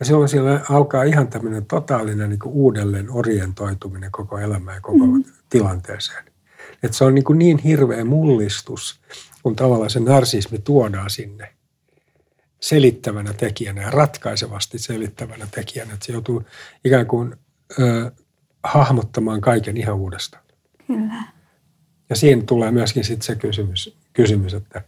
Ja 0.00 0.06
silloin 0.06 0.28
siellä 0.28 0.60
alkaa 0.70 1.02
ihan 1.02 1.28
tämmöinen 1.28 1.66
totaalinen 1.66 2.30
niin 2.30 2.38
kuin 2.38 2.52
uudelleen 2.52 3.10
orientoituminen 3.10 4.12
koko 4.12 4.38
elämään 4.38 4.76
ja 4.76 4.80
koko 4.80 5.06
mm. 5.06 5.24
tilanteeseen. 5.50 6.24
Että 6.82 6.96
se 6.96 7.04
on 7.04 7.14
niin, 7.14 7.24
kuin 7.24 7.38
niin 7.38 7.58
hirveä 7.58 8.04
mullistus, 8.04 9.00
kun 9.42 9.56
tavallaan 9.56 9.90
se 9.90 10.00
narsismi 10.00 10.58
tuodaan 10.58 11.10
sinne 11.10 11.54
selittävänä 12.60 13.32
tekijänä 13.32 13.82
ja 13.82 13.90
ratkaisevasti 13.90 14.78
selittävänä 14.78 15.46
tekijänä. 15.50 15.94
Että 15.94 16.06
se 16.06 16.12
joutuu 16.12 16.42
ikään 16.84 17.06
kuin 17.06 17.36
ö, 17.80 18.10
hahmottamaan 18.64 19.40
kaiken 19.40 19.76
ihan 19.76 19.94
uudestaan. 19.96 20.44
Kyllä. 20.86 21.22
Ja 22.10 22.16
siinä 22.16 22.42
tulee 22.42 22.70
myöskin 22.70 23.04
sitten 23.04 23.26
se 23.26 23.36
kysymys, 23.36 23.98
kysymys, 24.12 24.54
että 24.54 24.84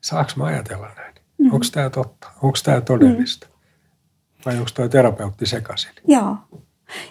saaks 0.00 0.36
mä 0.36 0.44
ajatella 0.44 0.90
näin? 0.96 1.14
Mm. 1.38 1.52
Onko 1.52 1.66
tämä 1.72 1.90
totta? 1.90 2.30
Onko 2.42 2.58
tämä 2.64 2.80
todellista? 2.80 3.46
Mm. 3.46 3.52
Vai 4.46 4.56
onko 4.58 4.70
tuo 4.74 4.88
terapeutti 4.88 5.46
sekaisin? 5.46 5.90
Joo. 6.06 6.36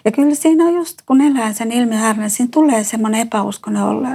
Ja 0.04 0.12
kyllä 0.12 0.34
siinä 0.34 0.64
on 0.64 0.74
just, 0.74 0.98
kun 1.06 1.20
elää 1.20 1.52
sen 1.52 1.72
ilmiön 1.72 2.02
äärellä, 2.02 2.28
siinä 2.28 2.50
tulee 2.52 2.84
semmoinen 2.84 3.20
epäuskonen 3.20 3.82
olla, 3.82 4.08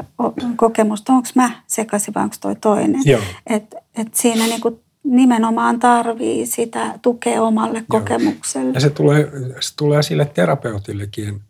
kokemus, 0.55 0.99
että 0.99 1.13
onko 1.13 1.29
mä 1.35 1.51
sekaisin 1.67 2.13
vai 2.13 2.23
onko 2.23 2.35
toi 2.41 2.55
toinen. 2.55 3.01
Että 3.47 3.77
et 3.95 4.13
siinä 4.13 4.45
niinku 4.45 4.79
nimenomaan 5.03 5.79
tarvii 5.79 6.45
sitä 6.45 6.99
tukea 7.01 7.41
omalle 7.41 7.77
Joo. 7.77 7.85
kokemukselle. 7.87 8.71
Ja 8.73 8.79
se 8.79 8.89
tulee, 8.89 9.31
se 9.59 9.75
tulee 9.75 10.03
sille 10.03 10.25
terapeutillekin 10.25 11.41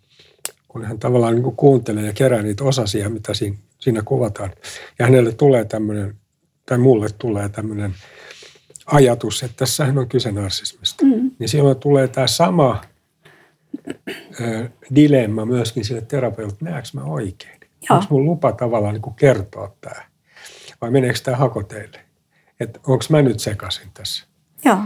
kun 0.74 0.86
hän 0.86 1.00
tavallaan 1.00 1.36
niin 1.36 1.44
kuin 1.44 1.56
kuuntelee 1.56 2.06
ja 2.06 2.14
kerää 2.14 2.42
niitä 2.42 2.64
osasia, 2.64 3.10
mitä 3.10 3.34
siinä, 3.34 3.58
siinä 3.80 4.02
kuvataan. 4.02 4.52
Ja 5.00 5.06
hänelle 5.06 5.32
tulee 5.32 5.66
tämmöinen, 5.66 6.16
tai 6.66 6.78
mulle 6.78 7.08
tulee 7.18 7.50
tämmöinen 7.50 7.96
ajatus, 8.86 9.44
että 9.44 9.58
tässähän 9.58 9.98
on 9.98 10.10
kyse 10.10 10.32
narsismista. 10.32 11.06
Mm. 11.06 11.32
Niin 11.40 11.50
silloin 11.50 11.78
tulee 11.78 12.08
tämä 12.08 12.28
sama 12.28 12.82
dilemma 14.96 15.46
myöskin 15.46 15.86
sille 15.86 16.02
terapeutille, 16.02 16.72
näekö 16.72 16.88
mä 16.94 17.04
oikein? 17.04 17.60
Onko 17.90 18.06
mun 18.10 18.26
lupa 18.26 18.52
tavallaan 18.52 18.94
niin 18.94 19.14
kertoa 19.16 19.76
tämä? 19.82 20.02
Vai 20.82 20.92
meneekö 20.92 21.20
tämä 21.24 21.38
hakoteille? 21.38 22.00
Että 22.60 22.80
onko 22.88 23.06
mä 23.10 23.22
nyt 23.22 23.40
sekaisin 23.40 23.88
tässä? 23.94 24.26
Joo. 24.66 24.78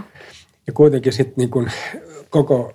Ja 0.68 0.74
kuitenkin 0.74 1.14
sitten 1.14 1.36
niin 1.38 1.72
koko 2.30 2.74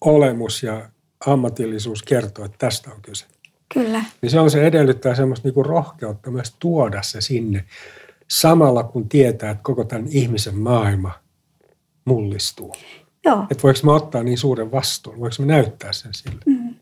olemus 0.00 0.62
ja 0.62 0.88
ammatillisuus 1.26 2.02
kertoo, 2.02 2.44
että 2.44 2.58
tästä 2.58 2.90
on 2.90 3.02
kyse. 3.02 3.26
Kyllä. 3.74 4.04
Niin 4.22 4.30
se 4.30 4.40
on 4.40 4.50
se 4.50 4.66
edellyttää 4.66 5.14
semmoista 5.14 5.48
niinku 5.48 5.62
rohkeutta 5.62 6.30
myös 6.30 6.56
tuoda 6.58 7.02
se 7.02 7.20
sinne 7.20 7.64
samalla 8.28 8.82
kun 8.82 9.08
tietää, 9.08 9.50
että 9.50 9.62
koko 9.62 9.84
tämän 9.84 10.06
ihmisen 10.10 10.58
maailma 10.58 11.12
mullistuu. 12.04 12.74
Joo. 13.24 13.46
Että 13.50 13.62
voiko 13.62 13.80
me 13.82 13.92
ottaa 13.92 14.22
niin 14.22 14.38
suuren 14.38 14.72
vastuun, 14.72 15.20
voiko 15.20 15.36
me 15.38 15.46
näyttää 15.46 15.92
sen 15.92 16.14
sille. 16.14 16.40
Mm. 16.46 16.74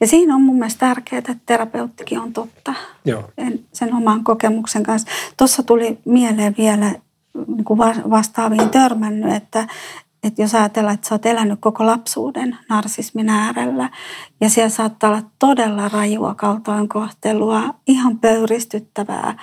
Ja 0.00 0.06
siinä 0.06 0.34
on 0.34 0.42
mun 0.42 0.56
mielestä 0.58 0.80
tärkeää, 0.80 1.18
että 1.18 1.34
terapeuttikin 1.46 2.20
on 2.20 2.32
totta 2.32 2.74
Joo. 3.04 3.30
sen 3.72 3.94
oman 3.94 4.24
kokemuksen 4.24 4.82
kanssa. 4.82 5.08
Tuossa 5.36 5.62
tuli 5.62 5.98
mieleen 6.04 6.54
vielä 6.58 6.94
niin 7.46 7.64
kuin 7.64 7.78
vastaaviin 8.10 8.70
törmännyt, 8.70 9.32
että, 9.32 9.66
että 10.22 10.42
jos 10.42 10.54
ajatellaan, 10.54 10.94
että 10.94 11.08
sä 11.08 11.14
oot 11.14 11.26
elänyt 11.26 11.60
koko 11.60 11.86
lapsuuden 11.86 12.58
narsismin 12.68 13.28
äärellä 13.28 13.90
ja 14.40 14.50
siellä 14.50 14.68
saattaa 14.68 15.10
olla 15.10 15.22
todella 15.38 15.88
rajua 15.88 16.34
kaltoinkohtelua, 16.34 17.74
ihan 17.86 18.18
pöyristyttävää 18.18 19.38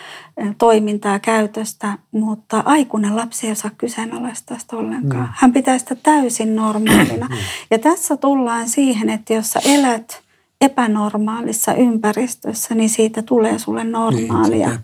toimintaa 0.58 1.20
käytöstä, 1.20 1.98
mutta 2.12 2.63
aikuinen 2.65 3.15
lapsi 3.15 3.48
ei 3.48 3.52
osaa 3.52 3.72
kyseenalaistaa 3.78 4.60
sitä 4.60 4.76
ollenkaan. 4.78 5.24
Mm. 5.24 5.34
Hän 5.34 5.54
pitää 5.54 5.78
sitä 5.78 5.96
täysin 5.96 6.56
normaalina. 6.56 7.28
Mm. 7.28 7.38
Ja 7.72 7.80
tässä 7.80 8.18
tullaan 8.18 8.70
siihen, 8.70 9.10
että 9.10 9.34
jos 9.34 9.52
sä 9.52 9.60
elät 9.65 10.22
epänormaalissa 10.62 11.74
ympäristössä, 11.74 12.76
niin 12.76 12.89
siitä 12.89 13.22
tulee 13.22 13.60
sulle 13.60 13.84
normaalia. 13.84 14.68
Niin, 14.68 14.80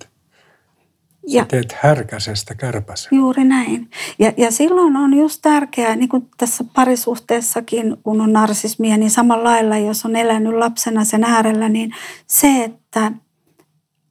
ja, 1.27 1.45
teet 1.45 1.75
härkäsestä 1.81 2.55
kärpäsen. 2.55 3.17
Juuri 3.17 3.43
näin. 3.43 3.89
Ja, 4.19 4.33
ja 4.37 4.51
silloin 4.51 4.95
on 4.95 5.13
just 5.13 5.39
tärkeää, 5.41 5.95
niin 5.95 6.09
kuin 6.09 6.29
tässä 6.37 6.63
parisuhteessakin, 6.75 7.97
kun 8.03 8.21
on 8.21 8.33
narsismia, 8.33 8.97
niin 8.97 9.11
samalla 9.11 9.43
lailla, 9.43 9.77
jos 9.77 10.05
on 10.05 10.15
elänyt 10.15 10.53
lapsena 10.53 11.03
sen 11.03 11.23
äärellä, 11.23 11.69
niin 11.69 11.91
se, 12.27 12.63
että 12.63 13.11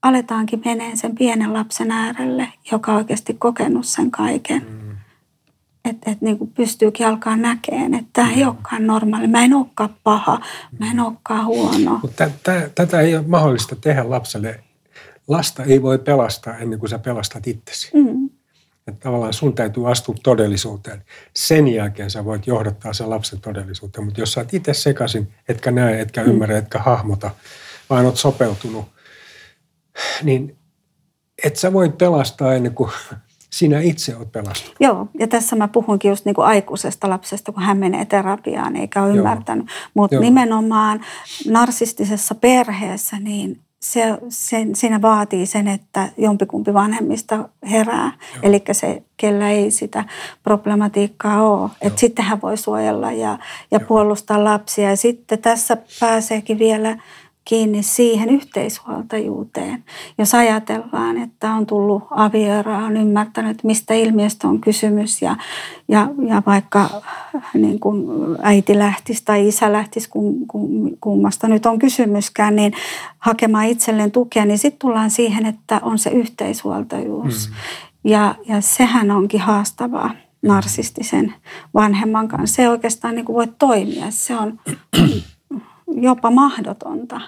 aletaankin 0.03 0.63
meneen 0.65 0.97
sen 0.97 1.15
pienen 1.15 1.53
lapsen 1.53 1.91
äärelle, 1.91 2.49
joka 2.71 2.93
on 2.93 2.99
oikeasti 2.99 3.35
kokenut 3.35 3.87
sen 3.87 4.11
kaiken. 4.11 4.67
Mm. 4.69 4.97
Että 5.85 6.11
et 6.11 6.21
niin 6.21 6.39
pystyykin 6.55 7.07
alkaa 7.07 7.37
näkemään, 7.37 7.95
että 7.95 8.11
tämä 8.13 8.29
mm. 8.29 8.35
ei 8.35 8.45
olekaan 8.45 8.87
normaali. 8.87 9.27
Mä 9.27 9.45
en 9.45 9.55
olekaan 9.55 9.95
paha, 10.05 10.41
mä 10.79 10.91
en 10.91 11.01
olekaan 11.01 11.47
huono. 11.47 11.99
Mutta 12.03 12.31
tätä 12.75 13.01
ei 13.01 13.17
ole 13.17 13.25
mahdollista 13.27 13.77
tehdä 13.77 14.11
lapselle 14.11 14.61
lasta 15.29 15.65
ei 15.65 15.83
voi 15.83 15.99
pelastaa 15.99 16.59
ennen 16.59 16.79
kuin 16.79 16.91
sä 16.91 16.99
pelastat 16.99 17.47
itsesi. 17.47 17.91
Mm. 17.95 18.31
Että 18.87 19.01
tavallaan 19.01 19.33
sun 19.33 19.55
täytyy 19.55 19.91
astua 19.91 20.15
todellisuuteen. 20.23 21.05
Sen 21.37 21.69
jälkeen 21.69 22.11
sä 22.11 22.25
voit 22.25 22.47
johdattaa 22.47 22.93
sen 22.93 23.11
lapsen 23.11 23.41
todellisuuteen. 23.41 24.05
Mutta 24.05 24.21
jos 24.21 24.33
sä 24.33 24.41
oot 24.41 24.55
itse 24.55 24.75
sekaisin, 24.75 25.35
etkä 25.49 25.71
näe, 25.71 26.01
etkä 26.01 26.23
mm. 26.23 26.31
ymmärrä, 26.31 26.59
etkä 26.59 26.79
hahmota, 26.79 27.31
vaan 27.91 28.07
oot 28.07 28.17
sopeutunut, 28.17 28.85
niin 30.23 30.57
et 31.45 31.57
sä 31.57 31.73
voi 31.73 31.91
pelastaa 31.91 32.55
ennen 32.55 32.75
kuin 32.75 32.91
sinä 33.51 33.81
itse 33.81 34.17
olet 34.17 34.33
pelastunut. 34.33 34.77
Joo, 34.81 35.09
ja 35.19 35.29
tässä 35.29 35.57
mä 35.57 35.69
puhunkin 35.69 36.09
just 36.09 36.25
niin 36.25 36.35
kuin 36.35 36.47
aikuisesta 36.47 37.11
lapsesta, 37.11 37.53
kun 37.53 37.63
hän 37.63 37.79
menee 37.79 38.05
terapiaan 38.05 38.77
eikä 38.77 39.03
ole 39.03 39.09
Joo. 39.09 39.19
ymmärtänyt. 39.19 39.67
Mutta 39.95 40.21
nimenomaan 40.21 41.05
narsistisessa 41.47 42.35
perheessä, 42.35 43.21
niin 43.21 43.61
se, 43.85 44.19
se, 44.29 44.67
siinä 44.75 45.03
vaatii 45.03 45.47
sen, 45.47 45.69
että 45.69 46.09
jompikumpi 46.17 46.75
vanhemmista 46.75 47.49
herää. 47.71 48.13
Eli 48.43 48.63
se, 48.73 49.03
kellä 49.17 49.51
ei 49.51 49.71
sitä 49.71 50.05
problematiikkaa 50.43 51.43
ole. 51.43 51.71
Että 51.81 52.01
sitten 52.01 52.25
hän 52.25 52.43
voi 52.43 52.57
suojella 52.57 53.13
ja, 53.13 53.39
ja 53.71 53.81
puolustaa 53.81 54.45
lapsia. 54.45 54.91
Ja 54.91 54.97
sitten 54.97 55.39
tässä 55.39 55.77
pääseekin 56.01 56.59
vielä 56.59 56.99
kiinni 57.45 57.83
siihen 57.83 58.29
yhteishuoltajuuteen. 58.29 59.85
Jos 60.19 60.35
ajatellaan, 60.35 61.17
että 61.17 61.55
on 61.55 61.67
tullut 61.67 62.03
avioeroa, 62.11 62.79
on 62.79 62.97
ymmärtänyt, 62.97 63.65
mistä 63.65 63.95
ilmiöstä 63.95 64.49
on 64.49 64.61
kysymys 64.61 65.23
ja, 65.23 65.37
ja, 65.89 66.09
ja 66.29 66.43
vaikka 66.47 67.03
niin 67.55 67.81
kuin 67.81 68.07
äiti 68.43 68.79
lähtisi 68.79 69.25
tai 69.25 69.49
isä 69.49 69.73
lähtisi, 69.73 70.09
kum, 70.09 70.47
kum, 70.47 70.91
kummasta 71.01 71.49
nyt 71.49 71.67
on 71.67 71.79
kysymyskään, 71.79 72.57
niin 72.57 72.73
hakemaan 73.19 73.67
itselleen 73.67 74.11
tukea, 74.11 74.45
niin 74.45 74.59
sitten 74.59 74.79
tullaan 74.79 75.11
siihen, 75.11 75.47
että 75.47 75.81
on 75.83 75.99
se 75.99 76.11
yhteishuoltajuus. 76.11 77.49
Mm. 77.49 77.55
Ja, 78.11 78.35
ja 78.49 78.61
sehän 78.61 79.11
onkin 79.11 79.41
haastavaa 79.41 80.11
narsistisen 80.43 81.35
vanhemman 81.75 82.29
kanssa. 82.29 82.57
Se 82.57 82.69
oikeastaan 82.69 83.15
niin 83.15 83.25
kuin 83.25 83.37
voi 83.37 83.49
toimia. 83.59 84.07
Se 84.11 84.37
on 84.37 84.61
jopa 85.95 86.31
mahdotonta. 86.31 87.21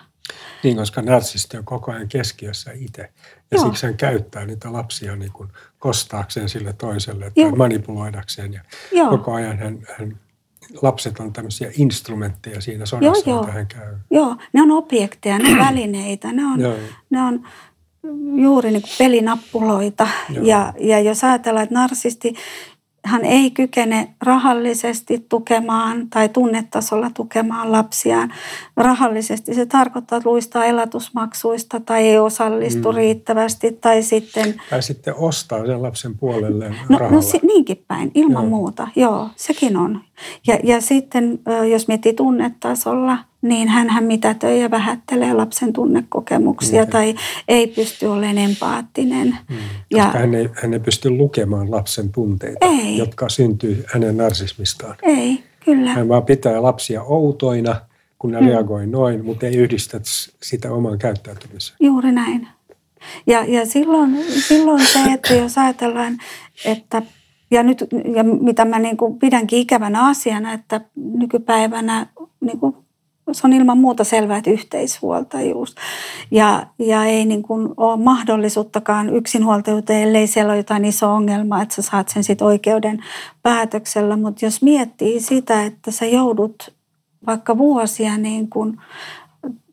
Niin, 0.63 0.77
koska 0.77 1.03
narsisti 1.03 1.57
on 1.57 1.65
koko 1.65 1.93
ajan 1.93 2.09
keskiössä 2.09 2.71
itse. 2.75 3.03
Ja 3.51 3.57
Joo. 3.57 3.65
siksi 3.65 3.87
hän 3.87 3.97
käyttää 3.97 4.47
niitä 4.47 4.73
lapsia 4.73 5.17
niin 5.17 5.33
kuin 5.33 5.49
kostaakseen 5.79 6.49
sille 6.49 6.73
toiselle 6.73 7.25
tai 7.25 7.45
Joo. 7.45 7.57
manipuloidakseen. 7.57 8.53
Ja 8.53 8.61
Joo. 8.93 9.11
koko 9.11 9.35
ajan 9.35 9.59
hän, 9.59 9.79
hän, 9.99 10.19
lapset 10.83 11.21
on 11.21 11.33
tämmöisiä 11.33 11.71
instrumentteja 11.79 12.61
siinä 12.61 12.87
sodassa, 12.87 13.31
Joo, 13.31 13.47
hän 13.47 13.67
käy. 13.67 13.95
Joo, 14.11 14.37
ne 14.53 14.63
on 14.63 14.71
objekteja, 14.71 15.39
ne 15.39 15.53
on 15.53 15.59
välineitä, 15.69 16.33
ne 16.33 16.45
on, 16.45 16.59
ne 17.11 17.23
on 17.23 17.47
juuri 18.43 18.71
niin 18.71 18.83
kuin 18.83 18.95
pelinappuloita. 18.99 20.09
Ja, 20.43 20.73
ja 20.81 21.01
jos 21.01 21.25
ajatellaan, 21.25 21.65
että 21.65 21.75
narsisti 21.75 22.35
hän 23.07 23.25
ei 23.25 23.51
kykene 23.51 24.15
rahallisesti 24.23 25.27
tukemaan 25.29 26.09
tai 26.11 26.29
tunnetasolla 26.29 27.11
tukemaan 27.11 27.73
lapsiaan. 27.73 28.33
Rahallisesti 28.77 29.55
se 29.55 29.67
tarkoittaa, 29.67 30.19
että 30.19 30.29
luistaa 30.29 30.65
elatusmaksuista 30.65 31.81
tai 31.81 32.09
ei 32.09 32.19
osallistu 32.19 32.93
mm. 32.93 32.97
riittävästi 32.97 33.73
tai 33.73 34.03
sitten... 34.03 34.55
Tai 34.71 34.83
sitten 34.83 35.15
ostaa 35.17 35.67
sen 35.67 35.83
lapsen 35.83 36.19
puolelle 36.19 36.69
no, 36.89 36.99
no 36.99 37.21
niinkin 37.43 37.85
päin, 37.89 38.11
ilman 38.15 38.43
joo. 38.43 38.51
muuta. 38.51 38.89
Joo, 38.97 39.29
sekin 39.37 39.77
on. 39.77 40.01
Ja, 40.47 40.59
ja 40.65 40.81
sitten 40.81 41.39
jos 41.71 41.89
miettii 41.89 42.13
tunnetasolla, 42.13 43.19
niin 43.43 43.69
hän 43.69 44.05
mitätöi 44.05 44.61
ja 44.61 44.71
vähättelee 44.71 45.33
lapsen 45.33 45.73
tunnekokemuksia 45.73 46.83
okay. 46.83 46.93
tai 46.93 47.15
ei 47.49 47.67
pysty 47.67 48.07
olemaan 48.07 48.39
empaattinen. 48.39 49.39
Mm. 49.49 49.57
Ja, 49.91 50.05
Koska 50.05 50.19
hän 50.19 50.35
ei, 50.35 50.49
hän 50.63 50.73
ei 50.73 50.81
pysty 50.81 51.11
lukemaan 51.11 51.71
lapsen 51.71 52.13
tunteita, 52.13 52.67
ei. 52.67 52.99
jotka 52.99 53.29
syntyy 53.29 53.85
hänen 53.87 54.17
narsismistaan. 54.17 54.97
Ei, 55.03 55.45
kyllä. 55.65 55.91
Hän 55.91 56.09
vaan 56.09 56.25
pitää 56.25 56.63
lapsia 56.63 57.03
outoina, 57.03 57.77
kun 58.19 58.31
ne 58.31 58.41
mm. 58.41 58.47
reagoi 58.47 58.87
noin, 58.87 59.25
mutta 59.25 59.47
ei 59.47 59.57
yhdistä 59.57 60.01
sitä 60.43 60.73
omaan 60.73 60.99
käyttäytymiseen. 60.99 61.77
Juuri 61.81 62.13
näin. 62.13 62.49
Ja, 63.27 63.45
ja 63.45 63.67
silloin, 63.67 64.25
silloin 64.49 64.87
se, 64.87 64.99
että 65.15 65.35
jos 65.35 65.59
ajatellaan, 65.59 66.19
että 66.65 67.03
ja 67.51 67.63
nyt, 67.63 67.85
ja 68.15 68.25
mitä 68.25 68.65
mä 68.65 68.79
niin 68.79 68.97
kuin 68.97 69.19
pidänkin 69.19 69.59
ikävänä 69.59 70.07
asiana, 70.07 70.53
että 70.53 70.81
nykypäivänä 70.95 72.07
niin 72.41 72.59
kuin 72.59 72.77
se 73.33 73.47
on 73.47 73.53
ilman 73.53 73.79
muuta 73.79 74.05
selvää, 74.05 74.37
että 74.37 74.51
yhteishuoltajuus. 74.51 75.75
Ja, 76.31 76.67
ja 76.79 77.05
ei 77.05 77.25
niin 77.25 77.43
kuin 77.43 77.69
ole 77.77 77.97
mahdollisuuttakaan 77.97 79.17
yksinhuoltajuuteen, 79.17 80.03
ellei 80.03 80.27
siellä 80.27 80.51
ole 80.51 80.57
jotain 80.57 80.85
iso 80.85 81.15
ongelma, 81.15 81.63
että 81.63 81.75
sä 81.75 81.83
saat 81.83 82.09
sen 82.09 82.25
sit 82.25 82.43
oikeuden 82.43 83.05
päätöksellä. 83.43 84.17
Mutta 84.17 84.45
jos 84.45 84.63
miettii 84.63 85.21
sitä, 85.21 85.63
että 85.63 85.91
sä 85.91 86.07
joudut 86.07 86.75
vaikka 87.27 87.59
vuosia 87.59 88.19
niin 88.19 88.51
kuin 88.51 88.81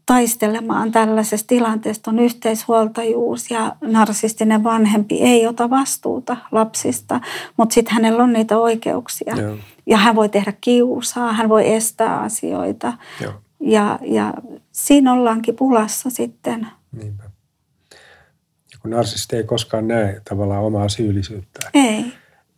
taistelemaan 0.05 0.91
tällaisesta 0.91 1.47
tilanteesta 1.47 2.11
on 2.11 2.19
yhteishuoltajuus 2.19 3.51
ja 3.51 3.75
narsistinen 3.81 4.63
vanhempi 4.63 5.21
ei 5.21 5.47
ota 5.47 5.69
vastuuta 5.69 6.37
lapsista, 6.51 7.21
mutta 7.57 7.73
sitten 7.73 7.93
hänellä 7.93 8.23
on 8.23 8.33
niitä 8.33 8.57
oikeuksia. 8.57 9.35
Joo. 9.35 9.57
Ja 9.85 9.97
hän 9.97 10.15
voi 10.15 10.29
tehdä 10.29 10.53
kiusaa, 10.61 11.33
hän 11.33 11.49
voi 11.49 11.73
estää 11.73 12.19
asioita. 12.19 12.93
Joo. 13.21 13.33
Ja, 13.59 13.99
ja 14.01 14.33
siinä 14.71 15.13
ollaankin 15.13 15.55
pulassa 15.55 16.09
sitten. 16.09 16.67
Niinpä. 16.91 17.23
Ja 18.71 18.77
kun 18.81 18.91
narsisti 18.91 19.35
ei 19.35 19.43
koskaan 19.43 19.87
näe 19.87 20.21
tavallaan 20.29 20.63
omaa 20.63 20.89
syyllisyyttään. 20.89 21.71
Ei. 21.73 22.05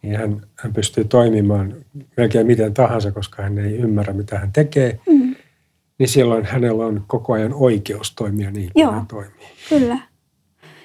Niin 0.02 0.18
hän, 0.18 0.42
hän 0.56 0.74
pystyy 0.74 1.04
toimimaan 1.04 1.74
melkein 2.18 2.48
miten 2.48 2.74
tahansa, 2.74 3.12
koska 3.12 3.44
hän 3.44 3.58
ei 3.58 3.78
ymmärrä, 3.78 4.14
mitä 4.14 4.40
hän 4.40 4.54
tekee. 4.54 5.00
Mm 5.10 5.35
niin 6.00 6.10
silloin 6.10 6.46
hänellä 6.46 6.86
on 6.86 7.04
koko 7.08 7.34
ajan 7.34 7.54
oikeus 7.54 8.16
toimia 8.16 8.52
niin 8.52 8.72
kuin 8.74 8.82
Joo, 8.82 8.92
hän 8.92 9.08
toimii. 9.08 9.48
kyllä. 9.70 9.98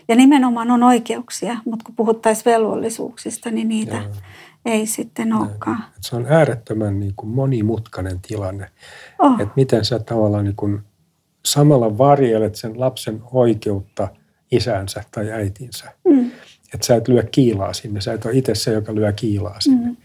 Ja 0.08 0.16
nimenomaan 0.16 0.70
on 0.70 0.82
oikeuksia, 0.82 1.56
mutta 1.64 1.84
kun 1.84 1.94
puhuttaisiin 1.96 2.44
velvollisuuksista, 2.44 3.50
niin 3.50 3.68
niitä 3.68 3.96
Joo. 3.96 4.12
ei 4.64 4.86
sitten 4.86 5.32
olekaan. 5.32 5.84
Se 6.00 6.16
on 6.16 6.26
äärettömän 6.28 7.00
niin 7.00 7.12
kuin 7.16 7.30
monimutkainen 7.30 8.20
tilanne. 8.28 8.70
Oh. 9.18 9.40
Että 9.40 9.54
miten 9.56 9.84
sä 9.84 9.98
tavallaan 9.98 10.44
niin 10.44 10.56
kuin 10.56 10.80
samalla 11.44 11.98
varjelet 11.98 12.54
sen 12.54 12.80
lapsen 12.80 13.22
oikeutta 13.32 14.08
isäänsä 14.52 15.04
tai 15.10 15.30
äitinsä. 15.30 15.92
Mm. 16.04 16.30
Että 16.74 16.86
sä 16.86 16.96
et 16.96 17.08
lyö 17.08 17.22
kiilaa 17.22 17.72
sinne. 17.72 18.00
Sä 18.00 18.12
et 18.12 18.24
ole 18.24 18.36
itse 18.36 18.54
se, 18.54 18.72
joka 18.72 18.94
lyö 18.94 19.12
kiilaa 19.12 19.60
sinne. 19.60 19.86
Mm. 19.86 19.96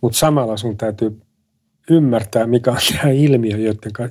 Mutta 0.00 0.18
samalla 0.18 0.56
sun 0.56 0.76
täytyy 0.76 1.22
ymmärtää, 1.90 2.46
mikä 2.46 2.70
on 2.70 2.76
tämä 2.92 3.12
ilmiö, 3.12 3.56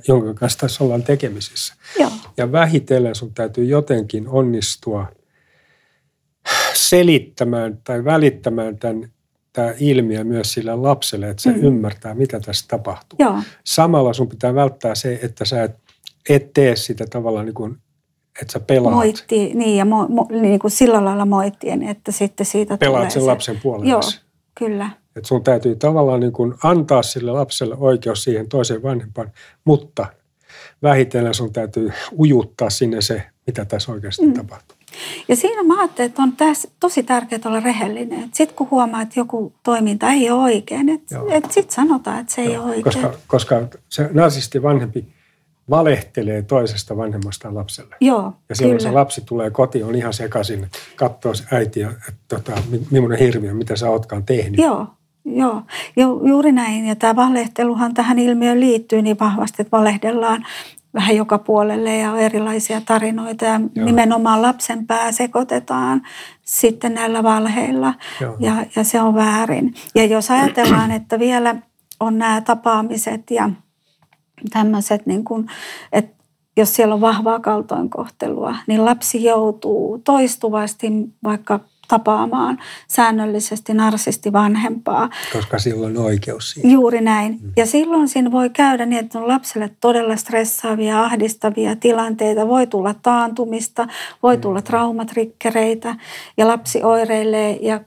jonka 0.08 0.34
kanssa 0.34 0.58
tässä 0.58 0.84
ollaan 0.84 1.02
tekemisissä. 1.02 1.74
Joo. 1.98 2.10
Ja 2.36 2.52
vähitellen 2.52 3.14
sun 3.14 3.34
täytyy 3.34 3.64
jotenkin 3.64 4.28
onnistua 4.28 5.06
selittämään 6.74 7.78
tai 7.84 8.04
välittämään 8.04 8.78
tämän, 8.78 9.08
tämä 9.52 9.74
ilmiö 9.80 10.24
myös 10.24 10.52
sille 10.52 10.76
lapselle, 10.76 11.28
että 11.28 11.42
se 11.42 11.52
mm. 11.52 11.62
ymmärtää, 11.62 12.14
mitä 12.14 12.40
tässä 12.40 12.64
tapahtuu. 12.68 13.16
Joo. 13.18 13.38
Samalla 13.64 14.12
sun 14.12 14.28
pitää 14.28 14.54
välttää 14.54 14.94
se, 14.94 15.20
että 15.22 15.44
sä 15.44 15.62
et, 15.62 15.76
et 16.28 16.52
tee 16.52 16.76
sitä 16.76 17.06
tavallaan 17.06 17.46
niin 17.46 17.54
kuin, 17.54 17.78
että 18.40 18.52
sä 18.52 18.60
pelaat. 18.60 18.94
Moitti, 18.94 19.54
niin 19.54 19.76
ja 19.76 19.84
mo, 19.84 20.08
mo, 20.08 20.28
niin 20.30 20.58
kuin 20.58 20.70
sillä 20.70 21.04
lailla 21.04 21.26
moittien, 21.26 21.82
että 21.82 22.12
sitten 22.12 22.46
siitä 22.46 22.78
Pelaat 22.78 22.98
tulee 22.98 23.10
sen 23.10 23.22
se. 23.22 23.26
lapsen 23.26 23.60
puolelle. 23.62 23.90
Joo, 23.90 24.00
kyllä. 24.58 24.90
Että 25.16 25.28
sun 25.28 25.44
täytyy 25.44 25.76
tavallaan 25.76 26.20
niin 26.20 26.32
kuin 26.32 26.54
antaa 26.62 27.02
sille 27.02 27.32
lapselle 27.32 27.74
oikeus 27.78 28.24
siihen 28.24 28.48
toiseen 28.48 28.82
vanhempaan, 28.82 29.32
mutta 29.64 30.06
vähitellen 30.82 31.34
sun 31.34 31.52
täytyy 31.52 31.92
ujuttaa 32.18 32.70
sinne 32.70 33.00
se, 33.00 33.22
mitä 33.46 33.64
tässä 33.64 33.92
oikeasti 33.92 34.26
mm. 34.26 34.32
tapahtuu. 34.32 34.76
Ja 35.28 35.36
siinä 35.36 35.62
mä 35.62 35.80
ajattelin, 35.80 36.08
että 36.08 36.22
on 36.22 36.36
tässä 36.36 36.68
tosi 36.80 37.02
tärkeää 37.02 37.40
olla 37.44 37.60
rehellinen. 37.60 38.30
Sitten 38.34 38.56
kun 38.56 38.70
huomaa, 38.70 39.02
että 39.02 39.20
joku 39.20 39.52
toiminta 39.62 40.10
ei 40.10 40.30
ole 40.30 40.42
oikein, 40.42 40.88
että 40.88 41.16
et 41.30 41.44
sitten 41.50 41.74
sanotaan, 41.74 42.20
että 42.20 42.34
se 42.34 42.44
Joo. 42.44 42.52
ei 42.52 42.58
ole 42.58 42.66
oikein. 42.66 42.84
Koska, 42.84 43.12
koska 43.26 43.62
se 43.88 44.10
narsisti 44.12 44.62
vanhempi 44.62 45.06
valehtelee 45.70 46.42
toisesta 46.42 46.96
vanhemmasta 46.96 47.54
lapselle. 47.54 47.96
Joo, 48.00 48.32
ja 48.48 48.54
silloin 48.54 48.78
kyllä. 48.78 48.90
se 48.90 48.94
lapsi 48.94 49.22
tulee 49.26 49.50
kotiin, 49.50 49.84
on 49.84 49.94
ihan 49.94 50.12
sekaisin, 50.12 50.68
katsoo 50.96 51.32
äitiä, 51.52 51.88
että 52.08 52.12
tota, 52.28 52.52
millainen 52.90 53.18
hirviö, 53.18 53.54
mitä 53.54 53.76
sä 53.76 53.90
ootkaan 53.90 54.24
tehnyt. 54.24 54.60
Joo, 54.60 54.86
Joo, 55.24 55.62
Ju, 55.96 56.26
juuri 56.26 56.52
näin. 56.52 56.86
Ja 56.86 56.96
tämä 56.96 57.16
valehteluhan 57.16 57.94
tähän 57.94 58.18
ilmiöön 58.18 58.60
liittyy 58.60 59.02
niin 59.02 59.18
vahvasti, 59.20 59.62
että 59.62 59.76
valehdellaan 59.76 60.46
vähän 60.94 61.16
joka 61.16 61.38
puolelle 61.38 61.96
ja 61.96 62.16
erilaisia 62.16 62.80
tarinoita. 62.80 63.44
Ja 63.44 63.60
Joo. 63.74 63.86
nimenomaan 63.86 64.42
lapsen 64.42 64.86
pää 64.86 65.12
sekoitetaan 65.12 66.02
sitten 66.42 66.94
näillä 66.94 67.22
valheilla 67.22 67.94
ja, 68.38 68.66
ja 68.76 68.84
se 68.84 69.00
on 69.00 69.14
väärin. 69.14 69.74
Ja 69.94 70.04
jos 70.04 70.30
ajatellaan, 70.30 70.90
että 71.00 71.18
vielä 71.18 71.56
on 72.00 72.18
nämä 72.18 72.40
tapaamiset 72.40 73.30
ja 73.30 73.50
tämmöiset, 74.50 75.06
niin 75.06 75.24
kuin, 75.24 75.46
että 75.92 76.22
jos 76.56 76.76
siellä 76.76 76.94
on 76.94 77.00
vahvaa 77.00 77.40
kaltoinkohtelua, 77.40 78.56
niin 78.66 78.84
lapsi 78.84 79.24
joutuu 79.24 79.98
toistuvasti 79.98 80.92
vaikka 81.24 81.60
tapaamaan 81.92 82.58
säännöllisesti 82.88 83.74
narsisti 83.74 84.32
vanhempaa. 84.32 85.10
Koska 85.32 85.58
silloin 85.58 85.96
on 85.98 86.04
oikeus 86.04 86.50
siihen. 86.50 86.70
Juuri 86.70 87.00
näin. 87.00 87.38
Mm. 87.42 87.52
Ja 87.56 87.66
silloin 87.66 88.08
siinä 88.08 88.32
voi 88.32 88.50
käydä 88.50 88.86
niin, 88.86 89.04
että 89.04 89.18
on 89.18 89.28
lapselle 89.28 89.70
todella 89.80 90.16
stressaavia, 90.16 91.04
ahdistavia 91.04 91.76
tilanteita. 91.76 92.48
Voi 92.48 92.66
tulla 92.66 92.94
taantumista, 92.94 93.86
voi 94.22 94.38
tulla 94.38 94.58
mm. 94.58 94.64
traumatrikkereitä 94.64 95.96
ja 96.36 96.48
lapsi 96.48 96.82
oireilee 96.82 97.58
ja 97.62 97.80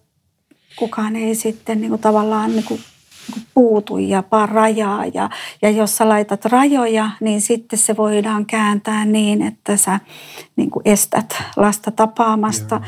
kukaan 0.76 1.15
ei 1.15 1.36
sitten 1.36 1.82
niin 1.82 1.89
kuin 1.89 2.02
tavallaan 2.02 2.52
niin 2.52 2.65
kuin 2.65 2.80
puutu 3.54 3.98
ja 3.98 4.24
rajaa. 4.46 5.06
Ja, 5.06 5.30
ja 5.62 5.70
jos 5.70 5.98
sä 5.98 6.10
laitat 6.10 6.46
rajoja, 6.46 7.10
niin 7.20 7.41
sitten 7.41 7.80
se 7.80 7.98
voidaan 7.98 8.46
kääntää 8.46 9.06
niin, 9.06 9.41
että 9.41 9.78
sä 9.78 10.00
niin 10.56 10.72
kuin 10.72 10.82
estät 10.86 11.44
lasta 11.56 11.91
tapaamasta. 11.91 12.76
Joo. 12.76 12.86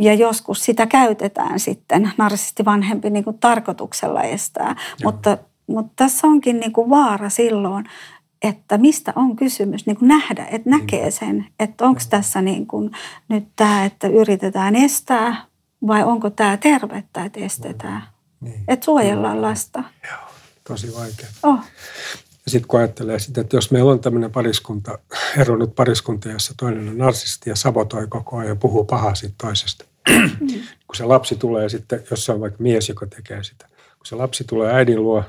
Ja 0.00 0.14
joskus 0.14 0.64
sitä 0.64 0.86
käytetään 0.86 1.60
sitten, 1.60 2.12
narsisti 2.18 2.64
vanhempi 2.64 3.10
niin 3.10 3.24
kuin 3.24 3.38
tarkoituksella 3.38 4.22
estää. 4.22 4.76
Mutta, 5.04 5.38
mutta 5.66 5.92
tässä 5.96 6.26
onkin 6.26 6.60
niin 6.60 6.72
kuin 6.72 6.90
vaara 6.90 7.28
silloin, 7.28 7.84
että 8.42 8.78
mistä 8.78 9.12
on 9.16 9.36
kysymys, 9.36 9.86
niin 9.86 9.96
kuin 9.96 10.08
nähdä, 10.08 10.46
että 10.50 10.70
näkee 10.70 11.10
sen, 11.10 11.46
että 11.60 11.84
onko 11.84 12.00
tässä 12.10 12.42
niin 12.42 12.66
kuin 12.66 12.90
nyt 13.28 13.48
tämä, 13.56 13.84
että 13.84 14.08
yritetään 14.08 14.76
estää 14.76 15.44
vai 15.86 16.04
onko 16.04 16.30
tämä 16.30 16.56
tervettä, 16.56 17.24
että 17.24 17.40
estetään. 17.40 18.02
Niin. 18.40 18.64
Että 18.68 18.84
suojellaan 18.84 19.42
lasta. 19.42 19.84
Joo, 20.10 20.20
tosi 20.68 20.94
vaikea. 20.94 21.28
Oh. 21.42 21.58
Ja 22.44 22.50
sitten 22.50 22.68
kun 22.68 22.80
ajattelee 22.80 23.18
sitä, 23.18 23.40
että 23.40 23.56
jos 23.56 23.70
meillä 23.70 23.92
on 23.92 24.00
tämmöinen 24.00 24.32
pariskunta, 24.32 24.98
eronnut 25.38 25.74
pariskunta, 25.74 26.28
jossa 26.28 26.54
toinen 26.56 26.88
on 26.88 26.98
narsisti 26.98 27.50
ja 27.50 27.56
sabotoi 27.56 28.06
koko 28.06 28.36
ajan 28.36 28.48
ja 28.48 28.56
puhuu 28.56 28.84
pahaa 28.84 29.14
siitä 29.14 29.34
toisesta. 29.38 29.84
Kun 30.86 30.96
se 30.96 31.04
lapsi 31.04 31.36
tulee 31.36 31.68
sitten, 31.68 32.02
jos 32.10 32.24
se 32.24 32.32
on 32.32 32.40
vaikka 32.40 32.62
mies, 32.62 32.88
joka 32.88 33.06
tekee 33.06 33.42
sitä. 33.44 33.68
Kun 33.68 34.06
se 34.06 34.16
lapsi 34.16 34.44
tulee 34.44 34.74
äidin 34.74 35.02
luo, 35.02 35.24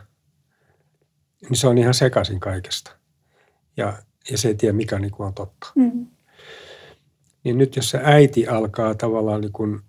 niin 1.49 1.57
se 1.57 1.67
on 1.67 1.77
ihan 1.77 1.93
sekaisin 1.93 2.39
kaikesta. 2.39 2.91
Ja, 3.77 3.93
ja 4.31 4.37
se 4.37 4.47
ei 4.47 4.55
tiedä, 4.55 4.73
mikä 4.73 4.99
niin 4.99 5.11
kuin 5.11 5.27
on 5.27 5.33
totta. 5.33 5.71
Mm. 5.75 6.07
Niin 7.43 7.57
nyt 7.57 7.75
jos 7.75 7.89
se 7.89 7.99
äiti 8.03 8.47
alkaa 8.47 8.95
tavallaan 8.95 9.41
niin 9.41 9.51
kuin 9.51 9.79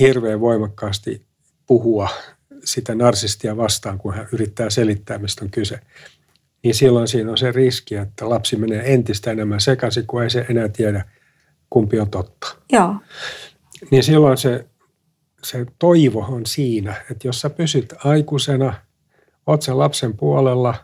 hirveän 0.00 0.40
voimakkaasti 0.40 1.26
puhua 1.66 2.08
sitä 2.64 2.94
narsistia 2.94 3.56
vastaan, 3.56 3.98
kun 3.98 4.14
hän 4.14 4.28
yrittää 4.32 4.70
selittää, 4.70 5.18
mistä 5.18 5.44
on 5.44 5.50
kyse, 5.50 5.80
niin 6.62 6.74
silloin 6.74 7.08
siinä 7.08 7.30
on 7.30 7.38
se 7.38 7.52
riski, 7.52 7.94
että 7.94 8.28
lapsi 8.28 8.56
menee 8.56 8.94
entistä 8.94 9.30
enemmän 9.30 9.60
sekaisin, 9.60 10.06
kun 10.06 10.22
ei 10.22 10.30
se 10.30 10.46
enää 10.50 10.68
tiedä, 10.68 11.04
kumpi 11.70 12.00
on 12.00 12.10
totta. 12.10 12.56
Joo. 12.72 12.94
Niin 13.90 14.02
silloin 14.02 14.38
se, 14.38 14.66
se 15.42 15.66
toivo 15.78 16.20
on 16.20 16.46
siinä, 16.46 17.04
että 17.10 17.28
jos 17.28 17.40
sä 17.40 17.50
pysyt 17.50 17.94
aikuisena, 18.04 18.74
oot 19.46 19.62
sen 19.62 19.78
lapsen 19.78 20.16
puolella, 20.16 20.74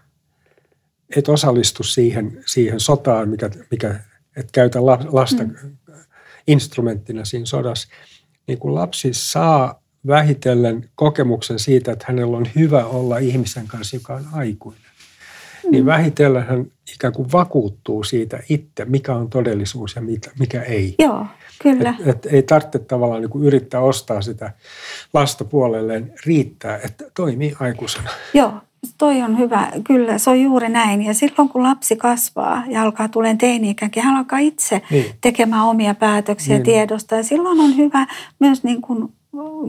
et 1.16 1.28
osallistu 1.28 1.82
siihen, 1.82 2.42
siihen 2.46 2.80
sotaan, 2.80 3.28
mikä, 3.28 3.50
mikä 3.70 4.00
et 4.36 4.52
käytä 4.52 4.86
lasta 4.86 5.44
mm. 5.44 5.76
instrumenttina 6.46 7.24
siinä 7.24 7.46
sodassa, 7.46 7.88
niin 8.46 8.58
kun 8.58 8.74
lapsi 8.74 9.08
saa 9.12 9.82
vähitellen 10.06 10.90
kokemuksen 10.94 11.58
siitä, 11.58 11.92
että 11.92 12.04
hänellä 12.08 12.36
on 12.36 12.46
hyvä 12.56 12.86
olla 12.86 13.18
ihmisen 13.18 13.66
kanssa, 13.66 13.96
joka 13.96 14.14
on 14.14 14.26
aikuinen. 14.32 14.81
Niin 15.70 15.84
mm. 15.84 15.86
Vähitellen 15.86 16.46
hän 16.46 16.66
ikään 16.94 17.12
kuin 17.12 17.32
vakuuttuu 17.32 18.04
siitä 18.04 18.42
itse, 18.48 18.84
mikä 18.84 19.14
on 19.14 19.30
todellisuus 19.30 19.96
ja 19.96 20.02
mikä 20.38 20.62
ei. 20.62 20.94
Joo, 20.98 21.26
kyllä. 21.62 21.94
Et, 22.00 22.06
et 22.06 22.26
ei 22.26 22.42
tarvitse 22.42 22.78
tavallaan 22.78 23.20
niin 23.20 23.30
kuin 23.30 23.44
yrittää 23.44 23.80
ostaa 23.80 24.22
sitä 24.22 24.52
lasta 25.14 25.44
puolelleen, 25.44 26.14
riittää, 26.26 26.76
että 26.84 27.04
toimii 27.14 27.56
aikuisena. 27.60 28.10
Joo, 28.34 28.52
toi 28.98 29.22
on 29.22 29.38
hyvä. 29.38 29.72
Kyllä, 29.84 30.18
se 30.18 30.30
on 30.30 30.40
juuri 30.40 30.68
näin. 30.68 31.02
Ja 31.02 31.14
silloin 31.14 31.48
kun 31.48 31.62
lapsi 31.62 31.96
kasvaa 31.96 32.62
ja 32.68 32.82
alkaa 32.82 33.08
tulemaan 33.08 33.38
teini-ikäänkin, 33.38 34.02
hän 34.02 34.16
alkaa 34.16 34.38
itse 34.38 34.82
niin. 34.90 35.14
tekemään 35.20 35.64
omia 35.64 35.94
päätöksiä 35.94 36.56
niin. 36.56 36.64
tiedosta. 36.64 37.16
Ja 37.16 37.22
silloin 37.22 37.60
on 37.60 37.76
hyvä 37.76 38.06
myös 38.38 38.64
niin 38.64 38.82
kuin 38.82 39.12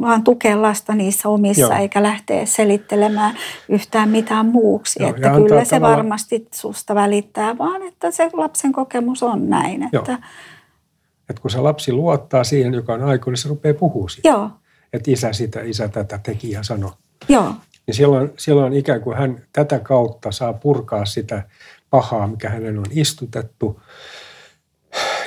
vaan 0.02 0.24
tukea 0.24 0.62
lasta 0.62 0.96
niissä 0.96 1.30
omissa, 1.30 1.62
Joo. 1.62 1.74
eikä 1.74 2.04
lähteä 2.04 2.46
selittelemään 2.46 3.36
yhtään 3.70 4.10
mitään 4.10 4.46
muuksi. 4.46 5.04
Joo, 5.04 5.10
että 5.10 5.30
kyllä 5.30 5.66
se 5.66 5.76
tavalla... 5.76 5.98
varmasti 5.98 6.48
susta 6.54 6.96
välittää, 6.96 7.58
vaan 7.58 7.82
että 7.82 8.12
se 8.12 8.30
lapsen 8.34 8.72
kokemus 8.72 9.24
on 9.24 9.50
näin. 9.50 9.84
Että... 9.84 10.12
Joo. 10.12 10.18
Et 11.30 11.40
kun 11.40 11.52
se 11.52 11.60
lapsi 11.60 11.94
luottaa 11.94 12.44
siihen, 12.44 12.74
joka 12.74 12.94
on 12.94 13.04
aikuinen, 13.04 13.38
se 13.38 13.50
rupeaa 13.50 13.74
puhumaan 13.74 14.10
siitä. 14.10 14.30
Joo. 14.30 14.50
Että 14.94 15.12
isä 15.12 15.34
sitä, 15.34 15.62
isä 15.62 15.88
tätä 15.88 16.20
teki 16.24 16.52
ja 16.52 16.64
sanoi. 16.64 16.92
Joo. 17.30 17.54
Niin 17.88 17.96
silloin, 17.96 18.34
silloin 18.38 18.74
ikään 18.74 19.02
kuin 19.02 19.18
hän 19.18 19.44
tätä 19.54 19.80
kautta 19.80 20.32
saa 20.32 20.54
purkaa 20.54 21.06
sitä 21.06 21.44
pahaa, 21.90 22.28
mikä 22.28 22.50
hänen 22.50 22.80
on 22.80 22.86
istutettu, 22.92 23.82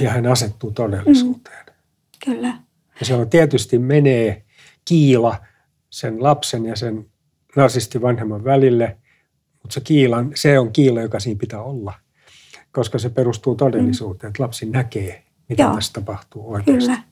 ja 0.01 0.11
hän 0.11 0.27
asettuu 0.27 0.71
todellisuuteen. 0.71 1.67
Mm. 1.67 1.73
Kyllä. 2.25 2.66
Ja 3.01 3.07
siellä 3.07 3.27
tietysti 3.27 3.79
menee 3.79 4.45
kiila 4.85 5.37
sen 5.91 6.23
lapsen 6.23 6.67
ja 6.67 6.77
sen 6.77 7.07
vanhemman 8.03 8.45
välille, 8.45 8.97
mutta 9.63 9.75
se, 9.75 9.81
kiilan, 9.81 10.31
se 10.35 10.59
on 10.59 10.73
kiila, 10.73 11.03
joka 11.03 11.21
siinä 11.21 11.39
pitää 11.39 11.63
olla, 11.63 11.95
koska 12.73 12.99
se 12.99 13.11
perustuu 13.11 13.55
todellisuuteen, 13.55 14.29
että 14.29 14.43
lapsi 14.43 14.67
näkee, 14.67 15.25
mitä 15.49 15.63
Joo, 15.63 15.75
tässä 15.75 15.93
tapahtuu 15.93 16.53
oikeasti. 16.53 16.81
Kyllä. 16.81 17.03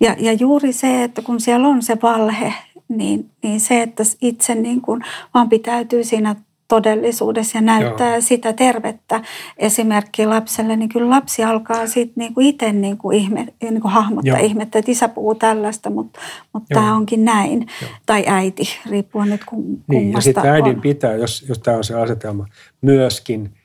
Ja, 0.00 0.16
ja 0.18 0.32
juuri 0.32 0.72
se, 0.72 1.04
että 1.04 1.22
kun 1.22 1.40
siellä 1.40 1.68
on 1.68 1.82
se 1.82 1.96
valhe, 2.02 2.54
niin, 2.88 3.30
niin 3.42 3.60
se, 3.60 3.82
että 3.82 4.02
itse 4.20 4.54
niin 4.54 4.80
kuin 4.80 5.00
vaan 5.34 5.48
pitäytyy 5.48 6.04
siinä 6.04 6.36
todellisuudessa 6.68 7.58
ja 7.58 7.62
näyttää 7.62 8.12
Joo. 8.12 8.20
sitä 8.20 8.52
tervettä 8.52 9.20
esimerkkiä 9.56 10.30
lapselle, 10.30 10.76
niin 10.76 10.88
kyllä 10.88 11.10
lapsi 11.10 11.44
alkaa 11.44 11.86
sitten 11.86 12.14
niinku 12.16 12.40
itse 12.40 12.72
niinku 12.72 13.10
ihme, 13.10 13.46
niinku 13.62 13.88
hahmottaa 13.88 14.38
Joo. 14.38 14.46
ihmettä, 14.46 14.78
että 14.78 14.90
isä 14.90 15.08
puhuu 15.08 15.34
tällaista, 15.34 15.90
mutta, 15.90 16.20
mutta 16.52 16.74
tämä 16.74 16.96
onkin 16.96 17.24
näin. 17.24 17.66
Joo. 17.82 17.90
Tai 18.06 18.24
äiti, 18.26 18.64
riippuen 18.90 19.30
nyt 19.30 19.44
kummasta 19.44 19.84
niin, 19.88 20.12
ja 20.12 20.20
sitten 20.20 20.50
äidin 20.50 20.76
on. 20.76 20.80
pitää, 20.80 21.14
jos, 21.14 21.44
jos 21.48 21.58
tämä 21.58 21.76
on 21.76 21.84
se 21.84 21.94
asetelma, 21.94 22.46
myöskin– 22.82 23.50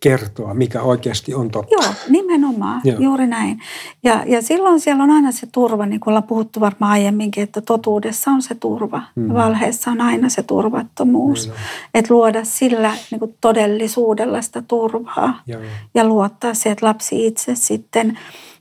kertoa, 0.00 0.54
mikä 0.54 0.82
oikeasti 0.82 1.34
on 1.34 1.50
totta. 1.50 1.74
Joo, 1.74 1.94
nimenomaan, 2.08 2.80
Joo. 2.84 3.00
juuri 3.00 3.26
näin. 3.26 3.60
Ja, 4.02 4.22
ja 4.26 4.42
silloin 4.42 4.80
siellä 4.80 5.02
on 5.02 5.10
aina 5.10 5.32
se 5.32 5.46
turva, 5.52 5.86
niin 5.86 6.00
kuin 6.00 6.12
ollaan 6.12 6.28
puhuttu 6.28 6.60
varmaan 6.60 6.92
aiemminkin, 6.92 7.42
että 7.42 7.60
totuudessa 7.60 8.30
on 8.30 8.42
se 8.42 8.54
turva. 8.54 9.02
Mm. 9.14 9.34
Valheessa 9.34 9.90
on 9.90 10.00
aina 10.00 10.28
se 10.28 10.42
turvattomuus. 10.42 11.48
Mm. 11.48 11.54
Että 11.94 12.14
luoda 12.14 12.44
sillä 12.44 12.94
niin 13.10 13.18
kuin 13.18 13.36
todellisuudella 13.40 14.42
sitä 14.42 14.62
turvaa 14.62 15.42
Joo. 15.46 15.60
ja 15.94 16.04
luottaa 16.04 16.54
siihen, 16.54 16.72
että 16.72 16.86
lapsi 16.86 17.26
itse 17.26 17.54
sitten 17.54 18.18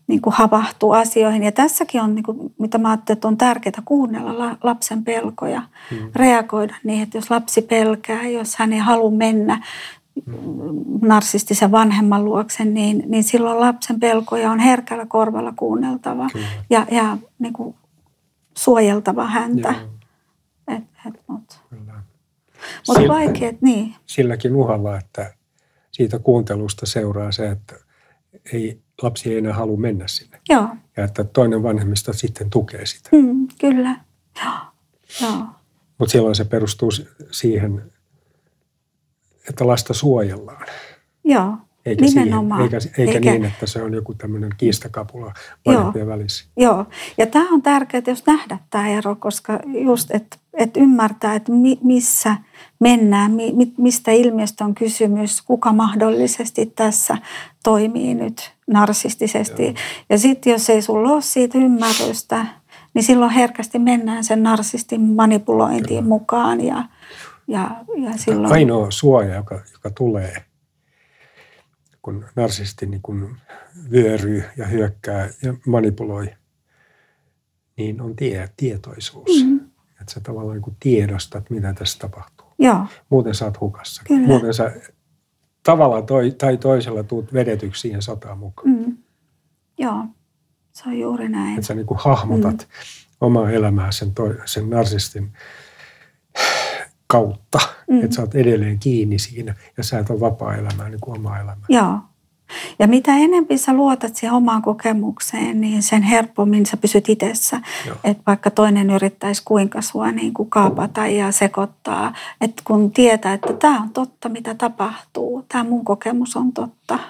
niin 0.08 0.22
kuin 0.22 0.34
havahtuu 0.34 0.92
asioihin. 0.92 1.44
Ja 1.44 1.52
tässäkin 1.52 2.02
on, 2.02 2.16
niin 2.16 2.24
kuin, 2.24 2.54
mitä 2.60 2.78
mä 2.78 2.90
ajattelin, 2.90 3.18
että 3.18 3.28
on 3.28 3.38
tärkeää 3.38 3.82
kuunnella 3.86 4.58
lapsen 4.64 5.04
pelkoja, 5.04 5.62
mm. 5.92 5.98
reagoida 6.16 6.76
niin, 6.84 7.04
että 7.04 7.18
jos 7.18 7.32
lapsi 7.32 7.62
pelkää, 7.62 8.28
jos 8.28 8.56
hän 8.56 8.74
ei 8.74 8.80
halua 8.80 9.12
mennä 9.12 9.64
narsistisen 11.02 11.72
vanhemman 11.72 12.26
luokse, 12.26 12.66
niin, 12.66 13.04
niin 13.08 13.24
silloin 13.24 13.60
lapsen 13.60 14.00
pelkoja 14.00 14.52
on 14.52 14.60
herkällä 14.60 15.06
korvalla 15.06 15.54
kuunneltava 15.56 16.28
Kyllä. 16.34 16.48
ja, 16.70 16.88
ja 16.92 17.18
niin 17.40 17.54
kuin 17.54 17.76
suojeltava 18.58 19.28
häntä. 19.28 19.76
Et, 20.68 20.84
et, 21.08 21.14
Mutta 21.28 21.56
mut 22.88 23.08
vaikeat, 23.08 23.62
niin. 23.62 23.96
Silläkin 24.06 24.56
uhalla, 24.56 24.98
että 24.98 25.34
siitä 25.92 26.20
kuuntelusta 26.20 26.86
seuraa 26.86 27.32
se, 27.32 27.50
että 27.50 27.76
ei, 28.54 28.82
lapsi 29.02 29.32
ei 29.32 29.38
enää 29.38 29.54
halua 29.54 29.78
mennä 29.78 30.08
sinne. 30.08 30.40
Joo. 30.50 30.68
Ja 30.98 31.04
että 31.04 31.24
toinen 31.24 31.64
vanhemmista 31.64 32.14
sitten 32.14 32.50
tukee 32.50 32.86
sitä. 32.86 33.10
Mm, 33.12 33.48
kyllä, 33.60 33.96
joo. 34.46 34.54
joo. 35.22 35.46
Mutta 35.98 36.12
silloin 36.12 36.36
se 36.36 36.46
perustuu 36.46 36.90
siihen 37.32 37.93
että 39.50 39.68
lasta 39.68 39.94
suojellaan. 39.94 40.66
Joo, 41.24 41.58
eikä 41.86 42.06
nimenomaan. 42.06 42.70
Siihen, 42.70 42.82
eikä, 42.84 43.02
eikä, 43.02 43.14
eikä 43.14 43.32
niin, 43.32 43.46
että 43.46 43.66
se 43.68 43.84
on 43.84 43.94
joku 43.94 44.14
tämmöinen 44.14 44.50
kiistakapula 44.58 45.34
vanhempien 45.66 46.08
välissä. 46.08 46.46
Joo, 46.58 46.86
ja 47.18 47.28
tämä 47.28 47.50
on 47.52 47.62
tärkeää, 47.62 48.04
jos 48.08 48.26
nähdä 48.26 48.58
tämä 48.70 48.90
ero, 48.90 49.16
koska 49.16 49.60
just, 49.66 50.12
että 50.12 50.38
et 50.54 50.78
ymmärtää, 50.78 51.36
että 51.36 51.52
mi, 51.52 51.80
missä 51.84 52.36
mennään, 52.80 53.32
mi, 53.32 53.74
mistä 53.78 54.12
ilmiöstä 54.12 54.66
on 54.66 54.76
kysymys, 54.76 55.42
kuka 55.42 55.74
mahdollisesti 55.74 56.66
tässä 56.66 57.18
toimii 57.64 58.14
nyt 58.14 58.54
narsistisesti. 58.68 59.64
Joo. 59.64 59.74
Ja 60.10 60.18
sitten 60.18 60.52
jos 60.52 60.70
ei 60.70 60.82
sulla 60.82 61.10
ole 61.10 61.22
siitä 61.22 61.58
ymmärrystä, 61.58 62.46
niin 62.94 63.04
silloin 63.04 63.32
herkästi 63.32 63.80
mennään 63.80 64.24
sen 64.24 64.44
narsistin 64.44 65.02
manipulointiin 65.02 65.88
Kyllä. 65.88 66.02
mukaan 66.02 66.62
ja 66.62 66.84
ja, 67.48 67.86
ja 68.04 68.18
silloin... 68.18 68.54
Ainoa 68.54 68.92
suoja, 68.92 69.36
joka, 69.36 69.62
joka 69.74 69.90
tulee, 69.90 70.46
kun 72.02 72.26
narsisti 72.36 72.86
niin 72.86 73.02
kun 73.02 73.38
vyöryy 73.92 74.44
ja 74.58 74.68
hyökkää 74.68 75.30
ja 75.42 75.54
manipuloi, 75.68 76.30
niin 77.78 78.02
on 78.02 78.16
tie, 78.16 78.50
tietoisuus. 78.58 79.44
Mm. 79.44 79.60
Että 80.02 80.14
sä 80.14 80.20
tavallaan 80.20 80.62
niin 80.62 80.78
tiedostat, 80.80 81.50
mitä 81.50 81.74
tässä 81.74 82.00
tapahtuu. 82.00 82.48
Joo, 82.60 82.86
Muuten 83.10 83.36
sä 83.36 83.46
oot 83.46 83.60
hukassa. 83.60 84.02
Kyllä. 84.08 84.28
Muuten 84.28 84.54
sä 84.54 84.72
tavalla 85.64 86.02
toi, 86.02 86.32
tai 86.32 86.58
toisella 86.58 87.04
tuut 87.04 87.34
vedetyksi 87.34 87.82
siihen 87.82 88.02
sotaan 88.02 88.38
mukaan. 88.38 88.70
mm. 88.70 88.98
joo, 89.78 90.06
se 90.72 90.84
on 90.90 91.00
juuri 91.00 91.30
näin. 91.30 91.54
Että 91.56 91.68
sä 91.68 91.74
niin 91.74 91.86
kuin 91.86 92.00
hahmotat 92.04 92.58
mm. 92.58 93.18
omaa 93.22 93.52
elämää 93.52 93.92
sen, 93.92 94.14
toi, 94.14 94.38
sen 94.46 94.70
narsistin 94.70 95.34
kautta. 97.14 97.60
Mm. 97.90 98.04
Että 98.04 98.16
sä 98.16 98.22
oot 98.22 98.36
edelleen 98.36 98.80
kiinni 98.80 99.20
siinä 99.20 99.56
ja 99.78 99.84
sä 99.84 100.00
et 100.00 100.10
ole 100.10 100.20
vapaa 100.20 100.56
elämää 100.56 100.90
niin 100.90 101.00
kuin 101.00 101.18
omaa 101.20 101.40
elämää. 101.40 101.66
Joo. 101.70 101.98
Ja 102.80 102.88
mitä 102.88 103.12
enemmän 103.12 103.60
sä 103.60 103.74
luotat 103.74 104.16
siihen 104.16 104.36
omaan 104.36 104.62
kokemukseen, 104.62 105.62
niin 105.62 105.84
sen 105.84 106.02
helpommin 106.02 106.66
sä 106.66 106.78
pysyt 106.78 107.10
itsessä. 107.10 107.62
Joo. 107.88 107.96
Että 108.04 108.24
vaikka 108.28 108.52
toinen 108.52 108.90
yrittäisi 108.90 109.42
kuinka 109.46 109.82
sua 109.82 110.12
niin 110.12 110.34
kuin 110.34 110.50
kaapata 110.50 111.08
ja 111.08 111.32
sekoittaa, 111.32 112.14
että 112.42 112.62
kun 112.66 112.92
tietää, 112.92 113.34
että 113.34 113.54
tämä 113.54 113.82
on 113.82 113.90
totta, 113.90 114.30
mitä 114.30 114.56
tapahtuu, 114.56 115.46
tämä 115.48 115.64
mun 115.64 115.86
kokemus 115.86 116.36
on 116.36 116.54
totta. 116.54 116.94
Joo, 116.94 117.04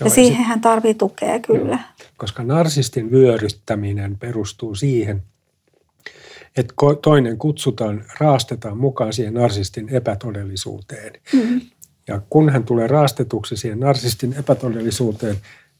ja 0.00 0.06
ja 0.06 0.10
siihen 0.10 0.44
hän 0.44 0.60
tarvii 0.60 0.94
tukea 0.94 1.38
kyllä. 1.38 1.78
Koska 2.16 2.42
narsistin 2.42 3.10
vyöryttäminen 3.10 4.18
perustuu 4.18 4.74
siihen, 4.74 5.22
että 6.58 6.74
toinen 7.02 7.38
kutsutaan, 7.38 8.04
raastetaan 8.20 8.76
mukaan 8.78 9.12
siihen 9.12 9.34
narsistin 9.34 9.88
epätodellisuuteen. 9.88 11.12
Mm. 11.32 11.60
Ja 12.08 12.20
kun 12.30 12.48
hän 12.48 12.64
tulee 12.64 12.86
raastetuksi 12.86 13.56
siihen 13.56 13.80
narsistin 13.80 14.32
epätodellisuuteen, 14.38 15.36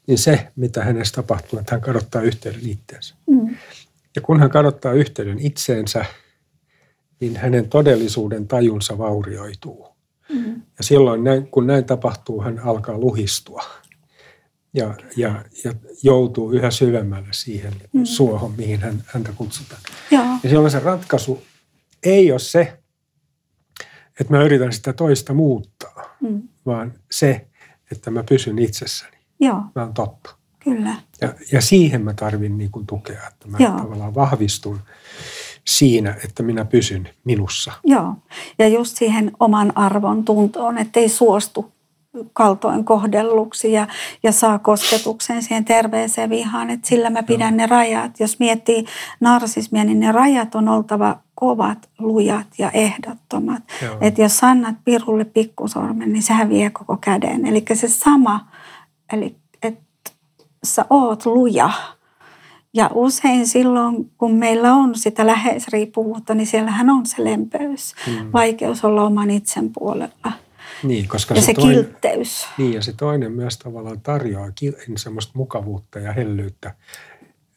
niin 0.06 0.18
se, 0.18 0.48
mitä 0.56 0.84
hänestä 0.84 1.16
tapahtuu, 1.16 1.58
että 1.58 1.74
hän 1.74 1.80
kadottaa 1.80 2.22
yhteyden 2.22 2.68
itseensä. 2.68 3.14
Mm. 3.26 3.56
Ja 4.16 4.22
kun 4.22 4.40
hän 4.40 4.50
kadottaa 4.50 4.92
yhteyden 4.92 5.38
itseensä, 5.38 6.04
niin 7.20 7.36
hänen 7.36 7.68
todellisuuden 7.68 8.48
tajunsa 8.48 8.98
vaurioituu. 8.98 9.88
Mm. 10.32 10.54
Ja 10.54 10.84
silloin, 10.84 11.24
näin, 11.24 11.46
kun 11.46 11.66
näin 11.66 11.84
tapahtuu, 11.84 12.42
hän 12.42 12.58
alkaa 12.58 12.98
luhistua 12.98 13.64
ja, 14.74 14.94
ja, 15.16 15.44
ja 15.64 15.72
joutuu 16.02 16.52
yhä 16.52 16.70
syvemmälle 16.70 17.28
siihen 17.30 17.72
Mm. 17.92 18.04
suohon, 18.04 18.54
mihin 18.56 18.80
hän, 18.80 19.02
häntä 19.06 19.32
kutsutaan. 19.36 19.82
Joo, 20.10 20.24
Ja 20.42 20.50
silloin 20.50 20.70
se 20.70 20.78
ratkaisu 20.78 21.42
ei 22.02 22.32
ole 22.32 22.38
se, 22.40 22.78
että 24.20 24.32
mä 24.36 24.42
yritän 24.42 24.72
sitä 24.72 24.92
toista 24.92 25.34
muuttaa, 25.34 26.16
mm. 26.20 26.42
vaan 26.66 26.94
se, 27.10 27.46
että 27.92 28.10
mä 28.10 28.22
pysyn 28.24 28.58
itsessäni. 28.58 29.16
joo, 29.40 29.62
Mä 29.74 29.82
oon 29.82 29.94
totta. 29.94 30.34
kyllä. 30.58 30.94
Ja, 31.20 31.34
ja 31.52 31.60
siihen 31.60 32.02
mä 32.02 32.14
tarvin 32.14 32.58
niin 32.58 32.70
kuin 32.70 32.86
tukea, 32.86 33.28
että 33.28 33.48
mä 33.48 33.56
Joo. 33.60 33.78
tavallaan 33.78 34.14
vahvistun 34.14 34.80
siinä, 35.66 36.16
että 36.24 36.42
minä 36.42 36.64
pysyn 36.64 37.08
minussa. 37.24 37.72
Joo, 37.84 38.14
ja 38.58 38.68
just 38.68 38.96
siihen 38.96 39.32
oman 39.40 39.72
arvon 39.76 40.24
tuntoon, 40.24 40.78
ettei 40.78 41.08
suostu 41.08 41.72
kaltoin 42.32 42.84
kohdelluksi 42.84 43.72
ja, 43.72 43.86
ja 44.22 44.32
saa 44.32 44.58
kosketuksen 44.58 45.42
siihen 45.42 45.64
terveeseen 45.64 46.30
vihaan, 46.30 46.70
että 46.70 46.88
sillä 46.88 47.10
mä 47.10 47.22
pidän 47.22 47.56
ne 47.56 47.66
rajat. 47.66 48.20
Jos 48.20 48.38
miettii 48.38 48.84
narsismia, 49.20 49.84
niin 49.84 50.00
ne 50.00 50.12
rajat 50.12 50.54
on 50.54 50.68
oltava 50.68 51.16
kovat, 51.34 51.88
lujat 51.98 52.46
ja 52.58 52.70
ehdottomat. 52.70 53.62
Joo. 53.82 53.96
Että 54.00 54.22
jos 54.22 54.38
sä 54.38 54.48
annat 54.48 54.74
pirulle 54.84 55.24
pikkusormen, 55.24 56.12
niin 56.12 56.22
sehän 56.22 56.48
vie 56.48 56.70
koko 56.70 56.96
käden. 57.00 57.46
Eli 57.46 57.64
se 57.74 57.88
sama, 57.88 58.48
eli 59.12 59.36
että 59.62 60.10
sä 60.64 60.84
oot 60.90 61.26
luja. 61.26 61.70
Ja 62.74 62.90
usein 62.94 63.46
silloin, 63.46 64.10
kun 64.18 64.34
meillä 64.34 64.74
on 64.74 64.94
sitä 64.94 65.26
läheisriippuvuutta, 65.26 66.34
niin 66.34 66.46
siellähän 66.46 66.90
on 66.90 67.06
se 67.06 67.24
lempeys, 67.24 67.94
Mm. 68.06 68.32
vaikeus 68.32 68.84
olla 68.84 69.02
oman 69.04 69.30
itsen 69.30 69.70
puolella 69.72 70.32
Niin, 70.82 71.08
koska 71.08 71.34
ja 71.34 71.42
se 71.42 71.54
toinen, 71.54 71.74
kiltteys. 71.74 72.46
niin, 72.58 72.72
ja 72.74 72.82
se 72.82 72.92
toinen 72.96 73.32
myös 73.32 73.58
tavallaan 73.58 74.00
tarjoaa 74.00 74.50
ki- 74.54 74.74
semmoista 74.96 75.32
mukavuutta 75.34 75.98
ja 75.98 76.12
hellyyttä 76.12 76.74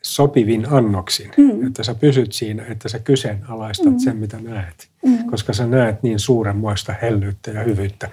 sopivin 0.01 0.67
annoksin. 0.71 1.31
Mm. 1.37 1.67
Että 1.67 1.83
sä 1.83 1.95
pysyt 1.95 2.33
siinä, 2.33 2.65
että 2.69 2.89
sä 2.89 2.99
kyseenalaistat 2.99 3.93
Mm. 3.93 3.99
sen, 3.99 4.17
mitä 4.17 4.37
näet. 4.41 4.87
Mm. 5.05 5.17
Koska 5.29 5.53
sä 5.53 5.65
näet 5.67 6.03
niin 6.03 6.19
suurenmoista 6.19 6.93
hellyyttä 7.01 7.51
ja 7.51 7.63
hyvyyttä, 7.63 8.09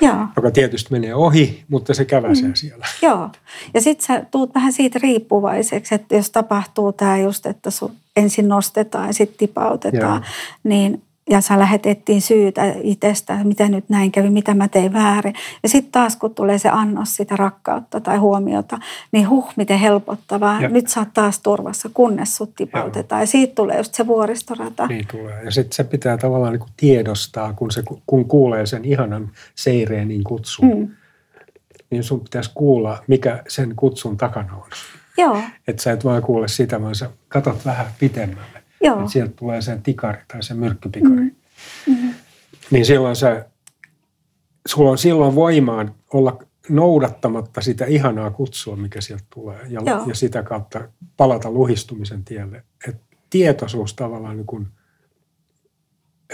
Joo, 0.00 0.26
joka 0.36 0.50
tietysti 0.50 0.92
menee 0.92 1.14
ohi, 1.14 1.64
mutta 1.68 1.94
se 1.94 2.04
käväsee 2.04 2.48
Mm. 2.48 2.54
siellä. 2.54 2.86
joo. 3.02 3.30
Ja 3.74 3.80
sitten 3.80 4.06
sä 4.06 4.24
tuut 4.30 4.54
vähän 4.54 4.72
siitä 4.72 4.98
riippuvaiseksi, 5.02 5.94
että 5.94 6.16
jos 6.16 6.30
tapahtuu 6.30 6.92
tämä 6.92 7.18
just, 7.18 7.46
että 7.46 7.70
sun 7.70 7.92
ensin 8.16 8.48
nostetaan 8.48 9.06
ja 9.06 9.12
sitten 9.12 9.38
tipautetaan, 9.38 10.22
Joo. 10.22 10.32
niin 10.64 11.02
ja 11.30 11.40
sä 11.40 11.58
lähdet 11.58 11.86
etsiin 11.86 12.22
syytä 12.22 12.74
itsestä, 12.82 13.44
mitä 13.44 13.68
nyt 13.68 13.88
näin 13.88 14.12
kävi, 14.12 14.30
mitä 14.30 14.54
mä 14.54 14.68
tein 14.68 14.92
väärin. 14.92 15.34
Ja 15.62 15.68
sitten 15.68 15.92
taas 15.92 16.16
kun 16.16 16.34
tulee 16.34 16.58
se 16.58 16.68
annos 16.68 17.16
sitä 17.16 17.36
rakkautta 17.36 18.00
tai 18.00 18.16
huomiota, 18.16 18.78
niin 19.12 19.28
huh, 19.28 19.52
miten 19.56 19.78
helpottavaa. 19.78 20.60
Joo. 20.60 20.72
Nyt 20.72 20.88
sä 20.88 21.00
oot 21.00 21.08
taas 21.14 21.40
turvassa, 21.40 21.90
kunnes 21.94 22.36
sut 22.36 22.54
tipautetaan. 22.54 23.22
Ja 23.22 23.26
siitä 23.26 23.54
tulee 23.54 23.76
just 23.76 23.94
se 23.94 24.06
vuoristorata. 24.06 24.86
Niin 24.86 25.06
tulee. 25.10 25.44
Ja 25.44 25.50
sitten 25.50 25.72
se 25.72 25.84
pitää 25.84 26.16
tavallaan 26.16 26.52
niin 26.52 26.60
kuin 26.60 26.72
tiedostaa, 26.76 27.52
kun, 27.52 27.70
se, 27.70 27.82
kun 28.06 28.24
kuulee 28.24 28.66
sen 28.66 28.84
ihanan 28.84 29.30
seireenin 29.54 30.24
kutsun, 30.24 30.68
mm. 30.68 30.78
Mm. 30.78 30.88
niin 31.90 32.04
sun 32.04 32.20
pitäisi 32.20 32.50
kuulla, 32.54 33.02
mikä 33.06 33.42
sen 33.48 33.76
kutsun 33.76 34.16
takana 34.16 34.54
on. 34.54 34.68
Joo, 35.18 35.42
Että 35.68 35.82
sä 35.82 35.92
et 35.92 36.04
vaan 36.04 36.22
kuule 36.22 36.48
sitä, 36.48 36.82
vaan 36.82 36.94
sä 36.94 37.10
katot 37.28 37.64
vähän 37.64 37.86
pitemmälle. 37.98 38.57
Joo. 38.80 38.98
Että 38.98 39.12
sieltä 39.12 39.32
tulee 39.36 39.62
se 39.62 39.78
tikari 39.82 40.22
tai 40.32 40.42
se 40.42 40.54
myrkkypikari. 40.54 41.14
Mm. 41.14 41.32
Mm. 41.86 42.14
Niin 42.70 42.86
silloin 42.86 43.16
sä, 43.16 43.46
sulla 44.68 44.90
on 44.90 44.98
silloin 44.98 45.34
voimaan 45.34 45.94
olla 46.12 46.38
noudattamatta 46.68 47.60
sitä 47.60 47.84
ihanaa 47.84 48.30
kutsua, 48.30 48.76
mikä 48.76 49.00
sieltä 49.00 49.24
tulee. 49.34 49.60
Ja, 49.68 49.80
Joo. 49.86 50.04
ja 50.06 50.14
sitä 50.14 50.42
kautta 50.42 50.88
palata 51.16 51.50
luhistumisen 51.50 52.24
tielle. 52.24 52.64
Et 52.88 52.96
tietoisuus 53.30 53.94
tavallaan 53.94 54.36
niin 54.36 54.46
kuin, 54.46 54.68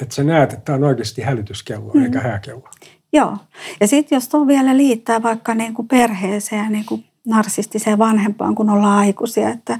että 0.02 0.14
sä 0.14 0.24
näet, 0.24 0.52
että 0.52 0.64
tämä 0.64 0.76
on 0.76 0.84
oikeasti 0.84 1.22
hälytyskello 1.22 1.92
mm. 1.94 2.04
eikä 2.04 2.20
hääkello. 2.20 2.68
Joo. 3.12 3.36
Ja 3.80 3.86
sitten 3.86 4.16
jos 4.16 4.28
tuon 4.28 4.46
vielä 4.46 4.76
liittää 4.76 5.22
vaikka 5.22 5.54
niin 5.54 5.74
kuin 5.74 5.88
perheeseen 5.88 6.64
ja 6.64 6.70
niin 6.70 6.86
kuin 6.86 7.04
narsistiseen 7.26 7.98
vanhempaan, 7.98 8.54
kun 8.54 8.70
ollaan 8.70 8.98
aikuisia, 8.98 9.48
että 9.48 9.78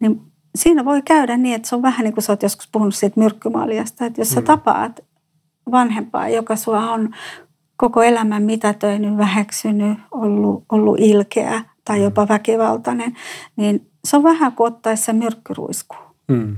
niin 0.00 0.20
siinä 0.54 0.84
voi 0.84 1.02
käydä 1.02 1.36
niin, 1.36 1.54
että 1.54 1.68
se 1.68 1.76
on 1.76 1.82
vähän 1.82 2.04
niin 2.04 2.14
kuin 2.14 2.24
sä 2.24 2.32
oot 2.32 2.42
joskus 2.42 2.68
puhunut 2.72 2.94
siitä 2.94 3.20
myrkkymaljasta, 3.20 4.06
että 4.06 4.20
jos 4.20 4.30
sä 4.30 4.40
Mm. 4.40 4.46
tapaat 4.46 5.00
vanhempaa, 5.70 6.28
joka 6.28 6.56
sua 6.56 6.90
on 6.90 7.14
koko 7.76 8.02
elämän 8.02 8.42
mitätöinyt, 8.42 9.16
väheksynyt, 9.16 9.98
ollut, 10.10 10.64
ollut 10.72 11.00
ilkeä 11.00 11.64
tai 11.84 12.02
jopa 12.02 12.28
väkivaltainen, 12.28 13.16
niin 13.56 13.90
se 14.04 14.16
on 14.16 14.22
vähän 14.22 14.52
kuin 14.52 14.66
ottaisi 14.66 15.02
se 15.02 15.12
myrkkyruisku. 15.12 15.96
Mm. 16.28 16.56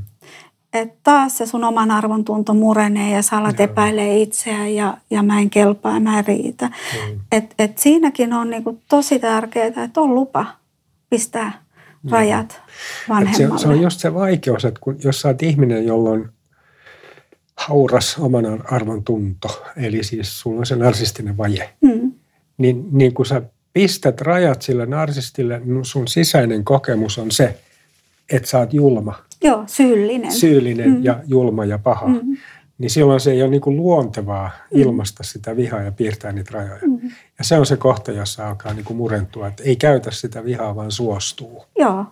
Että 0.73 0.97
taas 1.03 1.39
se 1.39 1.47
sun 1.47 1.65
oman 1.65 1.91
arvon 1.91 2.25
tunto 2.25 2.55
murenee 2.55 3.11
ja 3.11 3.23
sä 3.23 3.37
alat 3.39 3.61
epäilee 3.61 4.23
itseään 4.23 4.75
ja, 4.75 4.97
ja 5.11 5.23
mä 5.23 5.41
en 5.41 5.51
kelpaa 5.51 5.93
ja 5.95 6.01
mä 6.01 6.19
en 6.19 6.27
riitä. 6.27 6.67
Mm. 6.67 7.21
Et, 7.33 7.55
et 7.59 7.79
siinäkin 7.79 8.33
on 8.33 8.51
niinku 8.51 8.83
tosi 8.89 9.19
tärkeää, 9.19 9.67
että 9.85 10.01
on 10.01 10.15
lupa 10.15 10.47
pistää 11.11 11.66
rajat 12.11 12.61
vanhemmalle. 13.09 13.59
se, 13.59 13.63
se 13.63 13.69
on 13.69 13.83
just 13.83 14.01
se 14.01 14.15
vaikeus, 14.15 14.65
että 14.65 14.81
kun, 14.83 14.97
jos 15.05 15.21
sä 15.21 15.29
oot 15.29 15.43
ihminen, 15.43 15.87
jolla 15.87 16.11
on 16.11 16.31
hauras 17.57 18.17
oman 18.19 18.47
ar- 18.47 18.75
arvon 18.75 19.05
tunto, 19.05 19.63
eli 19.77 20.05
siis 20.05 20.41
sulla 20.41 20.59
on 20.59 20.67
se 20.67 20.77
narsistinen 20.77 21.37
vaje, 21.37 21.71
mm, 21.81 22.13
niin, 22.59 22.85
niin 22.93 23.15
kun 23.15 23.27
sä 23.27 23.43
pistät 23.73 24.21
rajat 24.21 24.63
sille 24.63 24.87
narsistille, 24.87 25.61
niin 25.65 25.85
sun 25.85 26.09
sisäinen 26.09 26.65
kokemus 26.65 27.19
on 27.19 27.31
se, 27.31 27.59
että 28.33 28.49
sä 28.49 28.59
oot 28.59 28.75
julma, 28.75 29.15
joo, 29.43 29.65
syyllinen. 29.67 30.33
syyllinen 30.33 30.91
Mm. 30.91 31.05
ja 31.05 31.21
julma 31.27 31.65
ja 31.65 31.79
paha. 31.79 32.07
mm, 32.09 32.37
Niin 32.79 32.91
silloin 32.91 33.21
se 33.21 33.31
ei 33.33 33.43
ole 33.43 33.51
niin 33.51 33.61
kuin 33.61 33.77
luontevaa 33.77 34.51
ilmaista 34.71 35.23
sitä 35.23 35.57
vihaa 35.57 35.83
ja 35.83 35.93
piirtää 35.93 36.33
niitä 36.33 36.51
rajoja. 36.55 36.79
mm, 36.87 37.11
Ja 37.39 37.45
se 37.45 37.59
on 37.59 37.67
se 37.67 37.77
kohta, 37.77 38.13
jossa 38.13 38.49
alkaa 38.49 38.73
niin 38.75 38.85
kuin 38.85 38.97
murentua, 38.97 39.47
että 39.49 39.63
ei 39.63 39.77
käytä 39.77 40.11
sitä 40.11 40.45
vihaa, 40.45 40.77
vaan 40.77 40.91
suostuu. 40.91 41.65
joo. 41.79 42.05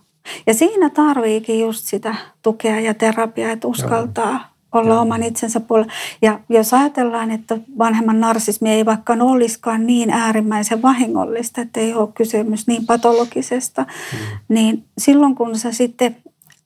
Ja 0.47 0.55
siinä 0.55 0.91
tarviikin 0.91 1.61
just 1.61 1.87
sitä 1.87 2.15
tukea 2.43 2.81
ja 2.81 2.95
terapiaa, 2.95 3.51
että 3.51 3.69
uskaltaa 3.69 4.55
olla 4.73 4.89
Joo. 4.95 5.01
oman 5.01 5.23
itsensä 5.23 5.61
puolella. 5.61 5.93
Ja 6.23 6.41
jos 6.49 6.75
ajatellaan, 6.75 7.31
että 7.31 7.59
vanhemman 7.79 8.21
narsismi 8.21 8.71
ei 8.71 8.85
vaikka 8.85 9.12
olisikaan 9.21 9.87
niin 9.87 10.11
äärimmäisen 10.11 10.83
vahingollista, 10.83 11.61
että 11.61 11.81
ei 11.81 11.95
ole 11.95 12.09
kysymys 12.15 12.67
niin 12.67 12.87
patologisesta, 12.87 13.83
Mm. 13.83 14.19
niin 14.49 14.85
silloin 14.99 15.35
kun 15.35 15.59
sä 15.59 15.73
sitten 15.73 16.17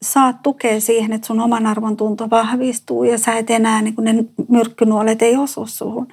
saat 0.03 0.43
tukea 0.43 0.81
siihen, 0.81 1.13
että 1.13 1.27
sun 1.27 1.41
oman 1.41 1.67
arvon 1.67 1.97
tunto 1.97 2.31
vahvistuu 2.31 3.05
ja 3.05 3.19
sä 3.19 3.33
et 3.35 3.51
enää, 3.51 3.83
niin 3.83 3.95
kun 3.95 4.05
ne 4.05 4.25
myrkkynuolet 4.49 5.23
ei 5.23 5.37
osu 5.37 5.67
suhun, 5.67 6.09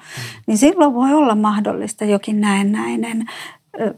niin 0.48 0.58
silloin 0.58 0.94
voi 0.94 1.14
olla 1.14 1.36
mahdollista 1.36 2.06
jokin 2.06 2.42
näennäinen 2.42 3.26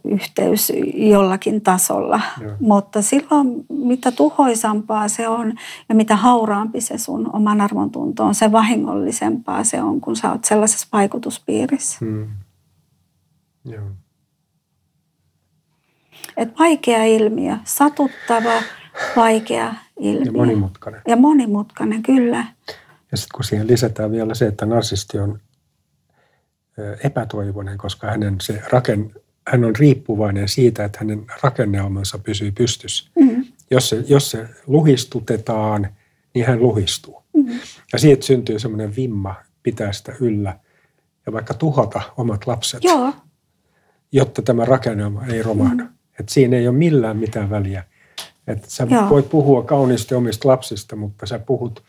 yhteys 0.04 0.74
jollakin 0.94 1.62
tasolla. 1.62 2.22
Joo. 2.42 2.52
Mutta 2.60 3.02
silloin 3.02 3.66
mitä 3.70 4.12
tuhoisampaa 4.12 5.08
se 5.08 5.28
on 5.28 5.54
ja 5.90 5.96
mitä 5.96 6.16
hauraampi 6.16 6.82
se 6.82 6.98
sun 6.98 7.30
oman 7.36 7.62
arvon 7.62 7.92
tunto 7.92 8.24
on, 8.24 8.36
se 8.36 8.52
vahingollisempaa 8.52 9.64
se 9.64 9.82
on, 9.82 10.02
kun 10.02 10.16
sä 10.16 10.32
oot 10.32 10.46
sellaisessa 10.46 10.88
vaikutuspiirissä. 10.94 12.06
Mm. 12.06 12.28
Joo. 13.66 13.86
Et 16.38 16.60
vaikea 16.60 17.06
ilmiö, 17.06 17.58
satuttava, 17.64 18.62
vaikea 19.16 19.74
ilmiö. 20.00 20.26
Ja 20.26 20.32
monimutkainen. 20.32 21.02
Ja 21.08 21.16
monimutkainen, 21.16 22.04
kyllä. 22.04 22.46
Ja 23.12 23.18
sitten 23.18 23.36
kun 23.36 23.44
siihen 23.44 23.68
lisätään 23.68 24.12
vielä 24.12 24.34
se, 24.34 24.48
että 24.48 24.66
narsisti 24.66 25.20
on 25.20 25.40
epätoivoinen, 27.04 27.78
koska 27.78 28.08
hänen 28.08 28.36
se 28.42 28.62
raken, 28.72 29.14
hän 29.48 29.64
on 29.64 29.76
riippuvainen 29.76 30.48
siitä, 30.48 30.86
että 30.86 31.00
hänen 31.00 31.26
rakennelmansa 31.44 32.20
pysyy 32.20 32.52
pystyssä. 32.52 33.10
Mm. 33.20 33.46
Jos 33.72 33.90
se, 33.90 34.04
jos 34.08 34.32
se 34.32 34.48
luhistutetaan, 34.68 35.88
niin 36.34 36.46
hän 36.46 36.60
luhistuu. 36.60 37.24
Mm. 37.34 37.60
Ja 37.94 38.00
siitä 38.00 38.26
syntyy 38.26 38.60
semmoinen 38.60 38.96
vimma 38.96 39.36
pitää 39.64 39.92
sitä 39.92 40.14
yllä 40.20 40.60
ja 41.26 41.34
vaikka 41.34 41.54
tuhota 41.54 42.02
omat 42.18 42.48
lapset, 42.48 42.84
Joo, 42.84 43.14
jotta 44.12 44.42
tämä 44.42 44.66
rakennelma 44.66 45.26
ei 45.26 45.44
romahda. 45.44 45.84
Mm. 45.84 45.90
Et 46.20 46.30
siinä 46.30 46.58
ei 46.58 46.68
ole 46.68 46.78
millään 46.78 47.18
mitään 47.18 47.50
väliä. 47.50 47.84
Et 48.48 48.66
sä 48.68 48.88
Joo. 48.90 49.10
voit 49.10 49.30
puhua 49.30 49.64
kauniisti 49.64 50.16
omista 50.16 50.48
lapsista, 50.48 50.96
mutta 50.96 51.26
sä 51.26 51.40
puhut, 51.40 51.84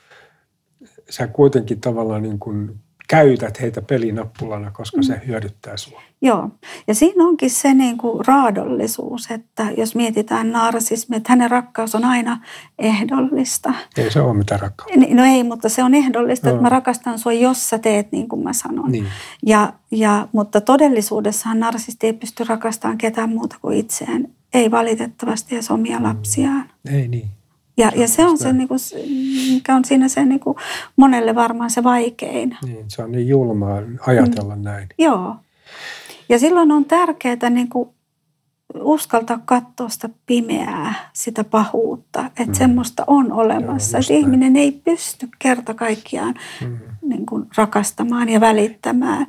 sä 1.10 1.26
kuitenkin 1.26 1.80
tavallaan 1.80 2.22
niin 2.22 2.38
kuin 2.38 2.80
käytät 3.08 3.60
heitä 3.60 3.82
pelinappulana, 3.82 4.70
koska 4.70 4.96
mm. 4.96 5.02
se 5.02 5.20
hyödyttää 5.26 5.76
sua. 5.76 6.02
joo. 6.22 6.48
Ja 6.86 6.94
siinä 6.94 7.24
onkin 7.24 7.50
se 7.50 7.74
niin 7.74 7.98
kuin 7.98 8.26
raadollisuus, 8.26 9.30
että 9.30 9.66
jos 9.76 9.94
mietitään 9.94 10.52
narsismia, 10.52 11.16
että 11.16 11.32
hänen 11.32 11.50
rakkaus 11.50 11.94
on 11.94 12.04
aina 12.04 12.40
ehdollista. 12.78 13.74
Ei 13.96 14.10
se 14.10 14.20
ole 14.20 14.34
mitään 14.34 14.60
rakkautta. 14.60 15.14
No 15.14 15.24
ei, 15.24 15.44
mutta 15.44 15.68
se 15.68 15.82
on 15.82 15.94
ehdollista, 15.94 16.48
Joo. 16.48 16.54
että 16.54 16.62
mä 16.62 16.68
rakastan 16.68 17.18
sua, 17.18 17.32
jos 17.32 17.70
sä 17.70 17.78
teet 17.78 18.12
niin 18.12 18.28
kuin 18.28 18.42
mä 18.42 18.52
sanon. 18.52 18.92
Niin. 18.92 19.06
Ja, 19.46 19.72
ja, 19.90 20.28
mutta 20.32 20.60
todellisuudessahan 20.60 21.60
narsisti 21.60 22.06
ei 22.06 22.12
pysty 22.12 22.44
rakastamaan 22.44 22.98
ketään 22.98 23.30
muuta 23.30 23.56
kuin 23.62 23.78
itseään. 23.78 24.28
Ei 24.54 24.70
valitettavasti 24.70 25.54
edes 25.54 25.70
omia 25.70 26.02
lapsiaan. 26.02 26.70
Ei 26.92 27.08
niin. 27.08 27.28
Ja, 27.76 27.92
ja 27.96 28.08
se 28.08 28.26
on 28.26 28.38
se, 28.38 28.52
niin 28.52 28.68
kuin, 28.68 28.80
mikä 29.54 29.74
on 29.76 29.84
siinä 29.84 30.08
se 30.08 30.24
niin 30.24 30.40
kuin, 30.40 30.56
monelle 30.96 31.34
varmaan 31.34 31.70
se 31.70 31.84
vaikein. 31.84 32.56
niin. 32.66 32.84
Se 32.88 33.02
on 33.02 33.12
niin 33.12 33.28
julmaa 33.28 33.78
ajatella 34.06 34.56
mm. 34.56 34.62
näin. 34.62 34.88
Joo. 34.98 35.36
Ja 36.28 36.38
silloin 36.38 36.70
on 36.72 36.84
tärkeää 36.84 37.50
niin 37.50 37.68
kuin 37.68 37.88
uskaltaa 38.74 39.40
katsoa 39.44 39.88
sitä 39.88 40.08
pimeää, 40.26 41.10
sitä 41.12 41.44
pahuutta, 41.44 42.26
että 42.26 42.42
Mm. 42.42 42.48
mm. 42.48 42.54
semmoista 42.54 43.04
on 43.06 43.32
olemassa. 43.32 43.96
Joo, 43.96 44.00
että 44.00 44.12
näin. 44.12 44.20
ihminen 44.24 44.56
ei 44.56 44.72
pysty 44.72 45.28
kerta 45.38 45.74
kaikkiaan 45.74 46.34
Mm. 46.60 46.78
niin 47.02 47.26
kuin 47.26 47.46
rakastamaan 47.56 48.28
ja 48.28 48.40
välittämään. 48.40 49.26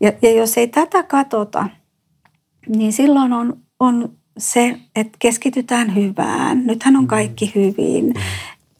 Ja, 0.00 0.12
ja 0.22 0.32
jos 0.32 0.58
ei 0.58 0.68
tätä 0.68 1.02
katota, 1.02 1.68
niin 2.68 2.92
silloin 2.92 3.32
on, 3.32 3.56
on 3.80 4.15
se, 4.38 4.78
että 4.96 5.16
keskitytään 5.18 5.94
hyvään. 5.94 6.66
Nythän 6.66 6.96
on 6.96 7.06
kaikki 7.06 7.52
hyvin. 7.54 8.14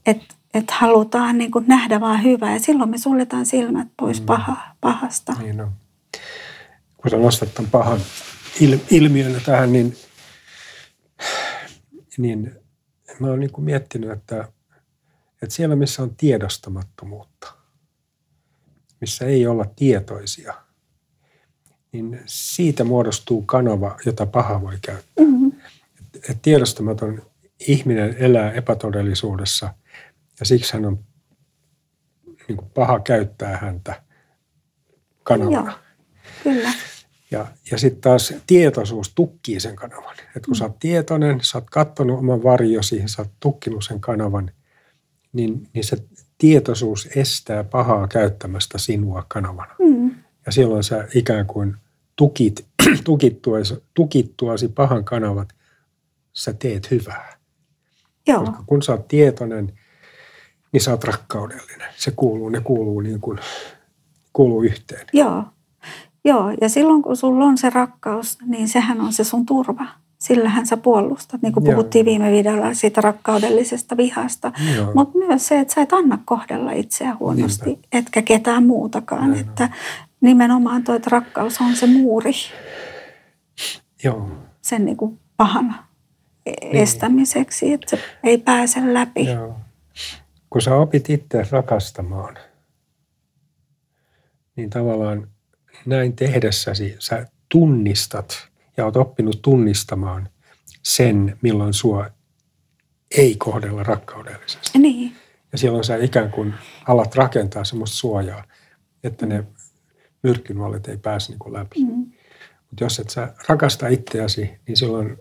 Että 0.06 0.34
et 0.54 0.70
halutaan 0.70 1.38
niin 1.38 1.50
kuin 1.50 1.64
nähdä 1.68 2.00
vaan 2.00 2.22
hyvää 2.22 2.52
ja 2.52 2.60
silloin 2.60 2.90
me 2.90 2.98
suljetaan 2.98 3.46
silmät 3.46 3.88
pois 3.96 4.20
paha, 4.20 4.56
pahasta. 4.80 5.32
Niin 5.32 5.60
on. 5.60 5.72
Kun 6.96 7.10
sä 7.10 7.16
nostat 7.16 7.54
tämän 7.54 7.70
pahan 7.70 8.00
il- 8.60 8.80
ilmiön 8.90 9.40
tähän, 9.46 9.72
niin, 9.72 9.96
niin 12.18 12.52
mä 13.20 13.26
oon 13.26 13.40
niin 13.40 13.52
kuin 13.52 13.64
miettinyt, 13.64 14.10
että, 14.10 14.48
että 15.42 15.54
siellä 15.54 15.76
missä 15.76 16.02
on 16.02 16.16
tiedostamattomuutta, 16.16 17.52
missä 19.00 19.24
ei 19.24 19.46
olla 19.46 19.64
tietoisia, 19.76 20.54
niin 21.92 22.20
siitä 22.26 22.84
muodostuu 22.84 23.42
kanava, 23.42 23.98
jota 24.06 24.26
paha 24.26 24.62
voi 24.62 24.78
käyttää. 24.82 25.24
Mm-hmm. 25.24 25.45
Et 26.30 26.42
tiedostamaton 26.42 27.22
ihminen 27.68 28.16
elää 28.18 28.52
epätodellisuudessa 28.52 29.74
ja 30.40 30.46
siksi 30.46 30.72
hän 30.72 30.84
on, 30.84 31.04
niin 32.48 32.56
kuin 32.56 32.70
paha 32.74 33.00
käyttää 33.00 33.56
häntä 33.56 34.02
kanavana. 35.22 35.70
Joo, 35.70 35.78
kyllä. 36.42 36.72
Ja, 37.30 37.46
ja 37.70 37.78
sitten 37.78 38.00
taas 38.00 38.34
tietoisuus 38.46 39.12
tukkii 39.14 39.60
sen 39.60 39.76
kanavan. 39.76 40.16
Et 40.36 40.46
kun 40.46 40.56
sä 40.56 40.64
oot 40.64 40.78
tietoinen, 40.78 41.38
sä 41.42 41.58
oot 41.58 41.70
kattonut 41.70 42.18
oman 42.18 42.42
varjosi, 42.42 43.02
sä 43.06 43.22
oot 43.22 43.30
tukkinut 43.40 43.84
sen 43.84 44.00
kanavan, 44.00 44.50
niin, 45.32 45.68
niin 45.72 45.84
se 45.84 45.96
tietoisuus 46.38 47.08
estää 47.16 47.64
pahaa 47.64 48.08
käyttämästä 48.08 48.78
sinua 48.78 49.24
kanavana. 49.28 49.74
Mm. 49.78 50.14
Ja 50.46 50.52
silloin 50.52 50.84
sä 50.84 51.08
ikään 51.14 51.46
kuin 51.46 51.76
tukit, 52.16 52.66
tukittuasi, 53.04 53.74
tukittuasi 53.94 54.68
pahan 54.68 55.04
kanavat, 55.04 55.48
sä 56.36 56.52
teet 56.52 56.90
hyvää. 56.90 57.36
Joo, 58.28 58.40
Koska 58.40 58.62
kun 58.66 58.82
sä 58.82 58.92
oot 58.92 59.08
tietoinen, 59.08 59.72
niin 60.72 60.80
sä 60.80 60.90
oot 60.90 61.04
rakkaudellinen. 61.04 61.88
Se 61.96 62.10
kuuluu, 62.16 62.48
ne 62.48 62.60
kuuluu 62.60 63.00
niin 63.00 63.20
kuin, 63.20 63.38
kuuluu 64.32 64.62
yhteen. 64.62 65.06
joo. 65.12 65.44
Joo, 66.24 66.50
ja 66.60 66.68
silloin 66.68 67.02
kun 67.02 67.16
sulla 67.16 67.44
on 67.44 67.58
se 67.58 67.70
rakkaus, 67.70 68.38
niin 68.46 68.68
sehän 68.68 69.00
on 69.00 69.12
se 69.12 69.24
sun 69.24 69.46
turva. 69.46 69.86
Sillähän 70.18 70.66
sä 70.66 70.76
puolustat, 70.76 71.42
niin 71.42 71.52
kuin 71.52 71.66
Joo. 71.66 71.74
puhuttiin 71.74 72.06
viime 72.06 72.32
videolla 72.32 72.74
siitä 72.74 73.00
rakkaudellisesta 73.00 73.96
vihasta. 73.96 74.52
Mutta 74.94 75.18
myös 75.18 75.46
se, 75.48 75.60
että 75.60 75.74
sä 75.74 75.80
et 75.82 75.92
anna 75.92 76.18
kohdella 76.24 76.72
itseä 76.72 77.16
huonosti, 77.20 77.64
Niinpä. 77.64 77.88
etkä 77.92 78.22
ketään 78.22 78.66
muutakaan. 78.66 79.30
Näin 79.30 79.32
on. 79.44 79.48
että 79.48 79.68
nimenomaan 80.20 80.84
tuo, 80.84 80.94
että 80.94 81.10
rakkaus 81.10 81.60
on 81.60 81.76
se 81.76 81.86
muuri 81.86 82.32
Joo. 84.04 84.28
sen 84.62 84.84
niin 84.84 84.96
kuin 84.96 85.18
pahan 86.60 86.76
estämiseksi, 86.76 87.72
että 87.72 87.96
se 87.96 88.02
ei 88.24 88.38
pääse 88.38 88.80
läpi. 88.94 89.24
Joo. 89.24 89.56
Kun 90.50 90.62
sä 90.62 90.74
opit 90.76 91.10
itse 91.10 91.46
rakastamaan, 91.50 92.38
niin 94.56 94.70
tavallaan 94.70 95.28
näin 95.86 96.16
tehdessäsi 96.16 96.96
sä 96.98 97.26
tunnistat 97.48 98.48
ja 98.76 98.84
oot 98.84 98.96
oppinut 98.96 99.42
tunnistamaan 99.42 100.28
sen, 100.82 101.38
milloin 101.42 101.74
sua 101.74 102.10
ei 103.18 103.36
kohdella 103.36 103.82
rakkaudellisesti. 103.82 104.78
Niin, 104.78 105.12
Ja 105.52 105.58
silloin 105.58 105.84
sä 105.84 105.96
ikään 105.96 106.30
kuin 106.30 106.54
alat 106.88 107.14
rakentaa 107.14 107.64
semmoista 107.64 107.96
suojaa, 107.96 108.44
että 109.04 109.26
ne 109.26 109.44
myrkkynuolet 110.22 110.88
ei 110.88 110.96
pääse 110.96 111.32
niin 111.32 111.52
läpi. 111.52 111.84
mm. 111.84 112.12
Mutta 112.70 112.84
jos 112.84 112.98
et 112.98 113.10
sä 113.10 113.34
rakasta 113.48 113.88
itseäsi, 113.88 114.50
niin 114.66 114.76
silloin 114.76 115.18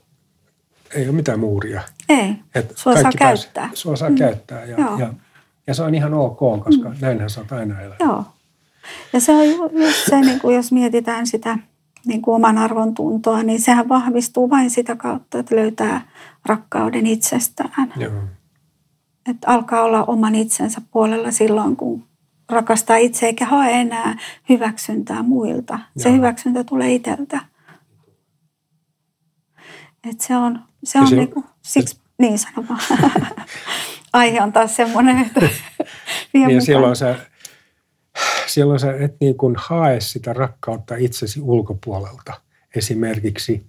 ei 0.95 1.07
ole 1.07 1.15
mitään 1.15 1.39
muuria. 1.39 1.81
ei. 2.09 2.35
Et 2.55 2.73
Sua 2.75 2.93
saa 2.93 3.01
kaikki 3.03 3.17
pääs- 3.17 3.41
käyttää. 3.43 3.69
Sua 3.73 3.95
saa 3.95 4.09
mm. 4.09 4.15
käyttää 4.15 4.65
ja, 4.65 4.79
Joo. 4.79 4.97
ja, 4.99 5.13
ja 5.67 5.73
se 5.73 5.83
on 5.83 5.95
ihan 5.95 6.13
ok, 6.13 6.39
koska 6.63 6.89
mm. 6.89 6.95
näinhän 7.01 7.29
sä 7.29 7.41
oot 7.41 7.51
aina 7.51 7.79
elänyt. 7.81 7.99
Joo. 7.99 8.23
Ja 9.13 9.19
se 9.19 9.31
on 9.31 9.49
ju- 9.49 9.71
just 9.85 10.05
se, 10.09 10.21
niin 10.21 10.39
kuin 10.39 10.55
jos 10.55 10.71
mietitään 10.71 11.27
sitä 11.27 11.57
niin 12.05 12.21
kuin 12.21 12.35
oman 12.35 12.57
arvon 12.57 12.93
tuntoa, 12.93 13.43
niin 13.43 13.61
sehän 13.61 13.89
vahvistuu 13.89 14.49
vain 14.49 14.69
sitä 14.69 14.95
kautta, 14.95 15.39
että 15.39 15.55
löytää 15.55 16.01
rakkauden 16.45 17.07
itsestään. 17.07 17.93
Joo. 17.97 18.11
Että 19.29 19.47
alkaa 19.47 19.83
olla 19.83 20.03
oman 20.03 20.35
itsensä 20.35 20.81
puolella 20.91 21.31
silloin, 21.31 21.75
kun 21.75 22.03
rakastaa 22.49 22.97
itse 22.97 23.25
eikä 23.25 23.45
hae 23.45 23.81
enää 23.81 24.17
hyväksyntää 24.49 25.23
muilta. 25.23 25.79
Se 25.97 26.09
Joo. 26.09 26.17
hyväksyntä 26.17 26.63
tulee 26.63 26.93
itseltä. 26.93 27.39
Et 30.09 30.21
se 30.21 30.37
on, 30.37 30.59
se 30.85 30.99
on 30.99 31.07
se- 31.07 31.15
niinku, 31.15 31.43
siksi, 31.61 31.99
niin 32.17 32.39
sano 32.39 32.65
vaan. 32.69 33.11
Aihe 34.13 34.41
on 34.41 34.53
taas 34.53 34.75
semmoinen, 34.75 35.17
että 35.19 35.41
vie 36.33 36.47
Niin 36.47 36.61
silloin 36.61 36.95
sä, 36.95 37.15
silloin 38.47 38.79
sä 38.79 38.95
et 38.99 39.15
niin 39.19 39.37
kuin 39.37 39.55
hae 39.57 39.99
sitä 39.99 40.33
rakkautta 40.33 40.95
itsesi 40.95 41.41
ulkopuolelta, 41.41 42.33
esimerkiksi 42.75 43.65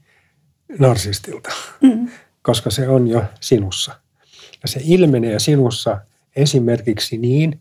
narsistilta, 0.79 1.51
Mm, 1.81 2.09
koska 2.43 2.71
se 2.71 2.89
on 2.89 3.09
jo 3.09 3.25
sinussa. 3.41 4.01
Ja 4.63 4.69
se 4.69 4.81
ilmenee 4.85 5.39
sinussa 5.39 6.01
esimerkiksi 6.37 7.19
niin, 7.19 7.61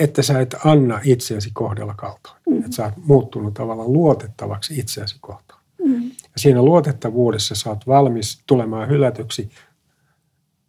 että 0.00 0.22
sä 0.22 0.40
et 0.40 0.54
anna 0.64 1.00
itseäsi 1.04 1.50
kohdella 1.52 1.94
kaltoin. 1.94 2.36
Mm. 2.50 2.58
Että 2.58 2.76
sä 2.76 2.84
oot 2.84 2.94
muuttunut 2.96 3.54
tavallaan 3.54 3.92
luotettavaksi 3.92 4.78
itseäsi 4.78 5.16
kohtaan. 5.20 5.60
mm, 5.84 6.10
Ja 6.34 6.38
siinä 6.38 6.62
luotettavuudessa 6.62 7.54
sä 7.54 7.70
oot 7.70 7.86
valmis 7.86 8.42
tulemaan 8.46 8.88
hylätyksi, 8.88 9.50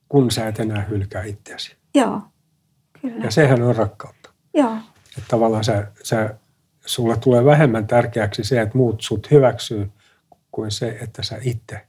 kun 0.09 0.31
sä 0.31 0.47
et 0.47 0.59
enää 0.59 0.81
hylkää 0.81 1.23
itseäsi. 1.23 1.77
joo, 1.95 2.21
kyllä. 3.01 3.25
Ja 3.25 3.31
sehän 3.31 3.61
on 3.61 3.75
rakkautta. 3.75 4.29
Joo, 4.53 4.77
Että 5.17 5.27
tavallaan 5.27 5.63
sä, 5.63 5.91
sä, 6.03 6.35
sulle 6.85 7.17
tulee 7.17 7.45
vähemmän 7.45 7.87
tärkeäksi 7.87 8.43
se, 8.43 8.61
että 8.61 8.77
muut 8.77 9.01
sut 9.01 9.31
hyväksyy, 9.31 9.91
kuin 10.51 10.71
se, 10.71 10.97
että 11.01 11.23
sä 11.23 11.37
itse, 11.41 11.87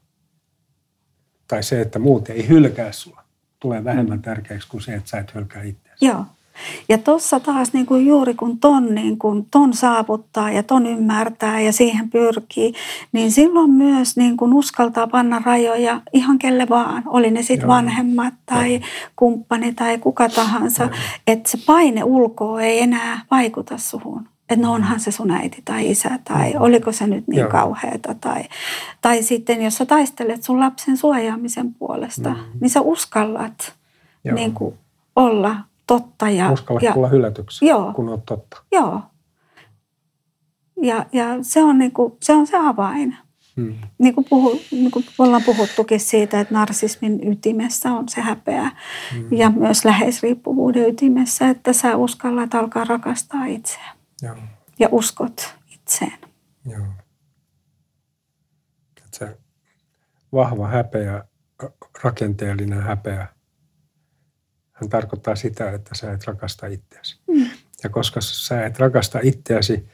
tai 1.48 1.62
se, 1.62 1.80
että 1.80 1.98
muut 1.98 2.28
ei 2.28 2.48
hylkää 2.48 2.92
sua, 2.92 3.24
tulee 3.60 3.84
vähemmän 3.84 4.22
tärkeäksi 4.22 4.68
kuin 4.68 4.82
se, 4.82 4.94
että 4.94 5.10
sä 5.10 5.18
et 5.18 5.34
hylkää 5.34 5.62
itseäsi. 5.62 6.06
Joo. 6.06 6.24
Ja 6.88 6.98
tuossa 6.98 7.40
taas 7.40 7.72
niin 7.72 7.86
kuin 7.86 8.06
juuri 8.06 8.34
kun 8.34 8.58
ton, 8.58 8.94
niin 8.94 9.18
kuin 9.18 9.46
ton 9.50 9.74
saavuttaa 9.74 10.50
ja 10.50 10.62
ton 10.62 10.86
ymmärtää 10.86 11.60
ja 11.60 11.72
siihen 11.72 12.10
pyrkii, 12.10 12.74
niin 13.12 13.32
silloin 13.32 13.70
myös 13.70 14.16
niin 14.16 14.36
kuin 14.36 14.54
uskaltaa 14.54 15.06
panna 15.06 15.42
rajoja 15.44 16.00
ihan 16.12 16.38
kelle 16.38 16.66
vaan. 16.68 17.02
Oli 17.06 17.30
ne 17.30 17.42
sitten 17.42 17.68
vanhemmat 17.68 18.34
tai 18.46 18.80
kumppani 19.16 19.74
tai 19.74 19.98
kuka 19.98 20.28
tahansa. 20.28 20.88
Että 21.26 21.50
se 21.50 21.58
paine 21.66 22.04
ulkoa 22.04 22.62
ei 22.62 22.82
enää 22.82 23.20
vaikuta 23.30 23.78
suhun. 23.78 24.28
Että 24.48 24.66
no 24.66 24.72
onhan 24.72 25.00
se 25.00 25.10
sun 25.10 25.30
äiti 25.30 25.62
tai 25.64 25.90
isä 25.90 26.18
tai 26.24 26.54
oliko 26.58 26.92
se 26.92 27.06
nyt 27.06 27.28
niin 27.28 27.40
Joo. 27.40 27.50
kauheata. 27.50 28.14
Tai, 28.14 28.44
tai 29.00 29.22
sitten 29.22 29.62
jos 29.62 29.76
sä 29.76 29.86
taistelet 29.86 30.42
sun 30.42 30.60
lapsen 30.60 30.96
suojaamisen 30.96 31.74
puolesta, 31.74 32.30
mm-hmm. 32.30 32.58
niin 32.60 32.70
sä 32.70 32.80
uskallat 32.80 33.74
niin 34.34 34.52
kuin 34.52 34.74
olla 35.16 35.56
totta. 35.86 36.30
Ja, 36.30 36.52
Uskalla 36.52 36.80
ja, 36.82 36.92
tulla 36.92 37.08
hylätyksi, 37.08 37.66
joo, 37.66 37.92
kun 37.92 38.08
on 38.08 38.22
totta. 38.22 38.62
Joo. 38.72 39.00
Ja, 40.82 41.06
ja 41.12 41.26
se, 41.42 41.62
on 41.62 41.78
niinku, 41.78 42.16
se 42.22 42.32
on 42.32 42.46
se 42.46 42.56
avain. 42.56 43.16
Hmm. 43.56 43.74
Niin 43.98 44.14
kuin, 44.14 44.26
puhu, 44.30 44.60
niin 44.70 44.90
kuin 44.90 45.04
ollaan 45.18 45.42
puhuttukin 45.42 46.00
siitä, 46.00 46.40
että 46.40 46.54
narsismin 46.54 47.32
ytimessä 47.32 47.92
on 47.92 48.08
se 48.08 48.20
häpeä 48.20 48.70
hmm. 49.12 49.32
ja 49.32 49.50
myös 49.50 49.84
läheisriippuvuuden 49.84 50.88
ytimessä, 50.88 51.48
että 51.48 51.72
sä 51.72 51.96
uskallat 51.96 52.54
alkaa 52.54 52.84
rakastaa 52.84 53.44
itseä 53.44 53.92
Joo. 54.22 54.36
ja 54.78 54.88
uskot 54.92 55.54
itseen. 55.74 56.18
Joo. 56.66 56.86
Se 59.12 59.38
vahva 60.32 60.68
häpeä, 60.68 61.24
rakenteellinen 62.02 62.82
häpeä, 62.82 63.28
hän 64.74 64.88
tarkoittaa 64.88 65.36
sitä, 65.36 65.70
että 65.70 65.94
sä 65.94 66.12
et 66.12 66.24
rakasta 66.24 66.66
itseäsi. 66.66 67.18
Mm. 67.26 67.46
Ja 67.84 67.90
koska 67.90 68.20
sä 68.20 68.66
et 68.66 68.78
rakasta 68.78 69.18
itseäsi, 69.22 69.88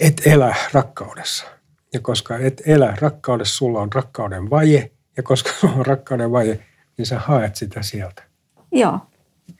et 0.00 0.22
elä 0.26 0.54
rakkaudessa. 0.72 1.46
Ja 1.92 2.00
koska 2.00 2.38
et 2.38 2.62
elä 2.66 2.96
rakkaudessa, 3.00 3.56
sulla 3.56 3.80
on 3.80 3.92
rakkauden 3.92 4.50
vaje. 4.50 4.90
Ja 5.16 5.22
koska 5.22 5.50
sulla 5.60 5.74
on 5.74 5.86
rakkauden 5.86 6.32
vaje, 6.32 6.64
niin 6.98 7.06
sä 7.06 7.18
haet 7.18 7.56
sitä 7.56 7.82
sieltä. 7.82 8.22
Joo, 8.72 8.98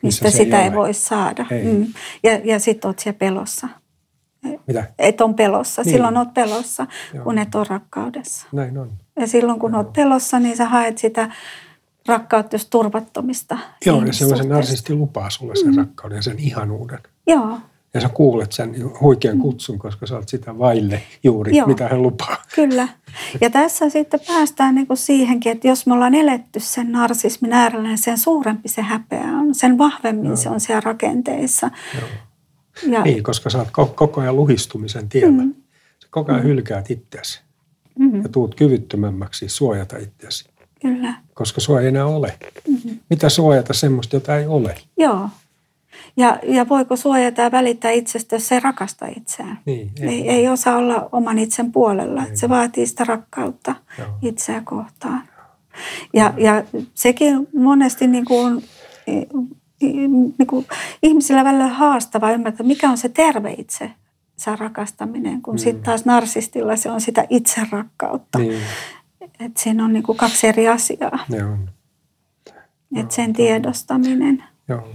mistä 0.02 0.30
sitä 0.30 0.58
ei, 0.58 0.64
ei 0.64 0.72
voi 0.72 0.94
saada. 0.94 1.46
Ei. 1.50 1.64
Mm. 1.64 1.86
Ja, 2.22 2.40
ja 2.44 2.58
sitten 2.58 2.88
oot 2.88 2.98
siellä 2.98 3.18
pelossa. 3.18 3.68
Mitä? 4.66 4.84
Et 4.98 5.20
on 5.20 5.34
pelossa. 5.34 5.82
Niin. 5.82 5.92
Silloin 5.92 6.16
oot 6.16 6.34
pelossa, 6.34 6.86
Joo. 7.14 7.24
kun 7.24 7.38
et 7.38 7.54
ole 7.54 7.66
rakkaudessa. 7.68 8.46
Näin 8.52 8.78
on. 8.78 8.92
Ja 9.16 9.26
silloin 9.26 9.58
kun 9.58 9.72
Joo. 9.72 9.82
oot 9.82 9.92
pelossa, 9.92 10.38
niin 10.38 10.56
sä 10.56 10.68
haet 10.68 10.98
sitä 10.98 11.30
rakkautta 12.06 12.54
just 12.54 12.70
turvattomista 12.70 13.58
Joo, 13.86 14.04
ja 14.04 14.12
se 14.12 14.44
narsisti 14.48 14.94
lupaa 14.94 15.30
sulle 15.30 15.56
sen 15.56 15.70
mm. 15.70 15.76
rakkauden 15.76 16.16
ja 16.16 16.22
sen 16.22 16.38
ihanuuden. 16.38 16.98
Joo. 17.26 17.58
Ja 17.94 18.00
sä 18.00 18.08
kuulet 18.08 18.52
sen 18.52 18.74
huikean 19.00 19.36
mm. 19.36 19.42
kutsun, 19.42 19.78
koska 19.78 20.06
sä 20.06 20.16
oot 20.16 20.28
sitä 20.28 20.58
vaille 20.58 21.02
juuri, 21.24 21.56
Joo. 21.56 21.66
mitä 21.66 21.88
hän 21.88 22.02
lupaa. 22.02 22.36
Kyllä. 22.54 22.88
Ja 23.40 23.50
tässä 23.50 23.88
sitten 23.88 24.20
päästään 24.26 24.74
niin 24.74 24.86
kuin 24.86 24.96
siihenkin, 24.96 25.52
että 25.52 25.68
jos 25.68 25.86
me 25.86 25.94
ollaan 25.94 26.14
eletty 26.14 26.60
sen 26.60 26.92
narsismin 26.92 27.52
äärellä, 27.52 27.88
niin 27.88 27.98
sen 27.98 28.18
suurempi 28.18 28.68
se 28.68 28.82
häpeä 28.82 29.24
on, 29.24 29.54
sen 29.54 29.78
vahvemmin 29.78 30.26
Joo. 30.26 30.36
se 30.36 30.48
on 30.48 30.60
siellä 30.60 30.80
rakenteissa. 30.80 31.70
Joo. 31.94 32.08
Ja, 32.86 33.02
niin, 33.02 33.22
koska 33.22 33.50
sä 33.50 33.58
oot 33.58 33.92
koko 33.94 34.20
ajan 34.20 34.36
luhistumisen 34.36 35.08
tiellä. 35.08 35.42
Mm. 35.42 35.54
Sä 35.98 36.08
koko 36.10 36.32
ajan 36.32 36.44
mm. 36.44 36.48
hylkäät 36.48 36.90
itseäsi 36.90 37.40
mm. 37.98 38.22
ja 38.22 38.28
tuut 38.28 38.54
kyvyttömämmäksi 38.54 39.48
suojata 39.48 39.96
itseäsi. 39.96 40.51
Kyllä. 40.82 41.14
Koska 41.34 41.60
sua 41.60 41.80
ei 41.80 41.86
enää 41.86 42.06
ole. 42.06 42.34
Mm-hmm. 42.68 42.98
Mitä 43.10 43.28
suojata 43.28 43.72
semmoista, 43.72 44.16
jota 44.16 44.36
ei 44.36 44.46
ole? 44.46 44.74
Joo. 44.98 45.28
Ja, 46.16 46.38
ja 46.42 46.68
voiko 46.68 46.96
suojata 46.96 47.42
ja 47.42 47.52
välittää 47.52 47.90
itsestä, 47.90 48.36
jos 48.36 48.48
se 48.48 48.60
rakasta 48.60 49.06
itseään? 49.16 49.58
Niin, 49.64 49.90
ei, 50.00 50.08
ei, 50.08 50.28
ei 50.28 50.48
osaa 50.48 50.76
olla 50.76 51.08
oman 51.12 51.38
itsen 51.38 51.72
puolella. 51.72 52.26
Ei. 52.26 52.36
Se 52.36 52.48
vaatii 52.48 52.86
sitä 52.86 53.04
rakkautta 53.04 53.74
Joo. 53.98 54.08
itseä 54.22 54.62
kohtaan. 54.64 55.22
Ja, 56.12 56.34
ja 56.36 56.64
sekin 56.94 57.48
monesti 57.54 58.06
niin 58.06 58.24
kuin, 58.24 58.64
niin 59.80 60.46
kuin 60.46 60.66
ihmisillä 61.02 61.44
välillä 61.44 61.68
haastavaa 61.68 62.32
ymmärtää, 62.32 62.66
mikä 62.66 62.90
on 62.90 62.98
se 62.98 63.08
terve 63.08 63.54
itse 63.58 63.90
se 64.36 64.56
rakastaminen, 64.56 65.42
kun 65.42 65.54
mm. 65.54 65.58
sitten 65.58 65.84
taas 65.84 66.04
narsistilla 66.04 66.76
se 66.76 66.90
on 66.90 67.00
sitä 67.00 67.26
itserakkautta. 67.30 68.38
Niin. 68.38 68.60
Et 69.44 69.56
siinä 69.56 69.84
on 69.84 69.92
niin 69.92 70.02
kuin 70.02 70.18
kaksi 70.18 70.46
eri 70.46 70.68
asiaa. 70.68 71.18
On. 71.52 71.70
Et 72.96 73.10
sen 73.10 73.32
tiedostaminen. 73.32 74.44
Joo. 74.68 74.88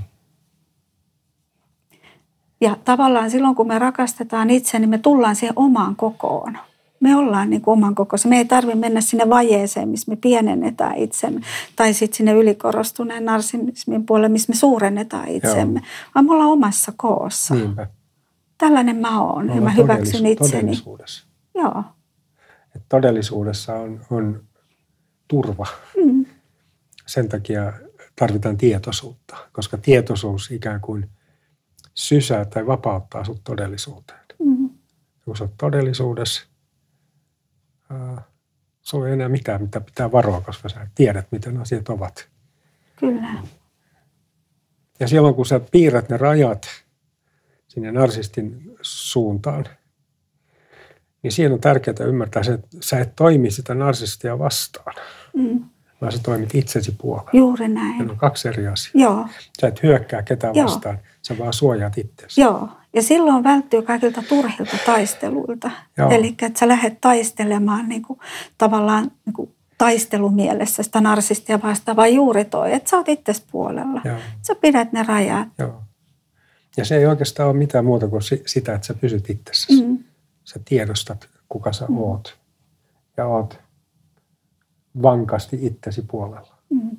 Ja 2.62 2.78
tavallaan 2.86 3.32
silloin, 3.32 3.56
kun 3.56 3.68
me 3.68 3.80
rakastetaan 3.80 4.50
itse, 4.50 4.80
niin 4.80 4.89
me 4.89 4.98
tullaan 4.98 5.36
siihen 5.36 5.54
omaan 5.56 5.95
kokoon. 5.95 6.58
Me 7.00 7.16
ollaan 7.16 7.50
niin 7.50 7.62
kuin 7.62 7.74
oman 7.74 7.95
kokossa. 7.95 8.30
Me 8.30 8.38
ei 8.38 8.45
tarvitse 8.45 8.80
mennä 8.80 9.02
sinne 9.02 9.30
vajeeseen, 9.30 9.89
missä 9.89 10.12
me 10.12 10.16
pienennetään 10.16 10.95
itsemme. 10.95 11.41
Tai 11.76 11.93
sitten 11.93 12.18
sinne 12.18 12.34
ylikorostuneen 12.34 13.26
narsismin 13.26 14.06
puolelle, 14.06 14.30
missä 14.30 14.52
me 14.52 14.56
suurennetaan 14.56 15.28
itsemme. 15.28 15.80
Joo. 15.80 15.88
Vaan 16.16 16.26
me 16.26 16.32
ollaan 16.32 16.50
omassa 16.50 16.93
koossa. 16.98 17.56
Niinpä. 17.56 17.88
Tällainen 18.58 18.95
mä 18.95 19.22
oon 19.22 19.56
ja 19.56 19.62
mä 19.62 19.70
hyväksyn 19.70 20.26
itseni. 20.26 20.72
Joo 21.56 21.84
että 21.84 21.97
todellisuudessa 22.90 23.74
on, 23.74 24.06
on 24.10 24.44
turva. 25.28 25.68
Mm. 26.06 26.26
Sen 27.06 27.30
takia 27.30 27.74
tarvitaan 28.16 28.58
tietoisuutta, 28.58 29.38
koska 29.52 29.78
tietoisuus 29.78 30.52
ikään 30.52 30.82
kuin 30.82 31.10
sysää 31.94 32.46
tai 32.46 32.68
vapauttaa 32.68 33.24
sut 33.24 33.42
todellisuuteen. 33.44 34.20
Mm. 34.40 34.70
Kun 35.26 35.38
sä 35.38 35.44
oot 35.44 35.54
todellisuudessa, 35.58 36.48
äh, 37.92 38.24
sulla 38.82 39.08
ei 39.08 39.14
enää 39.14 39.30
mitään, 39.30 39.62
mitä 39.62 39.82
pitää 39.82 40.12
varoa, 40.12 40.42
koska 40.42 40.70
sä 40.70 40.88
tiedät, 40.96 41.28
miten 41.32 41.58
asiat 41.58 41.90
ovat. 41.90 42.30
Kyllä. 43.00 43.44
Ja 45.00 45.08
silloin, 45.08 45.36
kun 45.36 45.46
sä 45.46 45.60
piirrät 45.72 46.10
ne 46.10 46.18
rajat 46.18 46.68
sinne 47.68 47.92
narsistin 47.92 48.76
suuntaan, 48.82 49.66
niin 51.28 51.34
siinä 51.36 51.54
on 51.54 51.62
tärkeää 51.62 52.06
ymmärtää 52.08 52.44
se, 52.44 52.54
että 52.54 52.68
sä 52.82 53.00
et 53.00 53.16
toimi 53.16 53.52
sitä 53.52 53.74
narsistia 53.76 54.40
vastaan, 54.40 54.96
mm. 55.36 55.64
vaan 56.02 56.12
sä 56.12 56.20
toimit 56.24 56.56
itsesi 56.56 56.96
puolella. 57.02 57.30
Juuri 57.34 57.68
näin. 57.68 58.06
Ne 58.06 58.12
on 58.12 58.18
kaksi 58.18 58.48
eri 58.48 58.68
asiaa. 58.68 59.02
Joo. 59.04 59.28
Sä 59.62 59.68
et 59.68 59.84
hyökkää 59.84 60.22
ketään 60.22 60.56
Joo. 60.56 60.66
vastaan, 60.66 61.00
sä 61.22 61.38
vaan 61.38 61.54
suojaat 61.54 61.98
itsesi. 61.98 62.42
Joo, 62.42 62.70
ja 62.94 63.02
silloin 63.02 63.44
välttyy 63.44 63.82
kaikilta 63.82 64.24
turhilta 64.30 64.78
taisteluilta. 64.86 65.72
Eli 66.12 66.36
että 66.42 66.60
sä 66.60 66.68
lähdet 66.68 67.02
taistelemaan 67.02 67.90
niin 67.90 68.02
kuin, 68.02 68.20
tavallaan 68.58 69.12
niin 69.26 69.34
kuin 69.34 69.56
taistelumielessä 69.78 70.84
sitä 70.84 71.02
narsistia 71.02 71.60
vastaan, 71.64 71.96
vaan 71.96 72.14
juuri 72.14 72.46
toi, 72.46 72.74
että 72.74 72.90
sä 72.90 72.98
oot 72.98 73.10
itsesi 73.10 73.44
puolella. 73.52 74.02
Joo. 74.06 74.18
Sä 74.42 74.56
pidät 74.56 74.92
ne 74.92 75.04
rajat. 75.04 75.48
Joo. 75.60 75.84
Ja 76.78 76.86
se 76.86 76.98
ei 76.98 77.06
oikeastaan 77.06 77.50
ole 77.50 77.58
mitään 77.58 77.86
muuta 77.86 78.08
kuin 78.08 78.22
sitä, 78.46 78.74
että 78.74 78.88
sä 78.88 78.94
pysyt 78.94 79.30
itsessäsi. 79.30 79.86
Mm 79.86 79.98
sä 80.48 80.60
tiedostat, 80.66 81.30
kuka 81.50 81.74
sä 81.74 81.86
mm. 81.89 81.98
oot. 81.98 82.38
Ja 83.18 83.26
oot 83.26 83.60
vankasti 85.02 85.60
itsesi 85.62 86.02
puolella. 86.02 86.58
Mm. 86.70 86.98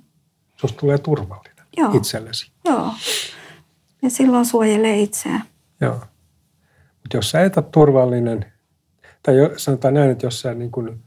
Susta 0.57 0.79
tulee 0.79 0.99
turvallinen 0.99 1.67
Joo. 1.77 1.93
itsellesi. 1.95 2.53
Joo. 2.65 2.91
Ja 4.03 4.11
silloin 4.11 4.47
suojelee 4.47 5.01
itseään. 5.01 5.43
Joo. 5.81 5.95
Mutta 7.03 7.17
jos 7.17 7.31
sä 7.31 7.41
et 7.41 7.57
ole 7.57 7.65
turvallinen, 7.73 8.53
tai 9.23 9.35
sanotaan 9.57 9.95
näin, 9.95 10.11
että 10.11 10.27
jos 10.27 10.41
sä 10.41 10.55
niin 10.55 10.71
kun 10.71 11.01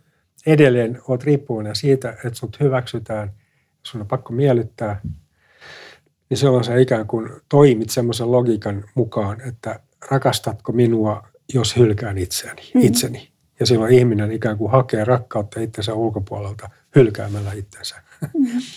edelleen 0.46 1.02
oot 1.08 1.24
riippuvainen 1.24 1.76
siitä, 1.76 2.10
että 2.10 2.34
sut 2.34 2.60
hyväksytään, 2.60 3.34
sun 3.84 4.02
on 4.02 4.08
pakko 4.08 4.34
miellyttää, 4.34 5.02
niin 6.30 6.38
silloin 6.38 6.64
sä 6.64 6.78
ikään 6.78 7.08
kuin 7.08 7.30
toimit 7.50 7.90
semmoisen 7.90 8.32
logiikan 8.32 8.84
mukaan, 8.96 9.42
että 9.42 9.80
rakastatko 10.12 10.72
minua 10.72 11.31
jos 11.54 11.78
hylkään 11.78 12.18
itseäni, 12.18 12.62
mm-hmm. 12.62 12.82
itseni. 12.82 13.32
Ja 13.60 13.66
silloin 13.66 13.94
ihminen 13.94 14.32
ikään 14.32 14.58
kuin 14.58 14.72
hakee 14.72 15.06
rakkautta 15.06 15.60
itsensä 15.60 15.94
ulkopuolelta 15.94 16.70
hylkäämällä 16.96 17.54
itsensä. 17.54 17.96
Mm-hmm. 18.22 18.62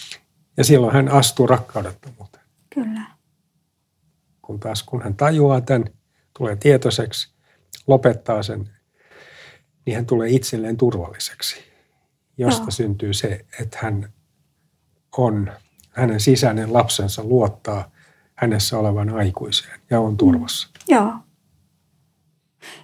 Ja 0.57 0.65
silloin 0.65 0.93
hän 0.93 1.09
astuu 1.09 1.47
rakkaudettomuuteen. 1.47 2.45
Kyllä. 2.75 3.01
Kun 4.43 4.61
taas 4.61 4.83
kun 4.83 5.03
hän 5.03 5.15
tajuaa 5.15 5.61
tämän, 5.61 5.85
tulee 6.39 6.57
tietoiseksi, 6.57 7.33
lopettaa 7.87 8.43
sen, 8.43 8.71
niin 9.87 9.97
hän 9.97 10.07
tulee 10.07 10.31
itselleen 10.31 10.77
turvalliseksi, 10.77 11.57
josta 12.39 12.63
Joo. 12.63 12.71
syntyy 12.71 13.13
se, 13.13 13.47
että 13.61 13.79
hän 13.83 14.13
on, 15.17 15.53
hänen 15.91 16.21
sisäinen 16.21 16.73
lapsensa 16.73 17.25
luottaa 17.25 17.91
hänessä 18.35 18.79
olevan 18.79 19.09
aikuiseen 19.09 19.81
ja 19.91 20.01
on 20.01 20.17
turvassa. 20.17 20.69
Mm. 20.69 20.95
Joo. 20.95 21.13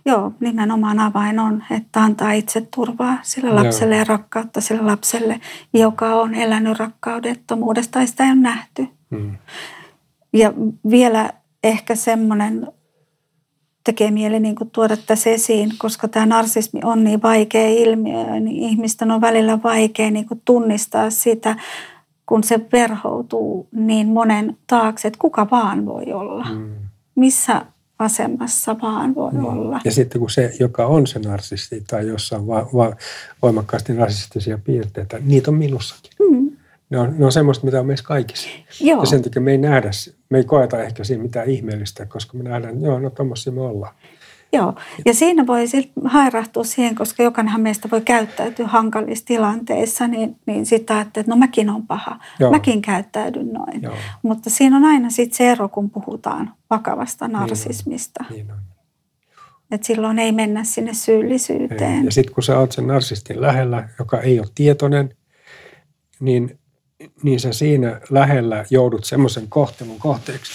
Joo, 0.07 0.33
nimenomaan 0.41 0.99
avain 0.99 1.39
on, 1.39 1.65
että 1.71 2.03
antaa 2.03 2.33
itse 2.33 2.69
turvaa 2.75 3.19
sille 3.23 3.51
lapselle 3.51 3.95
Joo. 3.95 3.99
ja 3.99 4.05
rakkautta 4.09 4.61
sille 4.61 4.83
lapselle, 4.83 5.41
joka 5.73 6.15
on 6.15 6.35
elänyt 6.35 6.79
rakkaudettomuudesta 6.79 7.93
tai 7.93 8.07
sitä 8.07 8.25
ei 8.25 8.31
ole 8.31 8.41
nähty. 8.41 8.87
Mm. 9.11 9.37
Ja 10.33 10.53
vielä 10.91 11.31
ehkä 11.65 11.95
semmoinen 11.95 12.69
tekee 13.85 14.11
mieli 14.11 14.41
niin 14.41 14.55
kuin 14.55 14.71
tuoda 14.71 14.97
tässä 14.97 15.31
esiin, 15.31 15.73
koska 15.79 16.09
tämä 16.09 16.27
narsismi 16.27 16.81
on 16.85 17.05
niin 17.05 17.23
vaikea 17.23 17.69
ilmiö, 17.69 18.41
niin 18.41 18.63
ihmisten 18.63 19.11
on 19.11 19.21
välillä 19.21 19.63
vaikea 19.63 20.11
niin 20.11 20.27
kuin 20.27 20.43
tunnistaa 20.45 21.11
sitä, 21.11 21.57
kun 22.27 22.45
se 22.45 22.61
verhoutuu 22.73 23.69
niin 23.73 24.09
monen 24.09 24.57
taakse, 24.67 25.09
että 25.09 25.19
kuka 25.19 25.51
vaan 25.51 25.87
voi 25.87 26.13
olla. 26.13 26.47
Mm. 26.51 26.75
Missä 27.15 27.67
asemassa 28.01 28.77
vaan 28.83 29.15
voi 29.15 29.33
Mm. 29.33 29.45
olla. 29.45 29.81
Ja 29.85 29.93
sitten 29.93 30.21
kun 30.21 30.31
se, 30.31 30.53
joka 30.61 30.87
on 30.87 31.07
se 31.07 31.19
narsisti 31.19 31.85
tai 31.91 32.07
jossa 32.09 32.37
on 32.37 32.47
va- 32.47 32.69
va- 32.75 32.97
voimakkaasti 33.43 33.93
narsistisia 33.93 34.59
piirteitä, 34.65 35.19
niitä 35.25 35.51
on 35.51 35.57
minussakin. 35.57 36.11
Mm. 36.31 36.51
Ne 36.91 36.99
on, 36.99 37.15
ne 37.19 37.25
on 37.25 37.33
semmoista, 37.33 37.65
mitä 37.65 37.81
on 37.81 37.87
meissä 37.87 38.05
kaikissa. 38.05 38.49
Joo. 38.81 39.01
Ja 39.03 39.07
sen 39.07 39.23
takia 39.23 39.43
me 39.43 39.51
ei 39.51 39.59
nähdä, 39.59 39.91
me 40.31 40.39
ei 40.39 40.45
koeta 40.45 40.83
ehkä 40.83 41.05
siinä 41.05 41.23
mitään 41.23 41.51
ihmeellistä, 41.51 42.07
koska 42.07 42.37
me 42.39 42.43
nähdään, 42.45 42.75
että 42.75 42.87
joo, 42.87 42.99
no 42.99 43.11
tommosia 43.11 43.53
me 43.53 43.61
ollaan. 43.61 43.95
Joo, 44.53 44.75
ja 45.07 45.15
siinä 45.15 45.47
voi 45.47 45.65
hairahtua 46.05 46.65
siihen, 46.65 46.95
koska 46.95 47.23
jokainenhan 47.23 47.61
meistä 47.61 47.89
voi 47.91 48.01
käyttäytyä 48.01 48.67
hankalissa 48.67 49.25
tilanteissa, 49.25 50.07
niin, 50.07 50.37
niin 50.47 50.67
sitten 50.67 50.97
ajattelee, 50.97 51.23
että 51.23 51.33
no 51.33 51.37
mäkin 51.37 51.71
on 51.71 51.87
paha, 51.87 52.19
Joo. 52.41 52.51
Mäkin 52.51 52.83
käyttäydyn 52.83 53.53
noin. 53.53 53.83
Joo. 53.83 53.95
Mutta 54.23 54.51
siinä 54.51 54.77
on 54.77 54.85
aina 54.85 55.11
sitten 55.11 55.37
se 55.37 55.51
ero, 55.51 55.69
kun 55.69 55.91
puhutaan 55.91 56.55
vakavasta 56.71 57.29
narsismista. 57.29 58.25
Niin 58.31 58.51
on. 58.51 58.59
Että 59.71 59.87
silloin 59.87 60.19
ei 60.19 60.33
mennä 60.33 60.65
sinne 60.65 60.91
Ei. 60.91 60.95
syyllisyyteen. 60.95 62.05
Ja 62.05 62.13
sitten 62.13 62.35
kun 62.35 62.43
sä 62.43 62.59
oot 62.59 62.73
sen 62.73 62.87
narsistin 62.87 63.41
lähellä, 63.41 63.89
joka 63.99 64.21
ei 64.21 64.41
ole 64.41 64.49
tietoinen, 64.55 65.15
niin, 66.21 66.59
niin 67.23 67.41
sä 67.41 67.53
siinä 67.53 68.01
lähellä 68.11 68.65
joudut 68.71 69.05
semmoisen 69.05 69.49
kohtelun 69.49 69.99
kohteeksi, 69.99 70.53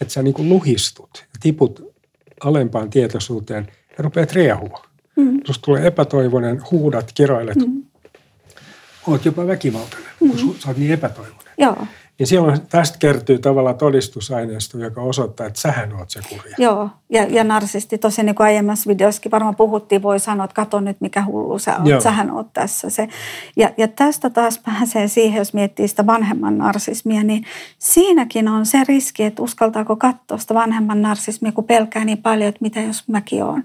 että 0.00 0.14
sä 0.14 0.22
niinku 0.22 0.44
luhistut 0.44 1.10
ja 1.14 1.38
tiput 1.40 1.97
alempaan 2.44 2.90
tietoisuuteen 2.90 3.66
ja 3.98 4.04
rupeat 4.04 4.32
riehua. 4.32 4.82
Mm. 5.16 5.40
Susta 5.46 5.64
tulee 5.64 5.86
epätoivoinen, 5.86 6.60
huudat, 6.70 7.12
kiroilet, 7.14 7.56
Mm. 7.56 7.82
oot 9.06 9.24
jopa 9.24 9.46
väkivaltainen, 9.46 10.08
kun 10.18 10.30
su- 10.38 10.56
sä 10.58 10.68
oot 10.68 10.76
niin 10.76 10.92
epätoivoinen. 10.92 11.52
Joo, 11.58 11.86
Ja 12.20 12.26
silloin 12.26 12.60
tästä 12.68 12.98
kertyy 12.98 13.38
tavallaan 13.38 13.78
todistusaineisto, 13.78 14.78
joka 14.78 15.00
osoittaa, 15.02 15.46
että 15.46 15.60
sähän 15.60 15.92
oot 15.92 16.10
se 16.10 16.20
kurja. 16.28 16.54
joo. 16.58 16.90
Ja, 17.10 17.22
ja 17.22 17.44
narsisti 17.44 17.98
tosiaan 17.98 18.26
niin 18.26 18.34
kuin 18.34 18.44
aiemmassa 18.44 18.88
videossakin 18.88 19.30
varmaan 19.30 19.56
puhuttiin, 19.56 20.02
voi 20.02 20.20
sanoa, 20.20 20.44
että 20.44 20.54
kato 20.54 20.80
nyt 20.80 20.96
mikä 21.00 21.24
hullu 21.24 21.58
sä 21.58 21.76
oot, 21.76 21.86
Joo. 21.86 22.00
sähän 22.00 22.30
oot 22.30 22.46
tässä 22.52 22.90
se. 22.90 23.08
Ja, 23.56 23.70
ja 23.76 23.88
tästä 23.88 24.30
taas 24.30 24.58
pääsee 24.58 25.08
siihen, 25.08 25.38
jos 25.38 25.54
miettii 25.54 25.88
sitä 25.88 26.06
vanhemman 26.06 26.58
narsismia, 26.58 27.22
niin 27.22 27.44
siinäkin 27.78 28.48
on 28.48 28.66
se 28.66 28.84
riski, 28.88 29.24
että 29.24 29.42
uskaltaako 29.42 29.96
katsoa 29.96 30.38
sitä 30.38 30.54
vanhemman 30.54 31.02
narsismia, 31.02 31.52
kun 31.52 31.64
pelkää 31.64 32.04
niin 32.04 32.18
paljon, 32.18 32.48
että 32.48 32.62
mitä 32.62 32.80
jos 32.80 33.08
mäkin 33.08 33.44
oon. 33.44 33.62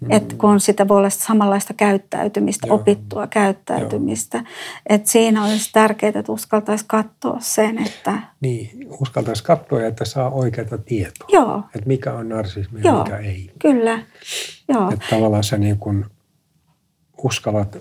Mm. 0.00 0.10
Että 0.10 0.34
kun 0.38 0.60
sitä 0.60 0.88
voi 0.88 0.96
olla 0.96 1.10
samanlaista 1.10 1.74
käyttäytymistä, 1.74 2.66
Joo. 2.66 2.76
opittua 2.76 3.26
käyttäytymistä. 3.26 4.44
Että 4.86 5.10
siinä 5.10 5.44
olisi 5.44 5.70
tärkeää, 5.72 6.12
että 6.16 6.32
uskaltaisi 6.32 6.84
katsoa 6.88 7.36
sen, 7.40 7.78
että 7.78 7.93
Niin, 8.40 8.86
uskaltaisi 9.00 9.44
katsoa, 9.44 9.82
että 9.86 10.04
saa 10.04 10.30
oikeaa 10.30 10.78
tietoa. 10.84 11.28
joo, 11.32 11.62
Että 11.74 11.88
mikä 11.88 12.12
on 12.12 12.28
narsismi 12.28 12.80
ja 12.84 12.90
Joo. 12.90 13.04
mikä 13.04 13.16
ei. 13.16 13.50
kyllä, 13.58 14.02
joo. 14.68 14.90
Että 14.92 15.06
tavallaan 15.10 15.44
sä 15.44 15.58
niin 15.58 15.78
kuin 15.78 16.04
uskallat 17.22 17.76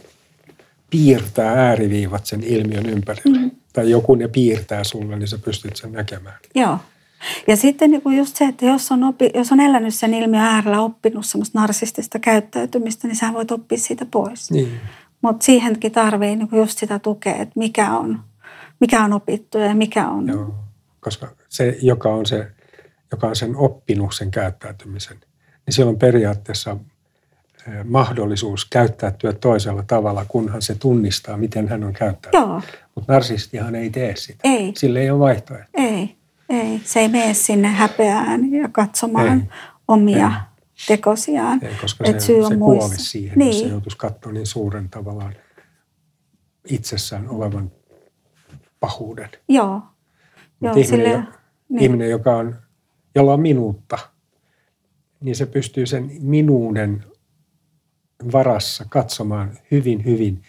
piirtää 0.89 1.51
ääriviivat 1.53 2.25
sen 2.25 2.43
ilmiön 2.43 2.85
ympärille. 2.85 3.37
Mm. 3.37 3.51
Tai 3.73 3.89
joku 3.89 4.15
ne 4.15 4.27
piirtää 4.27 4.83
sulle, 4.83 5.15
niin 5.15 5.27
sä 5.27 5.37
pystyt 5.37 5.75
sen 5.75 5.91
näkemään. 5.91 6.35
Joo. 6.55 6.77
Ja 7.47 7.55
sitten 7.55 7.91
niin 7.91 8.01
kuin 8.01 8.17
just 8.17 8.35
se, 8.35 8.45
että 8.45 8.65
jos 8.65 8.91
on, 8.91 9.03
opi, 9.03 9.29
jos 9.33 9.51
on 9.51 9.59
elänyt 9.59 9.93
sen 9.93 10.13
ilmiön 10.13 10.43
äärellä, 10.43 10.81
oppinut 10.81 11.25
semmoista 11.25 11.59
narsistista 11.59 12.19
käyttäytymistä, 12.19 13.07
niin 13.07 13.15
sä 13.15 13.33
voit 13.33 13.51
oppia 13.51 13.77
siitä 13.77 14.05
pois. 14.11 14.51
Niin. 14.51 14.79
Mutta 15.21 15.45
siihenkin 15.45 15.91
tarvii 15.91 16.35
niin 16.35 16.47
kuin 16.49 16.59
just 16.59 16.77
sitä 16.77 16.99
tukea, 16.99 17.35
että 17.35 17.53
mikä 17.55 17.91
on, 17.97 18.19
mikä 18.83 19.03
on 19.03 19.13
opittu 19.13 19.57
ja 19.57 19.75
mikä 19.75 20.09
on. 20.09 20.27
Joo. 20.27 20.55
Koska 20.99 21.27
se, 21.49 21.77
joka 21.81 22.09
on, 22.09 22.25
se, 22.25 22.47
joka 23.11 23.27
on 23.27 23.35
sen 23.35 23.55
oppinut 23.55 24.15
sen 24.15 24.31
käyttäytymisen, 24.31 25.17
niin 25.65 25.73
silloin 25.73 25.99
periaatteessa 25.99 26.77
eh, 27.67 27.83
mahdollisuus 27.83 28.65
käyttäytyä 28.65 29.33
toisella 29.33 29.83
tavalla, 29.87 30.25
kunhan 30.25 30.61
se 30.61 30.75
tunnistaa, 30.75 31.37
miten 31.37 31.67
hän 31.67 31.83
on 31.83 31.93
käyttäytynyt. 31.93 32.47
Joo, 32.47 32.61
Mutta 32.95 33.13
narsistihan 33.13 33.75
ei 33.75 33.89
tee 33.89 34.15
sitä. 34.15 34.39
Ei. 34.43 34.73
Sillä 34.77 34.99
ei 34.99 35.09
ole 35.09 35.19
vaihtoehto. 35.19 35.69
ei, 35.73 36.15
ei. 36.49 36.81
Se 36.83 36.99
ei 36.99 37.07
mene 37.07 37.33
sinne 37.33 37.67
häpeään 37.67 38.51
ja 38.53 38.69
katsomaan 38.71 39.27
Ei. 39.41 39.49
omia 39.87 40.27
Ei. 40.27 40.33
tekosiaan. 40.87 41.65
Ei, 41.65 41.75
koska 41.81 42.03
Et 42.07 42.19
se, 42.19 42.25
syy 42.25 42.41
on 42.41 42.51
se 42.51 42.57
kuolisi 42.57 43.05
siihen, 43.05 43.39
niin. 43.39 43.47
jos 43.47 43.59
se 43.59 43.67
joutuisi 43.67 43.97
katsoa 43.97 44.31
niin 44.31 44.47
suuren 44.47 44.89
tavallaan 44.89 45.35
itsessään 46.69 47.29
olevan 47.29 47.71
pahuuden. 48.83 49.29
Joo. 49.49 49.81
Joo, 50.61 50.71
ihminen, 50.71 50.87
sille, 50.87 51.09
jo, 51.09 51.23
niin. 51.69 51.83
ihminen, 51.83 52.09
joka 52.09 52.35
on, 52.35 52.55
jolla 53.15 53.33
on 53.33 53.39
minuutta, 53.39 53.97
niin 55.21 55.35
se 55.35 55.45
pystyy 55.45 55.85
sen 55.85 56.11
minuuden 56.19 57.03
varassa 58.31 58.85
katsomaan 58.89 59.51
hyvin, 59.71 60.05
hyvin 60.05 60.41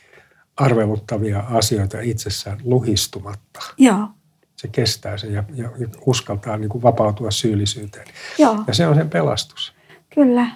arveluttavia 0.57 1.41
asioita 1.41 2.01
itsessään 2.01 2.59
luhistumatta. 2.65 3.61
Joo, 3.79 4.09
Se 4.57 4.69
kestää 4.69 5.17
sen 5.17 5.33
ja, 5.33 5.45
ja, 5.55 5.71
ja 5.79 5.89
uskaltaa 6.07 6.57
niin 6.57 6.69
kuin 6.69 6.83
vapautua 6.83 7.31
syyllisyyteen. 7.31 8.07
joo. 8.39 8.65
Ja 8.67 8.75
se 8.75 8.87
on 8.87 8.95
sen 8.95 9.11
pelastus. 9.11 9.75
Kyllä. 10.15 10.47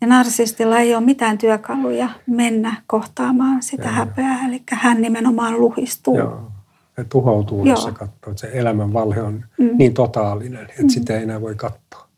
Ja 0.00 0.06
narsistilla 0.06 0.78
ei 0.78 0.94
ole 0.94 1.04
mitään 1.04 1.38
työkaluja 1.38 2.08
mennä 2.26 2.82
kohtaamaan 2.86 3.62
sitä 3.62 3.82
Joo. 3.82 3.92
häpeää, 3.92 4.46
eli 4.48 4.62
hän 4.70 5.02
nimenomaan 5.02 5.60
luhistuu. 5.60 6.18
Joo. 6.18 6.50
Se 6.96 7.04
tuhoutuu, 7.04 7.66
jos 7.66 7.78
Joo. 7.80 7.90
se 7.90 7.92
katsoo, 7.98 8.30
että 8.30 8.40
se 8.40 8.50
elämän 8.52 8.92
valhe 8.92 9.22
on 9.22 9.44
Mm. 9.58 9.70
niin 9.78 9.94
totaalinen, 9.94 10.62
että 10.62 10.82
Mm. 10.82 10.88
sitä 10.88 11.16
ei 11.16 11.22
enää 11.22 11.40
voi 11.40 11.54
katsoa. 11.54 12.08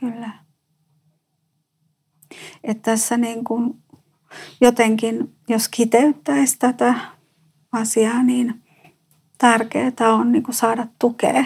Kyllä. 0.00 0.30
Että 2.64 2.90
tässä 2.90 3.16
niin 3.16 3.44
kuin 3.44 3.82
jotenkin, 4.60 5.34
jos 5.48 5.68
kiteyttäisi 5.68 6.58
tätä 6.58 6.94
asiaa, 7.72 8.22
niin 8.22 8.62
tärkeää 9.38 9.92
on 10.14 10.32
niin 10.32 10.42
kuin 10.42 10.54
saada 10.54 10.86
tukea 10.98 11.44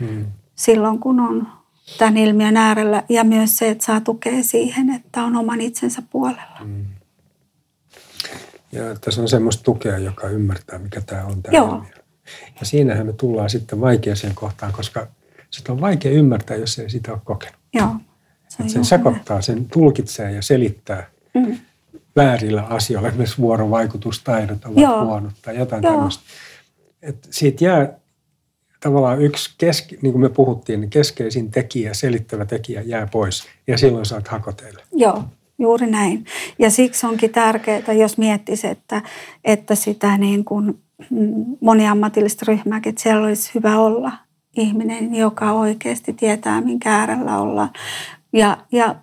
Hmm. 0.00 0.26
silloin, 0.54 0.98
kun 0.98 1.20
on 1.20 1.48
tämän 1.98 2.16
ilmiön 2.16 2.56
äärellä. 2.56 3.02
Ja 3.08 3.24
myös 3.24 3.56
se, 3.56 3.68
että 3.70 3.84
saa 3.84 4.00
tukea 4.00 4.42
siihen, 4.42 4.90
että 4.90 5.22
on 5.24 5.36
oman 5.36 5.60
itsensä 5.60 6.02
puolella. 6.10 6.60
Mm. 6.64 6.84
Ja 8.72 8.82
tässä 9.00 9.20
on 9.20 9.28
semmoista 9.28 9.62
tukea, 9.62 9.98
joka 9.98 10.28
ymmärtää, 10.28 10.78
mikä 10.78 11.00
tämä 11.00 11.24
on 11.24 11.42
tämä 11.42 11.56
Joo. 11.56 11.74
ilmiö. 11.76 11.99
Ja 12.60 12.66
siinähän 12.66 13.06
me 13.06 13.12
tullaan 13.12 13.50
sitten 13.50 13.80
vaikeaseen 13.80 14.34
kohtaan, 14.34 14.72
koska 14.72 15.06
sitä 15.50 15.72
on 15.72 15.80
vaikea 15.80 16.12
ymmärtää, 16.12 16.56
jos 16.56 16.78
ei 16.78 16.90
sitä 16.90 17.12
ole 17.12 17.20
kokenut. 17.24 17.60
Joo. 17.72 17.94
Se 18.48 18.68
sen 18.68 18.84
sekoittaa, 18.84 19.42
sen 19.42 19.64
tulkitsee 19.64 20.32
ja 20.32 20.42
selittää. 20.42 21.06
Mm. 21.34 21.58
väärillä 22.16 22.62
asioilla. 22.62 23.08
Esimerkiksi 23.08 23.38
vuorovaikutustaidot 23.38 24.64
ovat 24.64 24.78
Joo. 24.78 25.04
huonot 25.04 25.32
tai 25.42 25.56
jotain 25.56 25.82
Joo. 25.82 25.92
tämmöistä. 25.92 26.24
Et 27.02 27.28
siitä 27.30 27.64
jää 27.64 27.92
tavallaan 28.80 29.22
yksi, 29.22 29.54
keske, 29.58 29.96
niin 30.02 30.12
kuin 30.12 30.22
me 30.22 30.28
puhuttiin, 30.28 30.80
niin 30.80 30.90
keskeisin 30.90 31.50
tekijä, 31.50 31.94
selittävä 31.94 32.44
tekijä 32.44 32.82
jää 32.82 33.06
pois. 33.06 33.44
Ja 33.66 33.78
silloin 33.78 34.06
saat 34.06 34.28
hakoteille. 34.28 34.82
Joo, 34.92 35.24
juuri 35.60 35.86
näin. 35.86 36.24
Ja 36.58 36.70
siksi 36.70 37.06
onkin 37.06 37.30
tärkeää, 37.30 37.92
jos 37.92 38.18
miettisi, 38.18 38.66
että, 38.66 39.02
että 39.44 39.74
sitä 39.74 40.18
niin 40.18 40.44
kuin 40.44 40.82
mm, 41.10 41.44
moniammatillista 41.60 42.44
ryhmääkin, 42.48 42.90
että 42.90 43.02
siellä 43.02 43.26
olisi 43.26 43.50
hyvä 43.54 43.78
olla 43.78 44.12
ihminen, 44.56 45.14
joka 45.14 45.52
oikeasti 45.52 46.12
tietää, 46.12 46.60
minkä 46.60 46.96
äärellä 46.96 47.38
ollaan. 47.38 47.70
Ja, 48.32 48.56
ja 48.72 48.94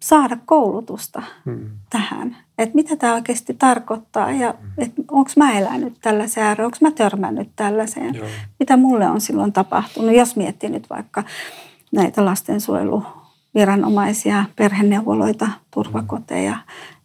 saada 0.00 0.38
koulutusta 0.46 1.22
Hmm. 1.44 1.70
tähän, 1.90 2.36
että 2.58 2.74
mitä 2.74 2.96
tämä 2.96 3.14
oikeasti 3.14 3.54
tarkoittaa 3.54 4.30
ja 4.30 4.54
että 4.78 5.02
onko 5.10 5.30
mä 5.36 5.58
elänyt 5.58 5.94
tällaiseen 6.00 6.46
ääreen, 6.46 6.64
onko 6.64 6.78
mä 6.80 6.90
törmännyt 6.90 7.48
tällaiseen, 7.56 8.14
Joo. 8.14 8.26
mitä 8.58 8.76
mulle 8.76 9.08
on 9.08 9.20
silloin 9.20 9.52
tapahtunut. 9.52 10.14
Jos 10.14 10.36
miettii 10.36 10.70
nyt 10.70 10.90
vaikka 10.90 11.24
näitä 11.92 12.24
lastensuojeluviranomaisia, 13.66 14.44
perheneuvoloita, 14.56 15.48
turvakoteja, 15.70 16.56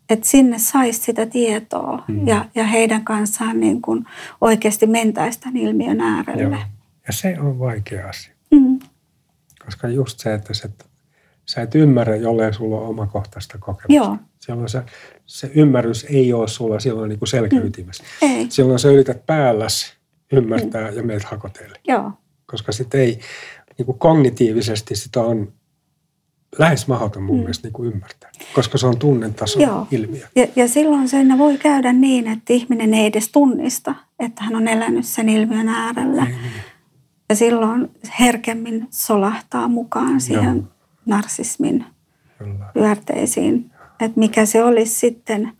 että 0.09 0.27
sinne 0.27 0.59
saisi 0.59 0.99
sitä 1.01 1.25
tietoa 1.25 2.03
Mm. 2.07 2.27
ja, 2.27 2.45
ja 2.55 2.63
heidän 2.63 3.05
kanssaan 3.05 3.59
niin 3.59 3.81
kuin 3.81 4.05
oikeasti 4.41 4.87
mentäisi 4.87 5.39
tämän 5.39 5.57
ilmiön 5.57 6.01
äärelle. 6.01 6.41
Joo. 6.41 6.63
Ja 7.07 7.13
se 7.13 7.35
on 7.39 7.59
vaikea 7.59 8.09
asia. 8.09 8.33
Mm, 8.51 8.79
Koska 9.65 9.87
just 9.87 10.19
se, 10.19 10.33
että 10.33 10.53
se 10.53 10.69
sä 11.45 11.61
et 11.61 11.75
ymmärrä, 11.75 12.15
jollei 12.15 12.53
sulla 12.53 12.77
ole 12.77 12.87
omakohtaista 12.87 13.57
kokemusta. 13.57 13.93
Joo. 13.93 14.17
Silloin 14.39 14.69
se, 14.69 14.83
se 15.25 15.51
ymmärrys 15.55 16.05
ei 16.09 16.33
ole 16.33 16.47
sulla 16.47 16.79
silloin 16.79 17.09
niin 17.09 17.19
kuin 17.19 17.29
selkäytimessä. 17.29 18.03
Ei. 18.21 18.45
Silloin 18.49 18.79
sä 18.79 18.89
yrität 18.89 19.25
päälläs 19.25 19.93
ymmärtää 20.31 20.89
ja 20.89 21.03
meet 21.03 21.23
hakoteille. 21.23 21.79
Joo. 21.87 22.11
Koska 22.45 22.71
sitten 22.71 23.01
ei, 23.01 23.19
niin 23.77 23.85
kuin 23.85 23.99
kognitiivisesti 23.99 24.95
sitä 24.95 25.21
on 25.21 25.53
lähes 26.57 26.87
mahdoton 26.87 27.23
mun 27.23 27.39
mielestä 27.39 27.67
niin 27.67 27.73
kuin 27.73 27.93
ymmärtää. 27.93 28.29
Koska 28.55 28.77
se 28.77 28.87
on 28.87 28.97
tunnetason 28.97 29.61
Joo. 29.61 29.87
ilmiö. 29.91 30.27
Ja, 30.35 30.47
ja 30.55 30.67
silloin 30.67 31.09
sen 31.09 31.37
voi 31.37 31.57
käydä 31.57 31.93
niin, 31.93 32.27
että 32.27 32.53
ihminen 32.53 32.93
ei 32.93 33.05
edes 33.05 33.29
tunnista, 33.29 33.95
että 34.19 34.43
hän 34.43 34.55
on 34.55 34.67
elänyt 34.67 35.05
sen 35.05 35.29
ilmiön 35.29 35.69
äärellä. 35.69 36.25
Niin, 36.25 36.41
niin. 36.41 36.53
Ja 37.29 37.35
silloin 37.35 37.91
herkemmin 38.19 38.87
solahtaa 38.89 39.67
mukaan 39.67 40.21
siihen 40.21 40.55
Joo. 40.55 40.65
narsismin 41.05 41.85
Kyllä. 42.37 42.65
pyörteisiin. 42.73 43.71
Että 43.99 44.19
mikä 44.19 44.45
se 44.45 44.63
olisi 44.63 44.95
sitten, 44.95 45.51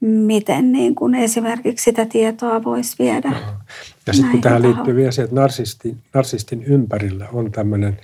miten 0.00 0.72
niin 0.72 0.94
kuin 0.94 1.14
esimerkiksi 1.14 1.84
sitä 1.84 2.06
tietoa 2.06 2.64
voisi 2.64 2.96
viedä. 2.98 3.32
Ja 4.10 4.14
sitten 4.14 4.30
kun 4.30 4.40
tähän 4.40 4.62
liittyy 4.62 4.96
vielä 4.96 5.10
se, 5.10 5.22
että 5.22 5.36
narsistin, 5.36 5.98
narsistin 6.14 6.62
ympärillä 6.62 7.28
on 7.32 7.52
tämmöinen 7.52 8.00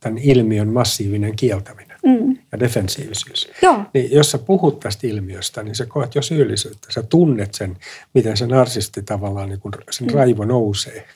tämän 0.00 0.18
ilmiön 0.18 0.68
massiivinen 0.68 1.36
kieltäminen 1.36 1.94
Mm. 2.04 2.36
ja 2.52 2.60
defensiivisyys. 2.60 3.50
Joo, 3.62 3.82
Niin 3.94 4.12
jos 4.12 4.30
sä 4.30 4.38
puhut 4.38 4.80
tästä 4.80 5.06
ilmiöstä, 5.06 5.62
niin 5.62 5.74
sä 5.74 5.86
koet 5.86 6.14
jo 6.14 6.22
syyllisyyttä. 6.22 6.92
Sä 6.92 7.02
tunnet 7.02 7.54
sen, 7.54 7.76
miten 8.14 8.36
se 8.36 8.46
narsisti 8.46 9.02
tavallaan, 9.02 9.48
niin 9.48 9.60
kun 9.60 9.72
sen 9.90 10.10
raivo 10.10 10.44
nousee. 10.44 11.06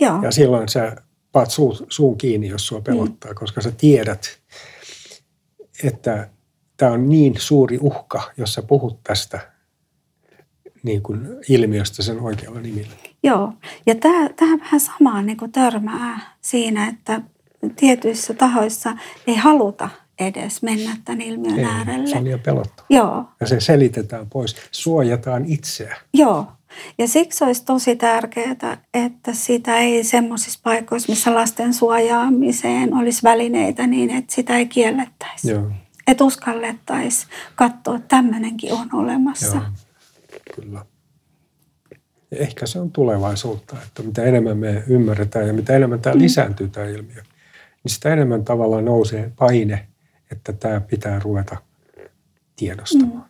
joo, 0.00 0.22
Ja 0.22 0.30
silloin 0.30 0.68
sä 0.68 0.96
paat 1.32 1.50
suu, 1.50 1.86
suun 1.88 2.18
kiinni, 2.18 2.48
jos 2.48 2.66
sua 2.66 2.80
pelottaa, 2.80 3.34
koska 3.34 3.60
sä 3.60 3.70
tiedät, 3.70 4.38
että 5.84 6.28
tämä 6.76 6.92
on 6.92 7.08
niin 7.08 7.34
suuri 7.38 7.78
uhka, 7.80 8.22
jos 8.36 8.54
sä 8.54 8.62
puhut 8.62 9.00
tästä 9.04 9.51
niin 10.82 11.02
kuin 11.02 11.28
ilmiöstä 11.48 12.02
sen 12.02 12.20
oikealla 12.20 12.60
nimellä. 12.60 12.92
joo. 13.22 13.52
Ja 13.86 13.94
tämä, 13.94 14.28
tämä 14.36 14.58
vähän 14.58 14.80
samaan 14.80 15.26
niin 15.26 15.36
kuin 15.36 15.52
törmää 15.52 16.20
siinä, 16.40 16.88
että 16.88 17.20
tietyissä 17.76 18.34
tahoissa 18.34 18.96
ei 19.26 19.36
haluta 19.36 19.88
edes 20.18 20.62
mennä 20.62 20.96
tämän 21.04 21.20
ilmiön 21.20 21.58
Ei, 21.58 21.64
äärelle. 21.64 22.06
se 22.06 22.16
on 22.18 22.24
liian 22.24 22.40
pelottava. 22.40 22.86
Joo, 22.90 23.24
Ja 23.40 23.46
se 23.46 23.60
selitetään 23.60 24.26
pois. 24.30 24.56
Suojataan 24.70 25.44
itseä. 25.46 25.96
Joo. 26.14 26.46
Ja 26.98 27.08
siksi 27.08 27.44
olisi 27.44 27.64
tosi 27.64 27.96
tärkeää, 27.96 28.76
että 28.94 29.32
sitä 29.32 29.76
ei 29.78 30.04
semmoisissa 30.04 30.60
paikoissa, 30.62 31.12
missä 31.12 31.34
lasten 31.34 31.74
suojaamiseen 31.74 32.94
olisi 32.94 33.22
välineitä, 33.22 33.86
niin 33.86 34.10
että 34.10 34.34
sitä 34.34 34.56
ei 34.56 34.66
kiellettäisi. 34.66 35.50
Joo, 35.50 35.70
Että 36.06 36.24
uskallettaisiin 36.24 37.30
katsoa, 37.54 37.96
että 37.96 38.08
tämmöinenkin 38.08 38.72
on 38.72 38.88
olemassa. 38.92 39.46
joo, 39.56 39.64
kyllä. 40.54 40.84
Ehkä 42.32 42.66
se 42.66 42.80
on 42.80 42.90
tulevaisuutta, 42.90 43.76
että 43.86 44.02
mitä 44.02 44.22
enemmän 44.24 44.58
me 44.58 44.84
ymmärretään 44.86 45.46
ja 45.46 45.52
mitä 45.52 45.76
enemmän 45.76 46.00
tämä 46.00 46.18
lisääntyy 46.18 46.68
tämä 46.68 46.86
ilmiö, 46.86 47.22
niin 47.84 47.92
sitä 47.92 48.12
enemmän 48.12 48.44
tavallaan 48.44 48.84
nousee 48.84 49.32
paine, 49.38 49.88
että 50.30 50.52
tämä 50.52 50.80
pitää 50.80 51.18
ruveta 51.18 51.56
tiedostamaan 52.56 53.28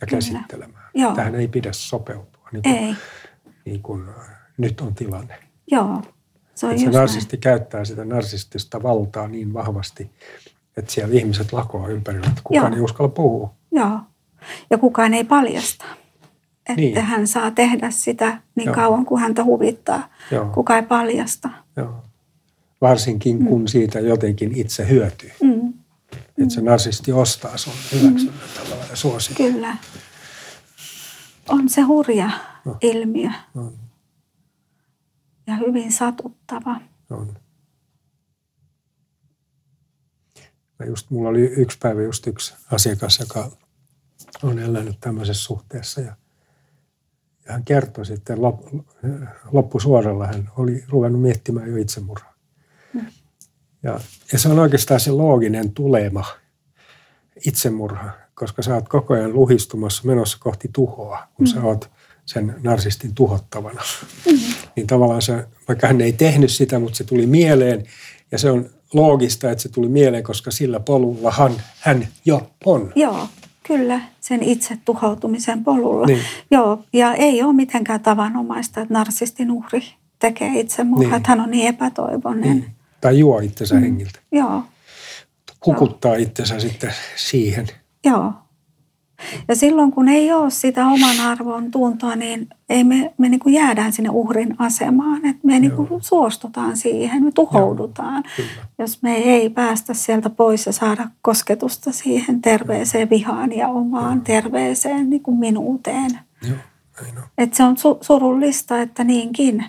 ja 0.00 0.06
käsittelemään. 0.06 0.90
Joo. 0.94 1.14
Tähän 1.14 1.34
ei 1.34 1.48
pidä 1.48 1.72
sopeutua, 1.72 2.48
niin 2.52 2.62
kuin, 2.62 2.76
Ei, 2.76 2.94
niin 3.64 3.82
kuin 3.82 4.08
äh, 4.08 4.14
nyt 4.58 4.80
on 4.80 4.94
tilanne. 4.94 5.34
joo. 5.70 6.02
Se 6.54 6.66
on 6.66 6.72
Että 6.72 6.80
se 6.80 6.84
just 6.86 6.94
näin. 6.94 7.00
narsisti 7.02 7.36
käyttää 7.38 7.84
sitä 7.84 8.04
narsistista 8.04 8.82
valtaa 8.82 9.28
niin 9.28 9.52
vahvasti, 9.52 10.10
että 10.76 10.92
siellä 10.92 11.14
ihmiset 11.14 11.52
lakoa 11.52 11.88
ympärillä, 11.88 12.26
että 12.28 12.40
kukaan 12.44 12.72
Joo. 12.72 12.76
ei 12.76 12.80
uskalla 12.84 13.08
puhua. 13.08 13.54
Joo. 13.70 13.98
Ja 14.70 14.78
kukaan 14.78 15.14
ei 15.14 15.24
paljasta. 15.24 15.84
Että 16.68 16.72
Niin. 16.80 17.00
hän 17.02 17.26
saa 17.26 17.50
tehdä 17.50 17.90
sitä 17.90 18.40
niin 18.54 18.66
Joo. 18.66 18.74
kauan 18.74 19.04
kuin 19.06 19.20
häntä 19.20 19.44
huvittaa. 19.44 20.08
Joo. 20.30 20.44
Kukaan 20.46 20.80
ei 20.80 20.86
paljasta. 20.86 21.48
Joo. 21.76 22.04
Varsinkin 22.80 23.44
kun 23.46 23.68
siitä 23.68 24.00
jotenkin 24.00 24.52
itse 24.54 24.88
hyötyy. 24.88 25.30
Mm, 25.42 25.72
Että 26.38 26.54
se 26.54 26.60
narsisti 26.60 27.12
ostaa 27.12 27.56
sun 27.56 27.72
hyväksynnän 27.92 28.48
tavallaan 28.58 28.90
ja 28.90 28.96
suosii. 28.96 29.36
kyllä. 29.36 29.76
On 31.48 31.68
se 31.68 31.80
hurja 31.80 32.30
No. 32.64 32.76
ilmiö 32.80 33.30
On, 33.54 33.72
ja 35.46 35.56
hyvin 35.56 35.92
satuttava. 35.92 36.76
on. 37.10 37.34
Mä 40.78 40.86
just, 40.86 41.10
mulla 41.10 41.28
oli 41.28 41.40
yksi 41.40 41.78
päivä 41.78 42.02
just 42.02 42.26
yksi 42.26 42.54
asiakas, 42.72 43.18
joka 43.20 43.50
on 44.42 44.58
elänyt 44.58 44.96
tämmöisessä 45.00 45.44
suhteessa 45.44 46.00
ja, 46.00 46.16
ja 47.46 47.52
hän 47.52 47.64
kertoi 47.64 48.06
sitten 48.06 48.42
lop, 48.42 48.60
loppusuoralla, 49.52 50.26
hän 50.26 50.50
oli 50.56 50.84
ruvennut 50.88 51.22
miettimään 51.22 51.70
jo 51.70 51.76
itsemurhaa. 51.76 52.34
Ja, 53.82 54.00
ja 54.32 54.38
se 54.38 54.48
on 54.48 54.58
oikeastaan 54.58 55.00
se 55.00 55.10
looginen 55.10 55.72
tulema, 55.72 56.24
itsemurha, 57.46 58.10
koska 58.34 58.62
sä 58.62 58.74
oot 58.74 58.88
koko 58.88 59.14
ajan 59.14 59.32
luhistumassa 59.32 60.02
menossa 60.04 60.38
kohti 60.40 60.70
tuhoa, 60.72 61.28
kun 61.34 61.46
sä 61.46 61.62
oot 61.62 61.90
sen 62.26 62.54
narsistin 62.62 63.14
tuhottavana. 63.14 63.82
Niin 64.76 64.86
tavallaan 64.86 65.22
se, 65.22 65.46
vaikka 65.68 65.86
hän 65.86 66.00
ei 66.00 66.12
tehnyt 66.12 66.50
sitä, 66.50 66.78
mutta 66.78 66.96
se 66.96 67.04
tuli 67.04 67.26
mieleen 67.26 67.84
ja 68.32 68.38
se 68.38 68.50
on 68.50 68.70
loogista, 68.92 69.50
että 69.50 69.62
se 69.62 69.68
tuli 69.68 69.88
mieleen, 69.88 70.22
koska 70.22 70.50
sillä 70.50 70.80
polullahan 70.80 71.62
hän 71.80 72.08
jo 72.24 72.50
on. 72.64 72.92
Joo, 72.94 73.28
kyllä, 73.62 74.00
sen 74.20 74.42
itse 74.42 74.78
tuhoutumisen 74.84 75.64
polulla. 75.64 76.06
Niin. 76.06 76.20
Joo, 76.50 76.84
ja 76.92 77.14
ei 77.14 77.42
ole 77.42 77.52
mitenkään 77.52 78.00
tavanomaista, 78.00 78.80
että 78.80 78.94
narsistin 78.94 79.50
uhri 79.50 79.82
tekee 80.18 80.60
itsemurhaa, 80.60 81.08
Niin. 81.08 81.16
että 81.16 81.28
hän 81.28 81.40
on 81.40 81.50
niin 81.50 81.66
epätoivoinen. 81.68 82.50
Niin. 82.50 82.70
Tai 83.00 83.18
juo 83.18 83.38
itsensä 83.40 83.80
hengiltä. 83.80 84.18
Joo, 84.32 84.62
Hukuttaa 85.66 86.14
itsensä 86.14 86.60
sitten 86.60 86.94
siihen. 87.16 87.66
joo. 88.04 88.32
Ja 89.48 89.56
silloin 89.56 89.92
kun 89.92 90.08
ei 90.08 90.32
ole 90.32 90.50
sitä 90.50 90.86
oman 90.86 91.20
arvon 91.20 91.70
tuntoa, 91.70 92.16
niin 92.16 92.48
ei 92.68 92.84
me, 92.84 93.14
me 93.18 93.28
niin 93.28 93.40
kuin 93.40 93.54
jäädään 93.54 93.92
sinne 93.92 94.10
uhrin 94.10 94.54
asemaan. 94.58 95.26
Että 95.26 95.46
me 95.46 95.60
niin 95.60 95.72
kuin 95.72 95.88
suostutaan 96.00 96.76
siihen, 96.76 97.24
me 97.24 97.30
tuhoudutaan. 97.34 98.22
Kyllä. 98.36 98.48
Jos 98.78 99.02
me 99.02 99.16
ei 99.16 99.50
päästä 99.50 99.94
sieltä 99.94 100.30
pois 100.30 100.66
ja 100.66 100.72
saada 100.72 101.08
kosketusta 101.22 101.92
siihen 101.92 102.42
terveeseen 102.42 103.10
vihaan 103.10 103.52
ja 103.52 103.68
omaan 103.68 104.20
terveeseen 104.20 105.10
niin 105.10 105.22
kuin 105.22 105.36
minuuteen. 105.38 106.10
Joo. 106.48 106.56
Et 107.38 107.54
se 107.54 107.64
on 107.64 107.76
su- 107.76 107.98
surullista, 108.00 108.80
että 108.82 109.04
niinkin 109.04 109.64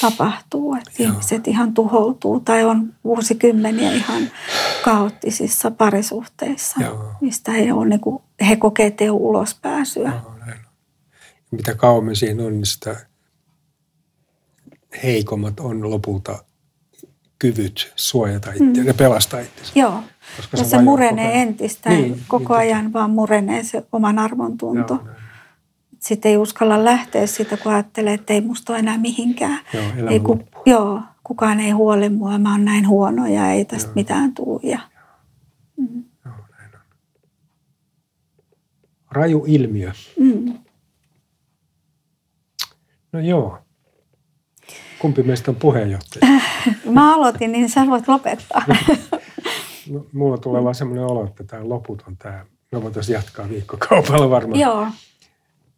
tapahtuu, 0.00 0.74
että 0.74 1.02
Joo. 1.02 1.12
ihmiset 1.12 1.48
ihan 1.48 1.74
tuhoutuu 1.74 2.40
tai 2.40 2.64
on 2.64 2.94
vuosikymmeniä 3.04 3.92
ihan 3.92 4.22
kaoottisissa 4.84 5.70
parisuhteissa, 5.70 6.80
Joo. 6.80 7.12
mistä 7.20 7.52
he, 7.52 7.72
on, 7.72 7.88
niin 7.88 8.00
kuin, 8.00 8.22
he 8.48 8.56
kokee, 8.56 8.94
ole 9.00 9.10
ulospääsyä. 9.10 10.08
Joo, 10.24 10.34
näin. 10.46 10.60
Mitä 11.50 11.74
kauemmin 11.74 12.16
siinä 12.16 12.44
on, 12.44 12.52
niin 12.52 12.66
sitä 12.66 12.96
heikommat 15.02 15.60
on 15.60 15.90
lopulta 15.90 16.44
kyvyt 17.38 17.92
suojata 17.96 18.50
itseään 18.50 18.86
ja 18.86 18.94
pelastaa 18.94 19.40
itsensä. 19.40 19.72
Joo, 19.74 20.02
Koska 20.36 20.56
ja 20.56 20.64
se 20.64 20.70
se 20.70 20.82
murenee 20.82 21.24
koko 21.24 21.36
ajan. 21.36 21.48
entistä, 21.48 21.90
Niin, 21.90 22.02
niin, 22.02 22.24
koko 22.28 22.58
niin 22.58 22.68
ajan 22.68 22.92
vaan 22.92 23.10
murenee 23.10 23.64
se 23.64 23.84
oman 23.92 24.18
arvon 24.18 24.58
tunto. 24.58 24.94
Joo, 24.94 25.04
näin. 25.04 25.29
Sitten 26.00 26.30
ei 26.30 26.36
uskalla 26.36 26.84
lähteä 26.84 27.26
siitä, 27.26 27.56
kun 27.56 27.72
ajattelee, 27.72 28.14
että 28.14 28.32
ei 28.32 28.40
musta 28.40 28.72
ole 28.72 28.78
enää 28.78 28.98
mihinkään. 28.98 29.58
Joo, 29.74 30.08
ei, 30.10 30.20
ku, 30.20 30.38
joo, 30.66 31.00
kukaan 31.24 31.60
ei 31.60 31.70
huoli 31.70 32.08
mua, 32.08 32.38
mä 32.38 32.50
oon 32.52 32.64
näin 32.64 32.88
huono 32.88 33.26
ja 33.26 33.50
ei 33.50 33.64
tästä 33.64 33.88
Joo. 33.88 33.94
mitään 33.94 34.34
tule. 34.34 34.60
Ja, 34.62 34.78
Joo, 36.24 36.34
näin 36.58 36.70
on. 36.74 36.80
Raju 39.10 39.44
ilmiö. 39.46 39.92
mm, 40.18 40.54
No 43.12 43.20
joo. 43.20 43.58
Kumpi 44.98 45.22
meistä 45.22 45.50
on 45.50 45.56
puheenjohtaja? 45.56 46.40
Mä 46.84 47.14
aloitin, 47.14 47.52
niin 47.52 47.68
sä 47.70 47.86
voit 47.86 48.08
lopettaa. 48.08 48.62
No, 49.90 50.06
mulla 50.12 50.38
tulee 50.38 50.64
vaan 50.64 50.74
semmoinen 50.74 51.04
olo, 51.04 51.24
että 51.26 51.44
tämä 51.44 51.68
loputon 51.68 52.16
tämä. 52.16 52.44
Me 52.72 52.82
voitaisiin 52.82 53.14
jatkaa 53.14 53.48
viikkokaupalla 53.48 54.30
varmaan. 54.30 54.60
Joo, 54.60 54.86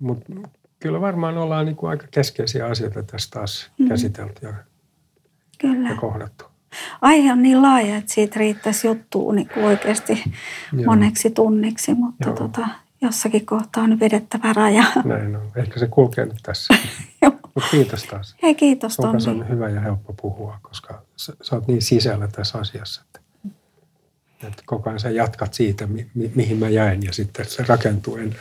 Mutta 0.03 0.33
kyllä 0.81 1.01
varmaan 1.01 1.39
ollaan 1.39 1.67
niin 1.67 1.77
kuin 1.77 1.91
aika 1.91 2.07
keskeisiä 2.11 2.67
asioita 2.67 3.03
tässä 3.03 3.31
taas 3.31 3.71
Mm. 3.79 3.89
käsitelty 3.89 4.47
ja, 4.47 4.55
kyllä. 5.59 5.89
ja 5.89 5.97
kohdattu. 5.97 6.45
Aihe 7.01 7.33
on 7.33 7.43
niin 7.43 7.63
laaja, 7.63 7.97
että 7.97 8.13
siitä 8.15 8.39
riittäisi 8.41 8.87
juttua 8.87 9.33
niin 9.33 9.49
kuin 9.55 9.65
oikeasti 9.67 10.25
Joo. 10.73 10.85
moneksi 10.85 11.31
tunniksi, 11.31 11.95
mutta 11.95 12.29
Joo. 12.29 12.37
tota, 12.37 12.69
jossakin 13.01 13.47
kohtaa 13.47 13.85
on 13.85 14.01
vedettävä 14.01 14.53
raja. 14.53 14.85
Näin 15.05 15.37
on. 15.37 15.51
Ehkä 15.57 15.81
se 15.81 15.87
kulkee 15.89 16.25
nyt 16.27 16.39
tässä. 16.43 16.75
Mutta 17.55 17.71
kiitos 17.71 18.03
taas. 18.05 18.37
Hei, 18.43 18.55
kiitos 18.55 18.95
Sun 18.95 19.13
kanssa 19.13 19.31
Tommi. 19.31 19.43
on 19.45 19.49
hyvä 19.49 19.69
ja 19.69 19.81
helppo 19.81 20.13
puhua, 20.23 20.59
koska 20.63 21.03
sä, 21.17 21.33
sä 21.43 21.55
oot 21.57 21.67
niin 21.69 21.83
sisällä 21.83 22.29
tässä 22.29 22.59
asiassa. 22.59 23.03
Että, 23.07 23.21
että 24.49 24.63
koko 24.67 24.91
ajan 24.91 25.01
sä 25.01 25.11
jatkat 25.11 25.55
siitä, 25.55 25.87
mi, 25.87 26.07
mi, 26.15 26.33
mihin 26.35 26.57
mä 26.59 26.69
jäin 26.69 27.03
ja 27.03 27.13
sitten 27.13 27.47
se 27.47 27.65
rakentuu. 27.69 28.17
En, 28.17 28.37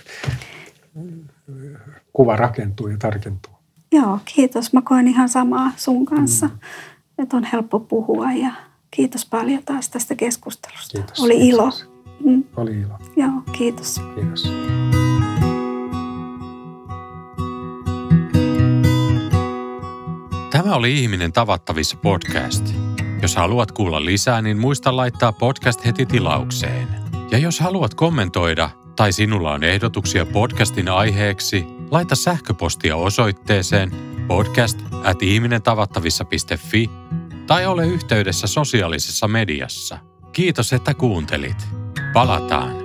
kuva 2.14 2.36
rakentuu 2.36 2.88
ja 2.88 2.98
tarkentuu. 2.98 3.54
Joo, 3.92 4.20
kiitos. 4.26 4.74
Mä 4.74 4.82
koen 4.82 5.08
ihan 5.08 5.30
samaa 5.30 5.72
sun 5.76 6.06
kanssa. 6.06 6.48
Mm. 6.48 6.60
Että 7.24 7.38
on 7.38 7.44
helppo 7.44 7.80
puhua 7.80 8.32
ja 8.34 8.52
kiitos 8.92 9.26
paljon 9.26 9.64
taas 9.66 9.90
tästä 9.90 10.16
keskustelusta. 10.16 10.98
Kiitos. 10.98 11.20
Oli 11.20 11.48
ilo. 11.50 11.72
Kiitos. 11.72 11.92
Mm, 12.26 12.44
Oli 12.58 12.80
ilo. 12.82 13.00
joo, 13.16 13.42
kiitos. 13.58 14.02
Kiitos. 14.16 14.52
Tämä 20.52 20.76
oli 20.76 21.00
Ihminen 21.00 21.34
tavattavissa 21.34 21.98
podcast. 22.02 22.66
Jos 23.22 23.36
haluat 23.36 23.72
kuulla 23.72 24.06
lisää, 24.06 24.42
niin 24.42 24.58
muista 24.60 24.96
laittaa 24.96 25.32
podcast 25.32 25.86
heti 25.86 26.06
tilaukseen. 26.06 26.88
Ja 27.32 27.38
jos 27.38 27.60
haluat 27.60 27.94
kommentoida 27.94 28.70
tai 28.96 29.14
sinulla 29.14 29.52
on 29.52 29.64
ehdotuksia 29.64 30.26
podcastin 30.26 30.90
aiheeksi, 30.90 31.66
laita 31.92 32.16
sähköpostia 32.16 32.96
osoitteeseen 32.96 33.92
podcast 34.28 34.80
at 35.04 35.22
ihminentavattavissa.fi 35.22 36.90
tai 37.48 37.66
ole 37.66 37.86
yhteydessä 37.88 38.48
sosiaalisessa 38.48 39.28
mediassa. 39.28 39.98
Kiitos, 40.32 40.74
että 40.74 40.94
kuuntelit. 40.94 41.68
Palataan. 42.14 42.81